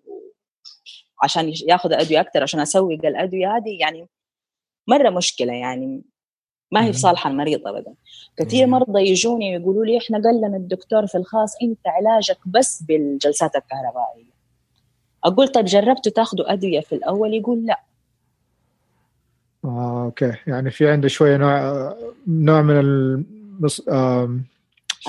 عشان 1.22 1.52
ياخذ 1.68 1.92
أدوية 1.92 2.20
أكثر 2.20 2.42
عشان 2.42 2.60
أسوق 2.60 2.92
الأدوية 2.92 3.56
هذه 3.56 3.78
يعني 3.80 4.08
مرة 4.88 5.10
مشكلة 5.10 5.52
يعني. 5.52 6.04
ما 6.72 6.84
هي 6.84 6.92
في 6.92 6.98
صالح 6.98 7.26
المريض 7.26 7.66
ابدا. 7.66 7.94
كثير 8.36 8.66
مرضى 8.66 9.00
يجوني 9.10 9.56
ويقولوا 9.56 9.84
لي 9.84 9.98
إحنا 9.98 10.22
قال 10.22 10.36
لنا 10.36 10.56
الدكتور 10.56 11.06
في 11.06 11.18
الخاص 11.18 11.54
أنت 11.62 11.78
علاجك 11.86 12.38
بس 12.46 12.82
بالجلسات 12.82 13.56
الكهربائية. 13.56 14.30
أقول 15.24 15.48
طيب 15.48 15.64
جربتوا 15.64 16.12
تاخذوا 16.12 16.52
أدوية 16.52 16.80
في 16.80 16.94
الأول؟ 16.94 17.34
يقول 17.34 17.66
لا. 17.66 17.80
آه، 19.64 20.04
okay. 20.04 20.32
يعني 20.46 20.70
في 20.70 20.90
عنده 20.90 21.08
شوية 21.08 21.36
نوع 21.36 21.94
نوع 22.26 22.62
من 22.62 22.80
المص... 22.80 23.88
آه... 23.88 24.38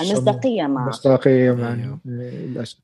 المصداقية 0.00 0.62
مع 0.62 0.82
المصداقية 0.82 1.52
مع 1.52 1.74
أيوه. 1.74 1.98
للأسف. 2.04 2.78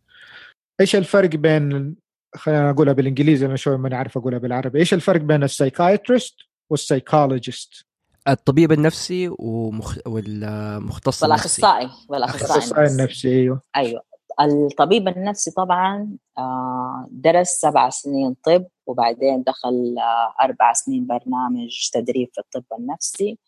إيش 0.80 0.96
الفرق 0.96 1.28
بين 1.30 1.96
خلينا 2.34 2.70
اقولها 2.70 2.92
بالإنجليزي 2.92 3.46
أنا 3.46 3.56
شوي 3.56 3.78
ما 3.78 3.94
اعرف 3.94 4.16
أقولها 4.16 4.38
بالعربي. 4.38 4.78
إيش 4.78 4.94
الفرق 4.94 5.20
بين 5.20 5.42
ال 5.42 5.49
psychiatrist 5.49 6.34
وال 6.70 6.87
psychologist 6.87 7.87
الطبيب 8.28 8.72
النفسي 8.72 9.30
ومخ... 9.38 9.98
والمختص 10.06 11.22
والأخصائي 11.22 11.90
والأخصائي 12.08 12.86
النفسي. 12.86 13.28
أيوه. 13.28 13.60
أيوه. 13.76 14.02
الطبيب 14.40 15.08
النفسي 15.08 15.50
طبعا 15.50 16.16
آه، 16.38 17.06
درس 17.10 17.48
سبع 17.48 17.90
سنين 17.90 18.36
طب 18.44 18.66
وبعدين 18.86 19.42
دخل 19.42 19.96
آه، 19.98 20.44
أربع 20.44 20.72
سنين 20.72 21.06
برنامج 21.06 21.90
تدريب 21.92 22.28
في 22.32 22.40
الطب 22.40 22.78
النفسي. 22.78 23.38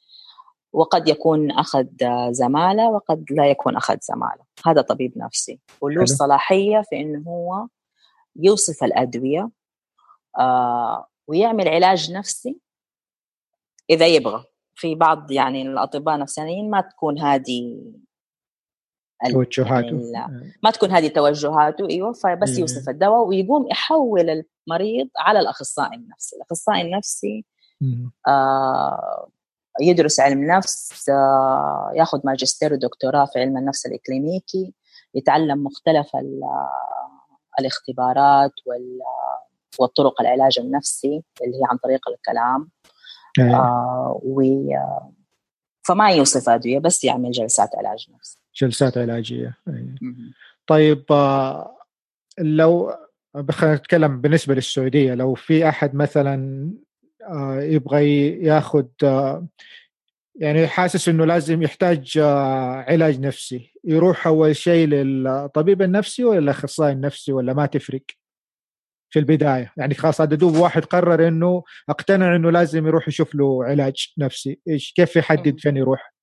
وقد 0.72 1.08
يكون 1.08 1.50
أخذ 1.50 1.86
زمالة 2.30 2.90
وقد 2.90 3.24
لا 3.30 3.50
يكون 3.50 3.76
أخذ 3.76 3.96
زمالة. 4.02 4.44
هذا 4.66 4.80
طبيب 4.80 5.18
نفسي. 5.18 5.60
وله 5.80 6.04
صلاحية 6.04 6.82
في 6.90 7.00
أنه 7.00 7.22
هو 7.26 7.66
يوصف 8.36 8.84
الأدوية 8.84 9.50
آه 10.38 11.06
ويعمل 11.28 11.68
علاج 11.68 12.12
نفسي 12.12 12.56
إذا 13.90 14.06
يبغى. 14.06 14.44
في 14.80 14.94
بعض 14.94 15.30
يعني 15.30 15.62
الأطباء 15.62 16.14
النفسانيين 16.14 16.70
ما 16.70 16.80
تكون 16.80 17.18
هذه 17.18 17.92
توجهاته 19.32 20.10
يعني 20.14 20.52
ما 20.62 20.70
تكون 20.70 20.90
هذه 20.90 21.08
توجهاته 21.08 21.88
أيوه 21.88 22.12
فبس 22.12 22.50
إيه. 22.50 22.60
يوصف 22.60 22.88
الدواء 22.88 23.26
ويقوم 23.28 23.68
يحول 23.70 24.44
المريض 24.68 25.08
على 25.18 25.40
الأخصائي 25.40 25.96
النفسي، 25.96 26.36
الأخصائي 26.36 26.82
النفسي 26.82 27.44
آه 28.28 29.28
يدرس 29.80 30.20
علم 30.20 30.44
نفس 30.44 31.08
آه 31.08 31.92
ياخذ 31.94 32.20
ماجستير 32.24 32.72
ودكتوراه 32.72 33.24
في 33.24 33.38
علم 33.38 33.58
النفس 33.58 33.86
الإكلينيكي 33.86 34.74
يتعلم 35.14 35.64
مختلف 35.64 36.16
الاختبارات 37.60 38.52
والطرق 39.78 40.20
العلاج 40.20 40.58
النفسي 40.58 41.22
اللي 41.44 41.56
هي 41.56 41.62
عن 41.70 41.76
طريق 41.76 42.08
الكلام. 42.08 42.70
آه 43.38 44.20
و 44.24 44.42
فما 45.82 46.10
يوصف 46.10 46.48
ادويه 46.48 46.78
بس 46.78 47.04
يعمل 47.04 47.30
جلسات 47.30 47.70
علاج 47.74 48.06
نفسي. 48.14 48.38
جلسات 48.56 48.98
علاجية. 48.98 49.56
أيه. 49.68 49.94
طيب 50.66 51.04
آه، 51.10 51.76
لو 52.38 52.94
خلينا 53.50 53.76
نتكلم 53.76 54.20
بالنسبة 54.20 54.54
للسعودية 54.54 55.14
لو 55.14 55.34
في 55.34 55.68
أحد 55.68 55.94
مثلا 55.94 56.70
آه، 57.28 57.60
يبغى 57.60 58.28
ياخذ 58.44 58.86
آه، 59.02 59.46
يعني 60.34 60.66
حاسس 60.66 61.08
إنه 61.08 61.24
لازم 61.24 61.62
يحتاج 61.62 62.18
علاج 62.88 63.20
نفسي 63.20 63.72
يروح 63.84 64.26
أول 64.26 64.56
شيء 64.56 64.86
للطبيب 64.86 65.82
النفسي 65.82 66.24
ولا 66.24 66.38
الأخصائي 66.38 66.92
النفسي 66.92 67.32
ولا 67.32 67.52
ما 67.52 67.66
تفرق؟ 67.66 68.02
في 69.10 69.18
البداية. 69.18 69.72
يعني 69.76 69.94
خلاص 69.94 70.20
هذا 70.20 70.36
دوب 70.36 70.56
واحد 70.56 70.84
قرر 70.84 71.28
إنه 71.28 71.62
اقتنع 71.88 72.36
إنه 72.36 72.50
لازم 72.50 72.86
يروح 72.86 73.08
يشوف 73.08 73.34
له 73.34 73.64
علاج 73.64 74.12
نفسي. 74.18 74.60
إيش؟ 74.68 74.92
كيف 74.92 75.16
يحدد 75.16 75.60
فين 75.60 75.76
يروح؟ 75.76 76.14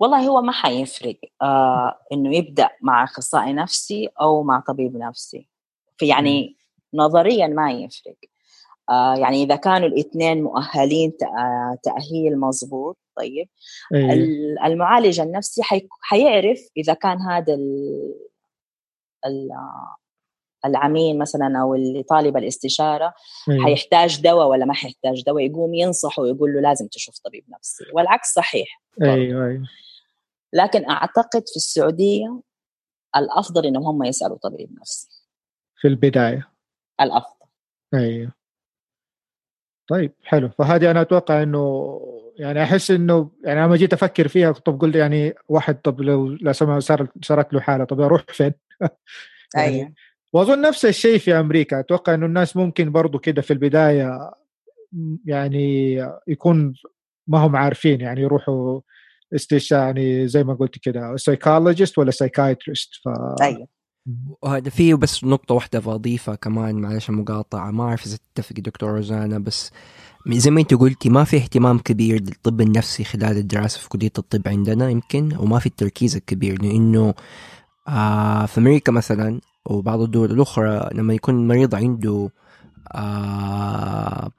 والله 0.00 0.28
هو 0.28 0.42
ما 0.42 0.52
حيفرق 0.52 1.18
آه 1.42 1.98
إنه 2.12 2.36
يبدأ 2.36 2.68
مع 2.82 3.04
أخصائي 3.04 3.52
نفسي 3.52 4.08
أو 4.20 4.42
مع 4.42 4.60
طبيب 4.60 4.96
نفسي. 4.96 5.48
في 5.96 6.06
يعني 6.06 6.56
نظريا 6.94 7.46
ما 7.46 7.72
يفرق. 7.72 8.16
آه 8.90 9.14
يعني 9.14 9.42
إذا 9.42 9.56
كانوا 9.56 9.88
الاثنين 9.88 10.42
مؤهلين 10.42 11.12
تأهيل 11.82 12.40
مضبوط 12.40 12.98
طيب 13.16 13.48
أيه. 13.94 14.12
المعالج 14.64 15.20
النفسي 15.20 15.62
حيعرف 16.02 16.60
إذا 16.76 16.94
كان 16.94 17.18
هذا 17.18 17.58
العميل 20.64 21.18
مثلا 21.18 21.60
أو 21.60 21.74
اللي 21.74 22.02
طالب 22.02 22.36
الاستشارة 22.36 23.14
أيه. 23.50 23.60
حيحتاج 23.60 24.22
دواء 24.22 24.46
ولا 24.46 24.64
ما 24.64 24.74
حيحتاج 24.74 25.22
دواء 25.26 25.44
يقوم 25.44 25.74
ينصحه 25.74 26.22
ويقول 26.22 26.54
له 26.54 26.60
لازم 26.60 26.86
تشوف 26.86 27.18
طبيب 27.18 27.44
نفسي 27.48 27.84
والعكس 27.94 28.32
صحيح 28.32 28.82
أيوه 29.02 29.46
أيوه 29.46 29.62
لكن 30.52 30.90
أعتقد 30.90 31.42
في 31.48 31.56
السعودية 31.56 32.40
الأفضل 33.16 33.66
إنهم 33.66 33.86
هم 33.86 34.04
يسألوا 34.04 34.36
طبيب 34.36 34.78
نفسي. 34.80 35.08
في 35.76 35.88
البداية. 35.88 36.50
الأفضل. 37.00 37.46
أيوه 37.94 38.32
طيب 39.88 40.12
حلو. 40.24 40.48
فهذه 40.48 40.90
أنا 40.90 41.00
أتوقع 41.00 41.42
إنه 41.42 42.00
يعني 42.36 42.62
أحس 42.62 42.90
إنه 42.90 43.30
يعني 43.44 43.60
لما 43.60 43.76
جيت 43.76 43.92
أفكر 43.92 44.28
فيها 44.28 44.52
طب 44.52 44.80
قلت 44.80 44.96
يعني 44.96 45.34
واحد 45.48 45.80
طب 45.80 46.00
لو 46.00 46.28
لا 46.28 46.52
سمح 46.52 46.78
صارت 46.78 47.24
صارت 47.24 47.52
له 47.52 47.60
حالة 47.60 47.84
طب 47.84 48.00
أروح 48.00 48.24
فين؟ 48.28 48.52
يعني 49.54 49.68
أيوه. 49.68 49.92
وأظن 50.32 50.60
نفس 50.60 50.84
الشيء 50.84 51.18
في 51.18 51.34
أمريكا. 51.34 51.80
أتوقع 51.80 52.14
إنه 52.14 52.26
الناس 52.26 52.56
ممكن 52.56 52.92
برضو 52.92 53.18
كده 53.18 53.42
في 53.42 53.52
البداية 53.52 54.30
يعني 55.24 55.96
يكون 56.28 56.74
ما 57.26 57.38
هم 57.38 57.56
عارفين 57.56 58.00
يعني 58.00 58.20
يروحوا 58.20 58.80
استشاري 59.34 60.02
يعني 60.02 60.28
زي 60.28 60.44
ما 60.44 60.54
قلت 60.54 60.78
كده 60.78 61.16
psychologist 61.16 61.98
ولا 61.98 62.10
psychiatrist 62.10 62.90
ف 63.04 63.08
أيوه. 63.42 63.68
وهذا 64.42 64.70
فيه 64.70 64.94
بس 64.94 65.24
نقطة 65.24 65.54
واحدة 65.54 65.78
بضيفها 65.78 66.34
كمان 66.34 66.74
معلش 66.74 67.08
المقاطعة 67.08 67.70
ما 67.70 67.84
أعرف 67.84 68.06
إذا 68.06 68.18
تتفق 68.34 68.56
دكتور 68.60 68.90
روزانا 68.90 69.38
بس 69.38 69.70
زي 70.28 70.50
ما 70.50 70.60
أنت 70.60 70.74
قلتي 70.74 71.08
ما 71.08 71.24
في 71.24 71.36
اهتمام 71.36 71.78
كبير 71.78 72.20
للطب 72.20 72.60
النفسي 72.60 73.04
خلال 73.04 73.36
الدراسة 73.36 73.80
في 73.80 73.88
كلية 73.88 74.12
الطب 74.18 74.48
عندنا 74.48 74.90
يمكن 74.90 75.36
وما 75.36 75.58
في 75.58 75.66
التركيز 75.66 76.16
الكبير 76.16 76.62
لأنه 76.62 77.14
آه 77.88 78.46
في 78.46 78.58
أمريكا 78.58 78.92
مثلا 78.92 79.40
وبعض 79.70 80.00
الدول 80.00 80.30
الأخرى 80.30 80.88
لما 80.92 81.14
يكون 81.14 81.48
مريض 81.48 81.74
عنده 81.74 82.30
آه 82.94 84.30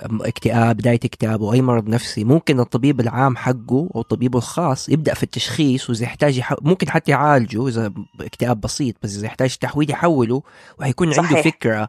اكتئاب 0.00 0.76
بداية 0.76 1.00
اكتئاب 1.04 1.42
أو 1.42 1.52
اي 1.52 1.62
مرض 1.62 1.88
نفسي 1.88 2.24
ممكن 2.24 2.60
الطبيب 2.60 3.00
العام 3.00 3.36
حقه 3.36 3.90
أو 3.94 4.00
الطبيب 4.00 4.36
الخاص 4.36 4.88
يبدأ 4.88 5.14
في 5.14 5.22
التشخيص 5.22 5.90
وإذا 5.90 6.04
يحتاج 6.04 6.38
يح... 6.38 6.54
ممكن 6.62 6.90
حتى 6.90 7.10
يعالجه 7.10 7.68
إذا 7.68 7.92
اكتئاب 8.20 8.60
بسيط 8.60 8.96
بس 9.02 9.16
إذا 9.16 9.26
يحتاج 9.26 9.56
تحويل 9.56 9.90
يحوله 9.90 10.42
وحيكون 10.78 11.12
صحيح. 11.12 11.30
عنده 11.30 11.42
فكرة 11.42 11.88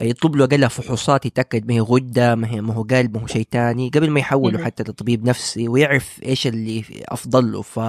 يطلب 0.00 0.36
له 0.36 0.44
أقل 0.44 0.70
فحوصات 0.70 1.26
يتأكد 1.26 1.68
ما 1.68 1.74
هي 1.74 1.80
غدة 1.80 2.34
ما 2.34 2.48
هي 2.48 2.60
ما 2.60 2.74
هو 2.74 2.82
قلب 2.82 3.16
ما 3.16 3.22
هو 3.22 3.26
شيء 3.26 3.46
ثاني 3.50 3.90
قبل 3.94 4.10
ما 4.10 4.20
يحوله 4.20 4.64
حتى 4.64 4.82
لطبيب 4.82 5.24
نفسي 5.24 5.68
ويعرف 5.68 6.20
إيش 6.22 6.46
اللي 6.46 6.84
أفضل 7.08 7.52
له. 7.52 7.62
ف 7.62 7.80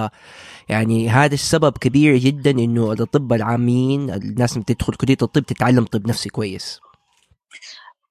يعني 0.68 1.08
هذا 1.08 1.34
السبب 1.34 1.78
كبير 1.78 2.16
جدا 2.16 2.50
إنه 2.50 2.92
الاطباء 2.92 3.36
العامين 3.36 4.10
الناس 4.10 4.52
اللي 4.52 4.64
تدخل 4.64 4.94
كلية 4.94 5.16
الطب 5.22 5.42
تتعلم 5.42 5.84
طب 5.84 6.06
نفسي 6.06 6.28
كويس. 6.28 6.80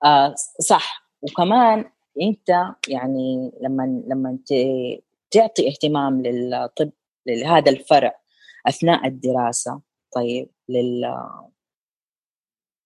آه 0.05 0.33
صح. 0.69 1.06
وكمان 1.22 1.86
انت 2.22 2.49
يعني 2.88 3.51
لما 3.61 4.03
لما 4.07 4.38
تعطي 5.32 5.68
اهتمام 5.68 6.22
للطب 6.22 6.91
لهذا 7.28 7.72
الفرع 7.72 8.20
أثناء 8.68 9.07
الدراسة 9.07 9.82
طيب 10.15 10.49
لل 10.70 11.18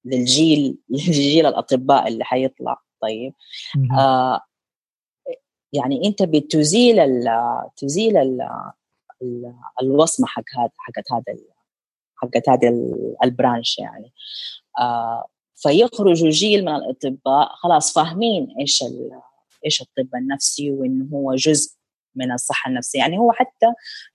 للجيل 0.06 0.78
للجيل 0.90 1.46
الأطباء 1.46 2.08
اللي 2.08 2.24
حيطلع 2.24 2.82
طيب 3.02 3.34
آه 3.98 4.42
يعني 5.74 6.08
انت 6.08 6.24
بتزيل 6.24 7.00
ال 7.00 7.28
تزيل 7.78 8.18
ال 8.18 8.48
الوصمة 9.82 10.28
حق 10.28 10.44
هذا 10.58 10.72
حقت 10.78 11.12
هذا 11.12 11.40
حقت 12.16 12.50
هذا 12.50 12.70
البرانش 13.24 13.80
يعني 13.80 14.14
آه 14.80 15.26
فيخرجوا 15.62 16.30
جيل 16.30 16.66
من 16.66 16.76
الأطباء 16.76 17.49
خلاص 17.55 17.93
فاهمين 17.93 18.55
إيش 18.59 18.84
إيش 19.66 19.82
الطب 19.82 20.16
النفسي 20.16 20.72
وانه 20.72 21.07
هو 21.14 21.36
جزء 21.36 21.82
من 22.16 22.32
الصحة 22.32 22.70
النفسية. 22.70 22.99
يعني 22.99 23.18
هو 23.18 23.32
حتى 23.32 23.68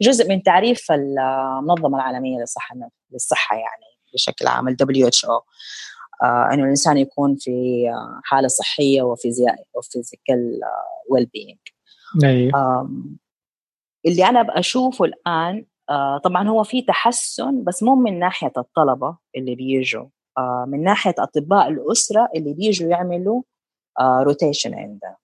جزء 0.03 0.29
من 0.29 0.43
تعريف 0.43 0.93
المنظمة 0.93 1.97
العالمية 1.97 2.39
للصحة 2.41 2.77
للصحة 3.13 3.57
يعني 3.57 3.87
بشكل 4.15 4.47
عام 4.47 4.69
ال 4.69 4.77
WHO 4.83 5.31
آه 6.23 6.49
إنه 6.53 6.65
الإنسان 6.65 6.99
يكون 6.99 7.37
في 7.37 7.85
حالة 8.25 8.49
صحية 8.49 9.03
وفي 9.03 9.29
و 9.75 10.61
physical 11.11 11.27
well-being 11.27 11.59
اللي 14.07 14.25
أنا 14.25 14.43
بشوفه 14.43 15.05
الآن 15.05 15.67
آه 15.91 16.19
طبعا 16.19 16.49
هو 16.49 16.63
في 16.63 16.83
تحسن 16.83 17.65
بس 17.65 17.83
مو 17.83 17.95
من 17.95 18.19
ناحية 18.19 18.53
الطلبة 18.57 19.17
اللي 19.37 19.55
بيجوا. 19.55 20.03
آه، 20.03 20.16
من 20.67 20.83
ناحية 20.83 21.15
أطباء 21.19 21.69
الأسرة 21.69 22.29
اللي 22.37 22.55
بيجوا 22.55 22.91
يعملوا 22.91 23.43
rotation 24.01 24.75
آه، 24.75 24.79
عندنا 24.79 25.17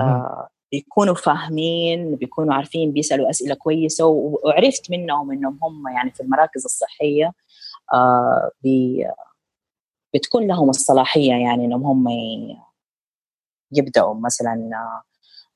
آه، 0.00 0.48
بيكونوا 0.72 1.14
فاهمين 1.14 2.16
بيكونوا 2.16 2.54
عارفين 2.54 2.92
بيسألوا 2.92 3.30
أسئلة 3.30 3.54
كويسة 3.54 4.06
وعرفت 4.06 4.90
منهم 4.90 5.32
إنهم 5.32 5.58
هم 5.62 5.88
يعني 5.88 6.10
في 6.10 6.22
المراكز 6.22 6.64
الصحية 6.64 7.32
بي 8.62 9.06
بتكون 10.14 10.46
لهم 10.46 10.70
الصلاحية 10.70 11.32
يعني 11.32 11.64
إنهم 11.64 11.86
هم 11.86 12.08
يبدأوا 13.72 14.14
مثلا 14.14 14.70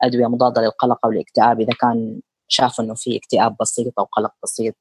أدوية 0.03 0.27
مضادة 0.27 0.63
للقلق 0.63 1.07
أو 1.07 1.11
الاكتئاب 1.11 1.61
إذا 1.61 1.73
كان 1.81 2.21
شافوا 2.49 2.85
إنه 2.85 2.95
في 2.95 3.17
اكتئاب 3.17 3.57
بسيط 3.61 3.99
أو 3.99 4.05
قلق 4.05 4.33
بسيط 4.43 4.75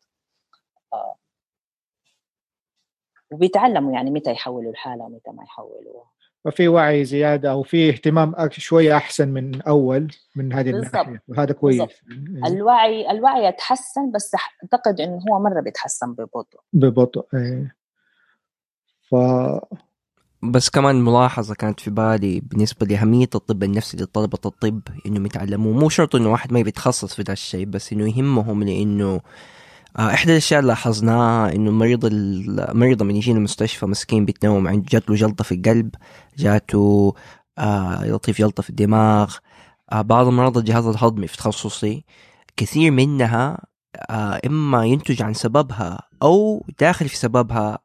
وبيتعلموا 3.31 3.93
يعني 3.93 4.11
متى 4.11 4.31
يحولوا 4.31 4.71
الحالة 4.71 5.03
ومتى 5.03 5.31
ما 5.31 5.43
يحولوها. 5.43 6.15
ففي 6.45 6.67
وعي 6.67 7.05
زيادة 7.05 7.51
أو 7.51 7.63
في 7.63 7.89
اهتمام 7.89 8.35
شوية 8.51 8.97
أحسن 8.97 9.27
من 9.27 9.61
أول 9.61 10.11
من 10.35 10.53
هذه 10.53 10.69
الناحية. 10.69 11.21
وهذا 11.27 11.53
كويس. 11.53 11.77
بالزبط. 11.77 12.45
الوعي 12.45 13.11
الوعي 13.11 13.45
يتحسن 13.45 14.11
بس 14.11 14.35
أعتقد 14.63 15.01
إنه 15.01 15.19
هو 15.31 15.39
مرة 15.39 15.61
بيتحسن 15.61 16.13
ببطء. 16.13 16.59
ببطء 16.73 17.25
إيه. 17.33 17.75
ف 19.09 19.15
بس 20.43 20.69
كمان 20.69 20.95
ملاحظة 20.95 21.55
كانت 21.55 21.79
في 21.79 21.89
بالي 21.89 22.39
بالنسبة 22.39 22.85
لأهمية 22.85 23.29
الطب 23.35 23.63
النفسي 23.63 23.97
لطلبة 23.97 24.39
الطب 24.45 24.81
إنهم 25.05 25.25
يتعلموا 25.25 25.73
مو 25.73 25.89
شرط 25.89 26.15
إنه 26.15 26.31
واحد 26.31 26.53
ما 26.53 26.61
بيتخصص 26.61 27.13
في 27.15 27.21
ذا 27.21 27.33
الشيء 27.33 27.65
بس 27.65 27.93
إنه 27.93 28.17
يهمهم 28.17 28.63
لأنه 28.63 29.21
آه، 29.99 30.13
إحدى 30.13 30.31
الأشياء 30.31 30.59
اللي 30.59 30.67
لاحظناها 30.69 31.53
إنه 31.55 31.69
المريض 31.69 32.05
المريض 32.05 33.03
من 33.03 33.15
يجينا 33.15 33.37
المستشفى 33.37 33.85
مسكين 33.85 34.25
بيتنوم 34.25 34.67
عند 34.67 34.85
جات 34.85 35.09
له 35.09 35.15
جلطة 35.15 35.43
في 35.43 35.55
القلب 35.55 35.95
جاته 36.37 37.13
آه 37.57 38.05
لطيف 38.05 38.37
جلطة 38.37 38.63
في 38.63 38.69
الدماغ. 38.69 39.35
آه 39.91 40.01
بعض 40.01 40.27
مرضى 40.27 40.59
الجهاز 40.59 40.87
الهضمي 40.87 41.27
في 41.27 41.37
تخصصي 41.37 42.03
كثير 42.57 42.91
منها 42.91 43.65
إما 44.45 44.85
ينتج 44.85 45.21
عن 45.21 45.33
سببها 45.33 45.99
أو 46.23 46.65
داخل 46.79 47.09
في 47.09 47.17
سببها 47.17 47.79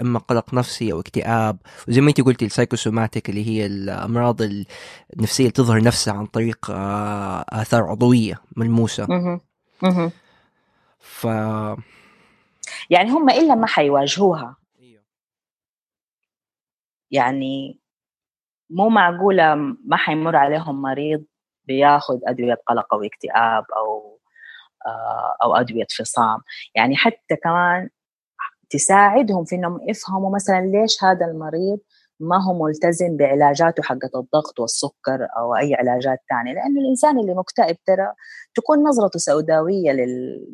إما 0.00 0.18
قلق 0.18 0.54
نفسي 0.54 0.92
أو 0.92 1.00
اكتئاب. 1.00 1.58
وزي 1.88 2.00
ما 2.00 2.08
انت 2.08 2.20
قلتي 2.20 2.44
السايكوسوماتيك 2.44 3.30
اللي 3.30 3.46
هي 3.46 3.66
الأمراض 3.66 4.36
النفسية 5.16 5.44
اللي 5.44 5.52
تظهر 5.52 5.82
نفسها 5.82 6.14
عن 6.14 6.26
طريق 6.26 6.70
آثار 6.70 7.82
عضوية 7.82 8.34
ملموسة. 8.56 9.06
ف 11.00 11.24
يعني 12.90 13.10
هم 13.10 13.30
إلا 13.30 13.54
ما 13.54 13.66
حيواجهوها 13.66 14.56
أيوه. 14.80 15.02
يعني 17.10 17.80
مو 18.70 18.88
معقولة 18.88 19.54
ما 19.84 19.96
حيمر 19.96 20.36
عليهم 20.36 20.82
مريض 20.82 21.24
بياخذ 21.64 22.18
أدوية 22.26 22.58
قلق 22.66 22.94
أو 22.94 23.02
اكتئاب 23.02 23.64
أو 23.76 24.20
آه، 24.86 25.36
أو 25.42 25.56
أدوية 25.56 25.86
فصام 25.98 26.40
يعني 26.74 26.96
حتى 26.96 27.36
كمان 27.44 27.90
تساعدهم 28.70 29.44
في 29.44 29.56
إنهم 29.56 29.80
يفهموا 29.88 30.34
مثلا 30.34 30.60
ليش 30.60 31.04
هذا 31.04 31.26
المريض 31.26 31.78
ما 32.20 32.44
هو 32.44 32.64
ملتزم 32.64 33.16
بعلاجاته 33.16 33.82
حقت 33.82 34.14
الضغط 34.14 34.60
والسكر 34.60 35.26
أو 35.38 35.56
أي 35.56 35.74
علاجات 35.74 36.18
ثانية 36.30 36.52
لأنه 36.52 36.80
الإنسان 36.80 37.18
اللي 37.18 37.34
مكتئب 37.34 37.76
ترى 37.86 38.12
تكون 38.54 38.78
نظرته 38.88 39.18
سوداوية 39.18 39.92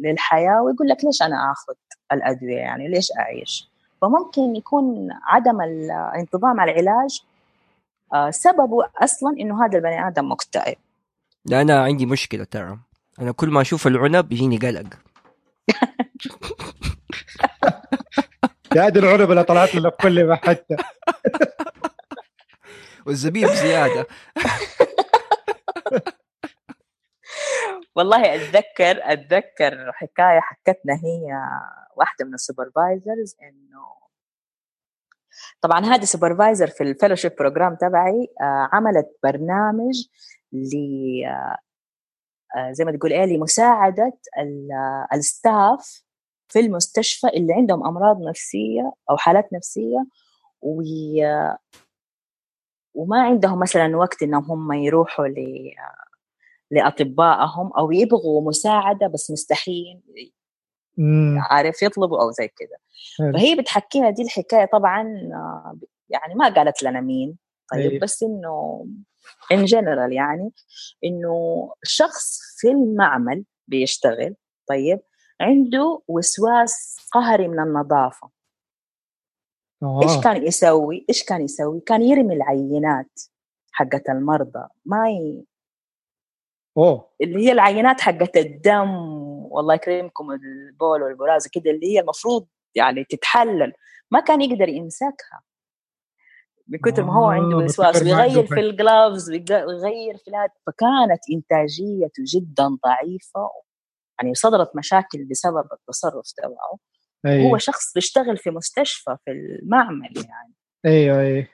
للحياة 0.04 0.62
ويقول 0.62 0.88
لك 0.88 1.04
ليش 1.04 1.22
أنا 1.22 1.52
آخذ 1.52 1.74
الأدوية 2.12 2.56
يعني؟ 2.56 2.88
ليش 2.88 3.12
أعيش؟ 3.18 3.70
فممكن 4.02 4.56
يكون 4.56 5.08
عدم 5.22 5.60
الانتظام 5.60 6.60
على 6.60 6.72
العلاج 6.72 7.22
آه، 8.14 8.30
سببه 8.30 8.86
أصلا 9.02 9.36
إنه 9.40 9.64
هذا 9.64 9.78
البني 9.78 10.08
آدم 10.08 10.32
مكتئب. 10.32 10.76
لا 11.46 11.60
أنا 11.60 11.82
عندي 11.82 12.06
مشكلة 12.06 12.44
ترى. 12.44 12.78
أنا 13.20 13.32
كل 13.32 13.48
ما 13.48 13.60
أشوف 13.60 13.86
العنب 13.86 14.32
يجيني 14.32 14.58
قلق. 14.58 14.86
هذه 18.76 18.98
العنب 18.98 19.30
اللي 19.30 19.44
طلعت 19.44 19.74
لنا 19.74 19.90
في 19.90 19.96
كل 19.96 20.24
ما 20.24 20.34
حتى 20.34 20.76
والزبيب 23.06 23.48
زيادة. 23.48 24.06
والله 27.96 28.34
أتذكر 28.34 29.12
أتذكر 29.12 29.92
حكاية 29.92 30.40
حكتنا 30.40 30.94
هي 30.94 31.40
واحدة 31.96 32.24
من 32.24 32.34
ال 32.34 32.43
supervisors 32.43 33.36
إنه 33.42 33.96
طبعا 35.60 35.84
هذه 35.84 36.04
supervisor 36.04 36.66
في 36.66 36.82
ال 36.82 36.87
fellowship 36.87 37.32
program 37.38 37.74
تبعي 37.74 38.28
آه، 38.40 38.68
عملت 38.72 39.18
برنامج 39.24 40.08
ل 40.52 40.74
آه، 41.26 41.58
آه، 42.56 42.72
زي 42.72 42.84
ما 42.84 42.96
تقول 42.96 43.12
إيه 43.12 43.24
لمساعدة 43.24 44.18
ال 45.14 45.29
staff 45.29 46.04
في 46.48 46.60
المستشفى 46.60 47.26
اللي 47.28 47.54
عندهم 47.54 47.86
أمراض 47.86 48.22
نفسية 48.28 48.92
أو 49.10 49.16
حالات 49.16 49.52
نفسية 49.52 50.06
وما 52.96 53.22
عندهم 53.22 53.58
مثلا 53.58 53.96
وقت 53.96 54.22
إنهم 54.22 54.44
هم 54.50 54.72
يروحوا 54.72 55.28
ل 55.28 55.70
لاطبائهم 56.70 57.72
أو 57.72 57.92
يبغوا 57.92 58.48
مساعدة 58.48 59.06
بس 59.06 59.30
مستحيل 59.30 60.00
عارف 61.50 61.82
يطلبوا 61.82 62.22
أو 62.22 62.30
زي 62.30 62.48
كده. 62.48 62.78
فهي 63.32 63.54
بتحكينا 63.54 64.10
دي 64.10 64.22
الحكاية 64.22 64.64
طبعا 64.64 65.02
يعني 66.08 66.34
ما 66.34 66.48
قالت 66.48 66.82
لنا 66.82 67.00
مين. 67.00 67.38
طيب 67.72 67.90
أيه. 67.90 68.00
بس 68.00 68.22
إنه 68.22 68.86
ان 69.52 69.64
جنرال 69.64 70.12
يعني 70.12 70.50
إنه 71.04 71.70
شخص 71.82 72.40
في 72.58 72.68
المعمل 72.68 73.44
بيشتغل 73.68 74.34
طيب 74.68 75.00
عنده 75.40 76.02
وسواس 76.08 76.96
قهري 77.12 77.48
من 77.48 77.60
النظافة. 77.60 78.35
أوه. 79.82 80.02
إيش 80.02 80.24
كان 80.24 80.46
يسوي؟ 80.46 81.06
إيش 81.08 81.24
كان 81.24 81.42
يسوي؟ 81.42 81.80
كان 81.80 82.02
يرمي 82.02 82.34
العينات 82.34 83.20
حقت 83.72 84.08
المرضى. 84.08 84.68
ما 84.84 85.10
ي... 85.10 85.44
أوه. 86.76 87.10
اللي 87.20 87.46
هي 87.46 87.52
العينات 87.52 88.00
حقت 88.00 88.36
الدم 88.36 88.90
والله 89.50 89.74
يكرمكم 89.74 90.30
البول 90.32 91.02
والبراز 91.02 91.48
كده 91.48 91.70
اللي 91.70 91.86
هي 91.94 92.00
المفروض 92.00 92.46
يعني 92.74 93.04
تتحلل. 93.04 93.72
ما 94.10 94.20
كان 94.20 94.42
يقدر 94.42 94.68
يمسكها. 94.68 95.42
من 96.68 96.78
كثر 96.78 97.04
ما 97.04 97.14
هو 97.14 97.24
عنده 97.24 97.56
وسواس 97.56 98.02
بيغير 98.02 98.46
في 98.46 98.60
الجلافز 98.60 99.30
بيغير 99.30 100.16
في 100.16 100.28
الهاد 100.28 100.50
فكانت 100.66 101.20
انتاجيته 101.34 102.22
جدا 102.34 102.68
ضعيفة 102.86 103.50
يعني 104.18 104.34
صدرت 104.34 104.76
مشاكل 104.76 105.24
بسبب 105.24 105.64
التصرف 105.72 106.32
تبعه. 106.36 106.78
أيوة. 107.26 107.50
هو 107.50 107.58
شخص 107.58 107.94
بيشتغل 107.94 108.38
في 108.38 108.50
مستشفى 108.50 109.16
في 109.24 109.30
المعمل 109.30 110.12
يعني. 110.16 110.54
أيوه 110.86 111.20
أيوه. 111.20 111.48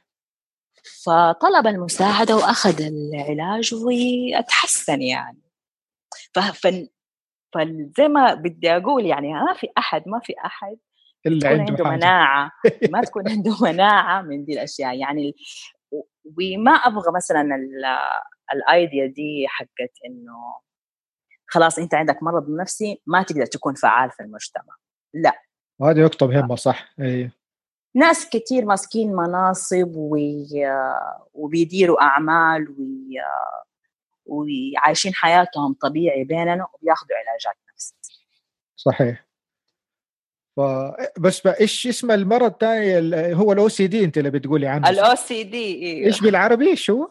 فطلب 1.05 1.66
المساعدة 1.66 2.37
وأخذ 2.37 2.83
العلاج 2.83 3.75
وأتحسن 3.75 5.03
يعني. 5.03 5.43
فزي 6.35 8.09
ما 8.09 8.35
بدي 8.35 8.77
أقول 8.77 9.07
يعني 9.07 9.33
ما 9.33 9.55
في 9.55 9.68
أحد 9.79 10.03
ما 10.07 10.20
في 10.25 10.35
أحد 10.45 10.79
اللي 11.27 11.41
تكون 11.41 11.61
عنده, 11.61 11.73
عنده 11.73 11.91
مناعة. 11.91 12.51
ما 12.91 13.01
تكون 13.11 13.29
عنده 13.29 13.57
مناعة 13.62 14.23
من 14.23 14.45
دي 14.45 14.53
الأشياء. 14.53 14.99
يعني 14.99 15.35
وما 16.39 16.73
أبغى 16.73 17.12
مثلا 17.16 17.49
الأيديا 18.53 19.07
دي 19.07 19.47
حقت 19.49 19.93
إنه 20.07 20.61
خلاص 21.47 21.79
أنت 21.79 21.95
عندك 21.95 22.23
مرض 22.23 22.51
نفسي 22.51 23.03
ما 23.07 23.23
تقدر 23.23 23.47
تكون 23.47 23.75
فعال 23.75 24.11
في 24.11 24.23
المجتمع. 24.23 24.77
لا. 25.14 25.33
وهذه 25.83 26.01
نقطة 26.01 26.26
مهمة 26.26 26.57
صح. 26.57 26.93
اي 27.01 27.30
ناس 27.95 28.30
كثير 28.30 28.64
ماسكين 28.64 29.12
مناصب 29.16 29.93
وي... 29.97 30.47
وبيديروا 31.35 32.03
أعمال 32.03 32.68
وي... 32.68 33.18
وعايشين 34.26 35.14
حياتهم 35.14 35.74
طبيعي 35.80 36.24
بيننا 36.24 36.66
وبياخذوا 36.74 37.16
علاجات 37.16 37.59
نفسية. 37.72 38.24
صحيح. 38.76 39.26
ف... 40.57 40.61
بس 41.18 41.47
إيش 41.47 41.87
اسم 41.87 42.11
المرض 42.11 42.53
الثاني 42.53 43.35
هو 43.35 43.53
ال 43.53 43.68
OCD 43.68 44.05
أنت 44.05 44.18
اللي 44.18 44.30
بتقولي 44.30 44.66
عنه 44.66 44.89
الاو 44.89 45.14
سي 45.14 45.45
دي. 45.45 46.05
إيش 46.07 46.20
بالعربي؟ 46.20 46.70
إيش 46.70 46.91
هو؟ 46.91 47.11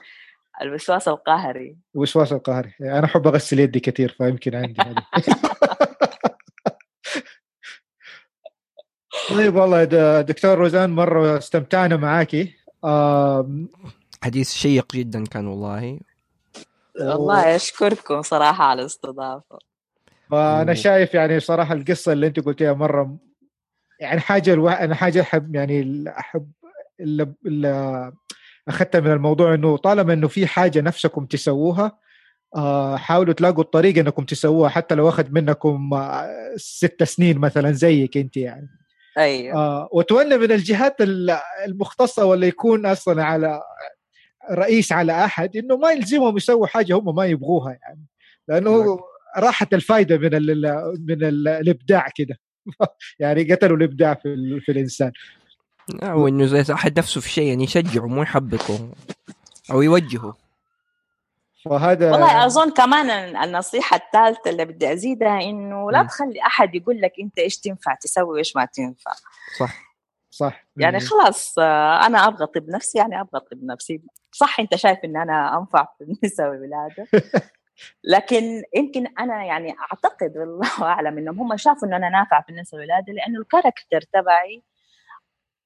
الوسواس 0.62 1.08
القهري. 1.08 1.78
الوسواس 1.96 2.34
القهري. 2.34 2.74
أنا 2.82 3.06
أحب 3.06 3.28
أغسل 3.28 3.60
يدي 3.60 3.80
كثير 3.80 4.16
فيمكن 4.18 4.56
عندي 4.56 4.82
طيب 9.38 9.56
والله 9.56 9.84
دكتور 10.22 10.58
روزان 10.58 10.90
مرة 10.90 11.38
استمتعنا 11.38 11.98
معاكي. 11.98 12.56
حديث 14.24 14.54
شيق 14.54 14.94
جدا 14.94 15.26
كان 15.26 15.48
والله. 15.48 16.00
والله 17.00 17.56
اشكركم 17.56 18.22
صراحة 18.22 18.64
على 18.64 18.82
الاستضافة. 18.82 19.60
فانا 20.32 20.74
شايف 20.74 21.14
يعني 21.14 21.40
صراحة 21.40 21.74
القصة 21.74 22.12
اللي 22.14 22.28
أنت 22.28 22.40
قلتيها 22.40 22.74
مرة 22.74 23.18
يعني 24.00 24.20
حاجة 24.20 24.54
ألو... 24.54 24.70
أنا 24.70 24.96
حاجة 24.96 25.22
أحب 25.22 25.56
يعني 25.56 26.04
أحب 26.20 26.52
اللي 27.00 28.14
أخذتها 28.68 29.02
من 29.02 29.12
الموضوع 29.12 29.54
إنه 29.54 29.78
طالما 29.78 30.14
إنه 30.14 30.28
في 30.28 30.48
حاجة 30.48 30.82
نفسكم 30.82 31.26
تسووها 31.26 32.00
آه 32.56 32.96
حاولوا 32.98 33.34
تلاقوا 33.34 33.64
الطريقة 33.64 34.02
إنكم 34.02 34.26
تسووها 34.26 34.70
حتى 34.70 34.96
لو 34.96 35.10
أخذ 35.10 35.32
منكم 35.32 35.94
آه 35.94 36.54
ست 36.56 37.04
سنين 37.04 37.38
مثلا 37.38 37.72
زيك 37.72 38.18
أنت 38.18 38.38
يعني. 38.38 38.81
أيوه. 39.18 39.56
آه 39.56 39.90
وتولى 39.92 40.38
من 40.38 40.52
الجهات 40.52 40.98
المختصة 41.66 42.26
ولا 42.26 42.48
يكون 42.48 42.86
أصلا 42.86 43.24
على 43.24 43.62
رئيس 44.52 44.92
على 44.92 45.26
أحد 45.26 45.58
إنه 45.58 45.78
ما 45.78 45.92
يلزمهم 45.92 46.38
يسووا 46.38 46.68
حاجة 46.68 46.98
هم 46.98 47.16
ما 47.16 47.26
يبغوها 47.26 47.78
يعني. 47.82 48.06
لأنه 48.48 48.86
نعم. 48.86 48.98
راحت 49.38 49.74
الفائده 49.74 50.18
من 50.18 50.34
ال 50.34 50.62
من 51.08 51.24
ال 51.24 51.48
الإبداع 51.48 52.08
كده. 52.16 52.40
يعني 53.20 53.54
قتلوا 53.54 53.78
الإبداع 53.78 54.14
في, 54.14 54.60
في 54.60 54.72
الإنسان. 54.72 55.12
أو 56.04 56.28
انه 56.28 56.46
زي 56.46 56.74
أحد 56.74 57.00
نفسه 57.00 57.22
في 57.22 57.30
شيء 57.30 57.48
يعني 57.48 57.64
يشجعه 57.64 58.08
مو 58.08 58.22
يحبطه 58.22 58.90
أو 59.72 59.82
يوجهه. 59.82 60.36
فهذا 61.66 62.12
والله 62.12 62.46
أظن 62.46 62.72
كمان 62.72 63.10
النصيحة 63.36 63.98
الثالثة 63.98 64.50
اللي 64.50 64.66
بدي 64.66 64.94
أزيدها 64.94 65.42
إنه 65.42 65.92
لا 65.92 66.04
تخلي 66.04 66.42
أحد 66.42 66.76
يقول 66.76 67.02
لك 67.02 67.14
أنت 67.20 67.40
إيش 67.40 67.58
تنفع 67.58 67.96
تسوي 67.96 68.34
وإيش 68.34 68.56
ما 68.56 68.66
تنفع. 68.66 69.12
صح 69.60 69.92
صح. 70.32 70.66
يعني 70.78 71.00
خلاص 71.00 71.60
آه، 71.60 72.06
أنا 72.06 72.28
أبغى 72.28 72.46
طب 72.46 72.70
نفسي 72.70 72.98
يعني 72.98 73.22
أبغى 73.22 73.40
طب 73.40 73.64
نفسي 73.64 74.02
صح 74.32 74.60
أنت 74.60 74.76
شايف 74.76 75.00
إن 75.06 75.18
أنا 75.18 75.58
أنفع 75.58 75.88
في 75.98 76.04
النساء 76.04 76.50
والولاده 76.50 77.08
لكن 78.14 78.64
يمكن 78.76 79.08
أنا 79.20 79.46
يعني 79.46 79.76
أعتقد 79.80 80.38
والله 80.38 80.84
أعلم 80.94 81.18
إنهم 81.18 81.40
هم 81.40 81.58
شافوا 81.58 81.88
إن 81.88 81.94
أنا 81.94 82.10
نافعه 82.10 82.44
في 82.44 82.50
النساء 82.50 82.80
والولاده 82.80 83.14
لأنه 83.14 83.40
الكاركتر 83.40 84.02
تبعي 84.14 84.64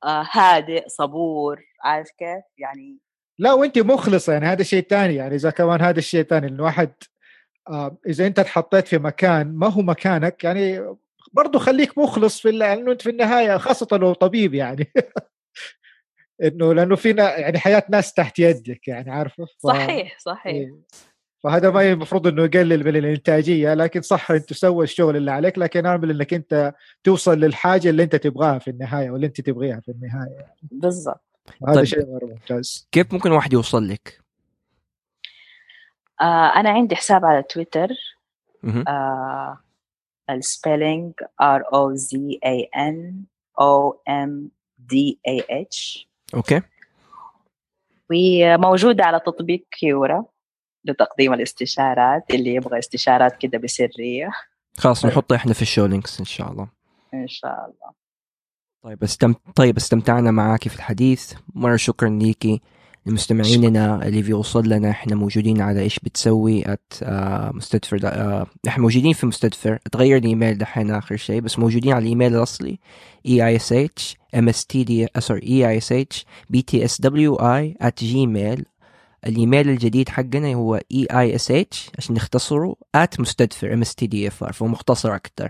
آه 0.04 0.26
هادئ 0.32 0.88
صبور 0.88 1.64
عارف 1.84 2.10
كيف؟ 2.18 2.44
يعني 2.58 2.98
لا 3.40 3.54
وانت 3.54 3.80
مخلصة 3.80 4.34
يعني 4.34 4.46
هذا 4.46 4.64
شيء 4.64 4.84
ثاني 4.90 5.16
يعني 5.16 5.36
إذا 5.36 5.50
كمان 5.50 5.82
هذا 5.82 6.00
الشيء 6.00 6.24
ثاني 6.24 6.48
إنه 6.48 6.64
واحد 6.64 6.92
آه 7.70 7.98
إذا 8.08 8.28
أنت 8.28 8.40
تحطيت 8.40 8.88
في 8.88 8.98
مكان 8.98 9.56
ما 9.56 9.68
هو 9.68 9.82
مكانك 9.82 10.44
يعني 10.44 10.96
برضه 11.34 11.60
خليك 11.60 11.98
مخلص 11.98 12.40
في 12.40 12.52
لأنه 12.52 12.92
أنت 12.92 13.02
في 13.02 13.10
النهاية 13.10 13.58
خاصة 13.58 13.98
لو 13.98 14.14
طبيب 14.14 14.54
يعني. 14.54 14.92
إنه 16.44 16.74
لأنه 16.74 16.96
فينا 16.96 17.38
يعني 17.38 17.60
حياة 17.60 17.84
ناس 17.90 18.14
تحت 18.14 18.40
يدك 18.40 18.88
يعني 18.88 19.12
عارفة؟ 19.12 19.46
ف... 19.46 19.50
صحيح 19.60 20.20
صحيح. 20.20 20.46
إيه. 20.46 20.76
فهذا 21.44 21.70
ما 21.70 21.92
المفروض 21.92 22.28
إنه 22.28 22.44
يقلل 22.44 22.86
من 22.86 22.96
الإنتاجية 22.96 23.74
لكن 23.74 24.02
صح 24.02 24.32
أنت 24.32 24.50
تسوي 24.50 24.84
الشغل 24.84 25.16
اللي 25.18 25.32
عليك 25.32 25.58
لكن 25.58 25.86
أعمل 25.86 26.10
إنك 26.10 26.34
أنت 26.34 26.74
توصل 27.04 27.40
للحاجة 27.40 27.90
اللي 27.90 28.04
أنت 28.04 28.16
تبغاها 28.16 28.60
في 28.60 28.70
النهاية 28.70 29.10
واللي 29.10 29.28
أنت 29.28 29.42
تبغيها 29.42 29.80
في 29.80 29.92
النهاية. 29.92 30.56
بالضبط. 30.62 31.35
هذا 31.68 31.76
طيب. 31.76 31.84
شيء 31.84 32.06
مره 32.06 32.26
ممتاز. 32.26 32.88
كيف 32.92 33.14
ممكن 33.14 33.32
واحد 33.32 33.54
يوصل 33.54 33.88
لك؟ 33.88 34.22
آه 36.22 36.48
أنا 36.56 36.70
عندي 36.70 36.96
حساب 36.96 37.26
على 37.26 37.44
تويتر. 37.44 37.88
آه 38.88 39.60
ال 40.30 40.39
spelling 40.39 41.14
R 41.42 41.64
O 41.74 41.96
Z 41.96 42.40
A 42.46 42.70
N 42.76 43.24
O 43.62 44.02
M 44.10 44.52
D 44.78 46.10
A 46.34 46.38
H 46.38 46.42
okay. 46.42 46.62
وموجودة 48.10 49.04
على 49.06 49.20
تطبيق 49.20 49.68
كيورا 49.72 50.26
لتقديم 50.86 51.34
الاستشارات 51.34 52.32
اللي 52.34 52.56
يبغى 52.56 52.80
استشارات 52.80 53.38
كده 53.38 53.58
بسرية. 53.58 54.30
خلاص 54.78 55.06
نحطها 55.06 55.36
إحنا 55.36 55.54
في 55.54 55.62
ال 55.62 55.66
show 55.66 55.86
links 55.86 56.20
إن 56.20 56.26
شاء 56.26 56.52
الله. 56.52 56.68
إن 57.14 57.28
شاء 57.28 57.66
الله. 57.66 58.05
طيب 58.86 59.04
استم... 59.04 59.34
طيب 59.56 59.78
استمتعنا 59.78 60.32
معاكي 60.32 60.70
في 60.70 60.76
الحديث. 60.76 61.34
مرة 61.56 61.76
شكرا 61.76 62.10
ليكي 62.10 62.62
لمستمعيننا 63.06 64.08
اللي 64.08 64.22
بيوصل 64.22 64.70
لنا. 64.70 64.90
إحنا 64.90 65.16
موجودين 65.16 65.62
على 65.62 65.82
إيش 65.82 66.00
بتسوي 66.00 66.74
at 66.74 66.94
آه 67.04 67.52
مستدفر 67.52 68.00
آه 68.04 68.48
إحنا 68.68 68.82
موجودين 68.84 69.14
في 69.14 69.26
مستدفر. 69.26 69.80
تغير 69.92 70.18
الإيميل 70.18 70.58
دحين 70.58 70.92
آخر 70.92 71.16
شيء 71.16 71.42
بس 71.42 71.60
موجودين 71.60 71.94
على 71.94 72.04
الإيميل 72.04 72.36
الأصلي. 72.36 72.80
E 73.26 73.48
E 73.48 73.56
S 73.56 73.74
H 73.74 74.18
M 74.36 74.50
S 74.50 74.66
T 74.66 74.84
D 74.84 75.08
sorry 75.20 75.42
E 75.48 75.70
E 75.70 75.78
S 75.78 75.92
H 75.92 76.26
B 76.50 76.62
T 76.62 76.86
S 76.86 77.02
W 77.02 77.36
E 77.36 77.78
at 77.82 78.04
Gmail 78.04 78.66
الإيميل 79.28 79.70
الجديد 79.70 80.10
حقنا 80.10 80.54
هو 80.54 80.76
اي 80.76 81.08
اي 81.12 81.36
اس 81.36 81.52
اتش 81.52 81.92
عشان 81.98 82.16
نختصره 82.16 82.76
at 82.96 83.20
مستدفر 83.20 83.74
M 83.74 83.82
S 83.82 83.96
T 83.96 84.08
D 84.08 84.28
F 84.28 84.44
R 84.44 84.54
فمختصر 84.54 85.16
أكثر 85.16 85.50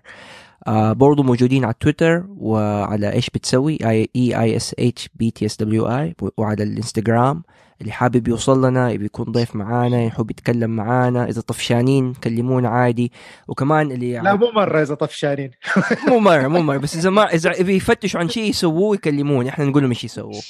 آه 0.67 0.93
برضو 0.93 1.23
موجودين 1.23 1.65
على 1.65 1.73
تويتر 1.79 2.23
وعلى 2.37 3.13
إيش 3.13 3.29
بتسوي؟ 3.29 3.77
E 3.83 4.09
E 4.15 4.55
S 4.55 4.75
H 4.79 5.09
B 5.15 5.31
T 5.31 5.45
S 5.45 5.57
W 5.57 5.87
E 5.87 6.15
وعلى 6.37 6.63
الإنستغرام. 6.63 7.43
اللي 7.81 7.91
حابب 7.91 8.27
يوصل 8.27 8.65
لنا 8.65 8.89
يبي 8.91 9.05
يكون 9.05 9.25
ضيف 9.25 9.55
معانا 9.55 10.03
يحب 10.03 10.31
يتكلم 10.31 10.69
معانا 10.69 11.29
إذا 11.29 11.41
طفشانين 11.41 12.13
كلمونا 12.13 12.69
عادي. 12.69 13.11
وكمان 13.47 13.91
اللي 13.91 14.13
لا 14.13 14.35
مو 14.35 14.51
مرة 14.51 14.81
إذا 14.81 14.95
طفشانين. 14.95 15.51
مو 16.09 16.19
مرة 16.19 16.47
مو 16.47 16.61
مرة. 16.61 16.77
بس 16.83 16.95
إذا 16.95 17.09
ما 17.09 17.23
إذا 17.23 17.63
بيفتشوا 17.63 18.19
عن 18.19 18.29
شيء 18.29 18.49
يسووه 18.49 18.95
يكلموني. 18.95 19.49
إحنا 19.49 19.65
نقول 19.65 19.81
لهم 19.81 19.91
إيش 19.91 20.03
يسووا 20.03 20.41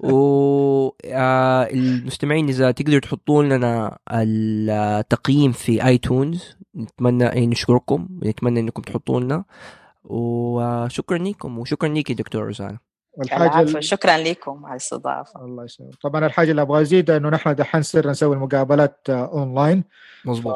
و 0.00 0.90
آه، 1.04 1.62
المستمعين 1.62 2.48
إذا 2.48 2.70
تقدروا 2.70 3.00
تحطوا 3.00 3.42
لنا 3.42 3.98
التقييم 4.12 5.52
في 5.52 5.86
اي 5.86 5.98
نتمنى 6.76 7.46
نشكركم 7.46 8.08
ونتمنى 8.22 8.60
أنكم 8.60 8.82
تحطوا 8.82 9.20
لنا 9.20 9.44
وشكرا 10.04 11.18
لكم 11.18 11.58
وشكرا 11.58 11.88
لك 11.88 12.12
دكتور 12.12 12.44
روزانا 12.44 12.78
والحاجة 13.18 13.80
شكرا 13.80 14.18
لكم 14.18 14.64
على 14.64 14.72
الاستضافة. 14.72 15.44
الله 15.44 15.64
يسلمك. 15.64 15.94
طبعا 16.02 16.26
الحاجة 16.26 16.50
اللي 16.50 16.62
أبغى 16.62 16.80
ازيدها 16.82 17.16
إنه 17.16 17.28
نحن 17.28 17.54
دحين 17.54 17.82
صرنا 17.82 18.10
نسوي 18.10 18.36
المقابلات 18.36 19.10
أونلاين. 19.10 19.84
مظبوط. 20.24 20.54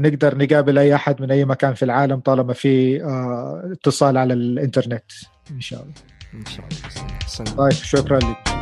نقدر 0.00 0.38
نقابل 0.38 0.78
أي 0.78 0.94
أحد 0.94 1.22
من 1.22 1.30
أي 1.30 1.44
مكان 1.44 1.74
في 1.74 1.84
العالم 1.84 2.20
طالما 2.20 2.52
في 2.52 3.04
آه، 3.04 3.72
اتصال 3.72 4.16
على 4.16 4.34
الإنترنت. 4.34 5.12
إن 5.50 5.60
شاء 5.60 5.82
الله. 5.82 5.94
إن 6.34 6.46
شاء 6.46 6.66
الله. 7.40 7.56
طيب 7.56 7.72
شكرا 7.72 8.18
لك. 8.18 8.57